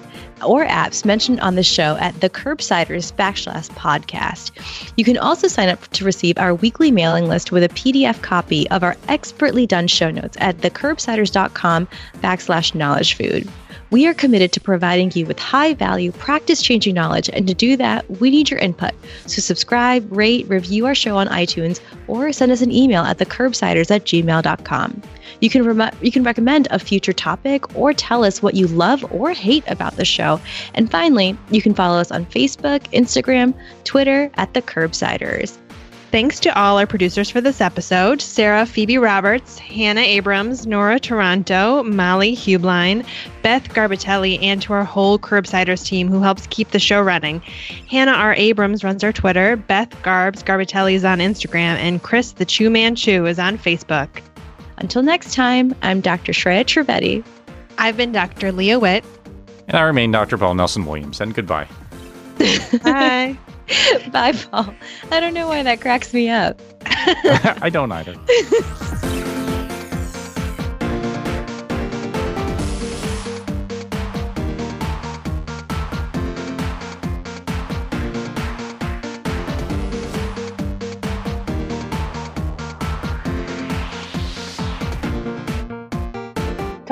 or 0.43 0.65
apps 0.65 1.05
mentioned 1.05 1.39
on 1.41 1.55
the 1.57 1.63
show 1.63 1.97
at 1.97 2.19
the 2.23 2.31
Curbsiders 2.31 3.13
backslash 3.13 3.69
podcast. 3.73 4.51
You 4.97 5.05
can 5.05 5.19
also 5.19 5.49
sign 5.49 5.69
up 5.69 5.87
to 5.89 6.05
receive 6.05 6.39
our 6.39 6.55
weekly 6.55 6.91
mailing 6.91 7.29
list 7.29 7.53
with 7.53 7.63
a 7.63 7.69
PDF 7.69 8.23
copy 8.23 8.71
of 8.71 8.83
our 8.83 8.97
expertly 9.09 9.67
done 9.67 9.87
show 9.87 10.11
notes 10.11 10.39
at 10.41 10.57
thecurbsiders.com 10.59 11.89
backslash 12.23 12.75
knowledge 12.75 13.15
food. 13.15 13.47
We 13.91 14.07
are 14.07 14.15
committed 14.15 14.53
to 14.53 14.61
providing 14.61 15.13
you 15.15 15.27
with 15.27 15.39
high 15.39 15.75
value, 15.75 16.13
practice 16.13 16.63
changing 16.63 16.95
knowledge, 16.95 17.31
and 17.33 17.47
to 17.47 17.55
do 17.55 17.77
that, 17.77 18.09
we 18.21 18.31
need 18.31 18.51
your 18.51 18.61
input. 18.61 18.93
So 19.27 19.41
subscribe, 19.41 20.07
rate, 20.11 20.49
review 20.49 20.87
our 20.87 20.95
show 20.95 21.17
on 21.17 21.29
iTunes, 21.29 21.81
or 22.09 22.33
send 22.33 22.51
us 22.53 22.63
an 22.63 22.73
email 22.73 23.03
at 23.03 23.19
thecurbsiders 23.19 23.91
at 23.91 24.05
gmail.com. 24.05 25.03
You 25.41 25.51
can 25.51 25.91
you 26.01 26.11
can 26.11 26.23
recommend 26.23 26.69
a 26.71 26.79
future 26.79 27.13
topic 27.13 27.77
or 27.77 27.93
tell 27.93 28.25
us 28.25 28.43
what 28.43 28.55
you 28.55 28.67
love 28.67 29.05
or 29.13 29.33
hate 29.33 29.65
about 29.69 29.97
the 29.97 30.05
show. 30.05 30.41
And 30.75 30.91
finally, 30.91 31.37
you 31.51 31.61
can 31.61 31.75
follow 31.75 31.99
us 31.99 32.11
on 32.11 32.25
Facebook, 32.27 32.81
Instagram, 32.93 33.55
Twitter 33.85 34.31
at 34.35 34.55
the 34.55 34.63
Curbsiders. 34.63 35.59
Thanks 36.15 36.39
to 36.39 36.57
all 36.57 36.79
our 36.79 36.87
producers 36.87 37.29
for 37.29 37.41
this 37.41 37.61
episode 37.61 38.23
Sarah 38.23 38.67
Phoebe 38.67 38.99
Roberts, 38.99 39.59
Hannah 39.59 40.03
Abrams, 40.03 40.65
Nora 40.65 41.01
Taranto, 41.01 41.83
Molly 41.83 42.37
Heublein, 42.37 43.05
Beth 43.43 43.65
Garbitelli, 43.71 44.41
and 44.41 44.63
to 44.63 44.75
our 44.75 44.85
whole 44.85 45.19
Curbsiders 45.19 45.85
team 45.85 46.07
who 46.07 46.23
helps 46.23 46.47
keep 46.47 46.71
the 46.71 46.79
show 46.79 47.03
running. 47.03 47.41
Hannah 47.91 48.13
R. 48.13 48.33
Abrams 48.35 48.85
runs 48.85 49.03
our 49.03 49.13
Twitter, 49.13 49.57
Beth 49.57 49.91
Garbs 50.05 50.45
Garbitelli 50.45 50.95
is 50.95 51.05
on 51.05 51.19
Instagram, 51.19 51.75
and 51.79 52.01
Chris 52.01 52.31
the 52.31 52.45
Chew 52.45 52.71
Man 52.71 52.95
Chew 52.95 53.27
is 53.27 53.41
on 53.41 53.59
Facebook. 53.59 54.09
Until 54.79 55.03
next 55.03 55.35
time, 55.35 55.75
I'm 55.83 56.01
Dr. 56.01 56.31
Shreya 56.31 56.63
Trivedi. 56.65 57.25
I've 57.77 57.97
been 57.97 58.13
Dr. 58.13 58.53
Leah 58.53 58.79
Witt. 58.79 59.05
And 59.67 59.77
I 59.77 59.83
remain 59.83 60.13
Dr. 60.13 60.39
Paul 60.39 60.55
Nelson 60.55 60.87
Williams, 60.87 61.21
and 61.21 61.35
goodbye. 61.35 61.67
Bye. 62.39 63.39
Bye, 64.13 64.33
Paul. 64.33 64.75
I 65.11 65.21
don't 65.21 65.35
know 65.35 65.49
why 65.49 65.63
that 65.63 65.81
cracks 65.81 66.13
me 66.13 66.29
up. 66.29 66.61
I 66.87 67.71
don't 67.73 67.93
either. 67.93 68.15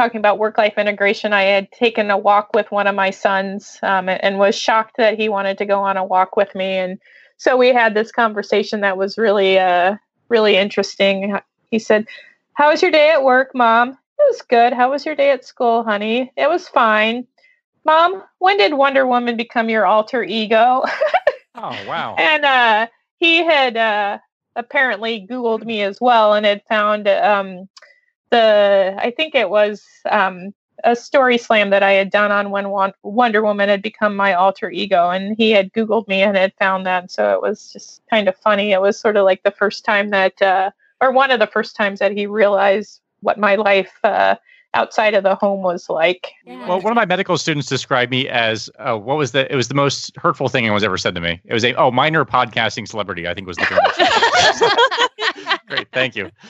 talking 0.03 0.19
about 0.19 0.39
work 0.39 0.59
life 0.59 0.79
integration, 0.79 1.33
I 1.33 1.43
had 1.43 1.71
taken 1.71 2.11
a 2.11 2.19
walk 2.19 2.51
with 2.55 2.73
one 2.73 2.89
of 2.89 2.95
my 2.97 3.11
sons 3.11 3.79
um, 3.83 4.09
and, 4.09 4.23
and 4.25 4.39
was 4.39 4.57
shocked 4.57 4.97
that 4.97 5.17
he 5.17 5.29
wanted 5.29 5.59
to 5.59 5.65
go 5.65 5.81
on 5.81 5.97
a 5.97 6.05
walk 6.05 6.37
with 6.37 6.53
me. 6.57 6.77
And 6.77 6.99
so 7.37 7.57
we 7.57 7.69
had 7.69 7.95
this 7.95 8.11
conversation 8.11 8.81
that 8.81 8.97
was 8.97 9.17
really, 9.17 9.61
uh, 9.61 9.97
really 10.29 10.57
interesting. 10.57 11.39
He 11.71 11.79
said, 11.79 12.09
How 12.55 12.71
was 12.71 12.83
your 12.83 12.91
day 12.91 13.11
at 13.11 13.23
work, 13.23 13.53
mom? 13.55 13.91
It 13.91 14.27
was 14.29 14.43
good. 14.43 14.73
How 14.73 14.91
was 14.91 15.07
your 15.07 15.15
day 15.15 15.31
at 15.31 15.45
school, 15.45 15.85
honey? 15.85 16.33
It 16.37 16.49
was 16.49 16.69
fine. 16.69 17.27
Mom, 17.85 18.25
when 18.39 18.59
did 18.59 18.75
Wonder 18.75 19.07
Woman 19.07 19.37
become 19.37 19.69
your 19.69 19.87
alter 19.87 20.23
ego? 20.25 20.85
Oh, 21.55 21.77
wow. 21.87 22.17
and 22.17 22.45
uh, 22.47 22.87
he 23.19 23.45
had 23.45 23.77
uh, 23.77 24.19
apparently 24.57 25.27
Googled 25.31 25.67
me 25.67 25.83
as 25.83 26.01
well 26.01 26.33
and 26.33 26.47
had 26.47 26.63
found 26.67 27.07
um, 27.07 27.69
the, 28.33 28.97
I 28.99 29.13
think 29.13 29.37
it 29.37 29.51
was 29.51 29.87
um, 30.11 30.53
a 30.83 30.97
story 30.97 31.39
slam 31.39 31.71
that 31.71 31.85
I 31.85 31.93
had 31.93 32.11
done 32.11 32.33
on 32.33 32.51
when 32.51 32.69
Wonder 33.03 33.43
Woman 33.43 33.69
had 33.69 33.83
become 33.83 34.17
my 34.17 34.33
alter 34.35 34.71
ego. 34.71 35.11
And 35.11 35.37
he 35.37 35.51
had 35.53 35.73
Googled 35.73 36.09
me 36.09 36.23
and 36.23 36.37
had 36.37 36.55
found 36.59 36.85
that. 36.87 37.13
So 37.13 37.33
it 37.35 37.43
was 37.43 37.71
just 37.73 38.03
kind 38.11 38.29
of 38.29 38.37
funny. 38.37 38.73
It 38.73 38.81
was 38.81 38.99
sort 38.99 39.17
of 39.17 39.25
like 39.25 39.45
the 39.45 39.53
first 39.53 39.85
time 39.85 40.09
that, 40.11 40.43
uh, 40.43 40.71
or 41.01 41.13
one 41.13 41.31
of 41.31 41.39
the 41.39 41.47
first 41.47 41.77
times 41.77 42.01
that 42.01 42.13
he 42.13 42.27
realized 42.27 43.01
what 43.21 43.39
my 43.39 43.55
life 43.55 43.93
uh, 44.03 44.37
outside 44.75 45.15
of 45.15 45.23
the 45.23 45.35
home 45.35 45.63
was 45.63 45.89
like. 45.89 46.33
Well, 46.47 46.81
one 46.81 46.93
of 46.93 46.97
my 46.97 47.05
medical 47.05 47.37
students 47.39 47.69
described 47.69 48.11
me 48.11 48.29
as 48.29 48.71
uh, 48.79 48.97
what 48.97 49.19
was 49.19 49.33
the? 49.33 49.51
It 49.53 49.57
was 49.57 49.69
the 49.69 49.75
most 49.75 50.17
hurtful 50.17 50.49
thing 50.49 50.65
anyone's 50.65 50.85
ever 50.85 50.99
said 50.99 51.15
to 51.15 51.21
me. 51.21 51.41
It 51.45 51.53
was 51.53 51.65
a 51.65 51.75
oh 51.75 51.91
minor 51.91 52.25
podcasting 52.25 52.89
celebrity. 52.89 53.29
I 53.29 53.35
think 53.35 53.47
was 53.47 53.57
the 53.57 53.65
term. 53.65 53.81
Great, 55.73 55.89
thank 55.91 56.17
you. 56.17 56.31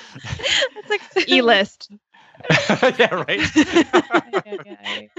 It's 0.75 0.91
like 1.17 1.29
E 1.29 1.43
list. 1.43 1.89
yeah, 2.99 3.15
right. 3.29 3.41
Okay. 4.45 5.11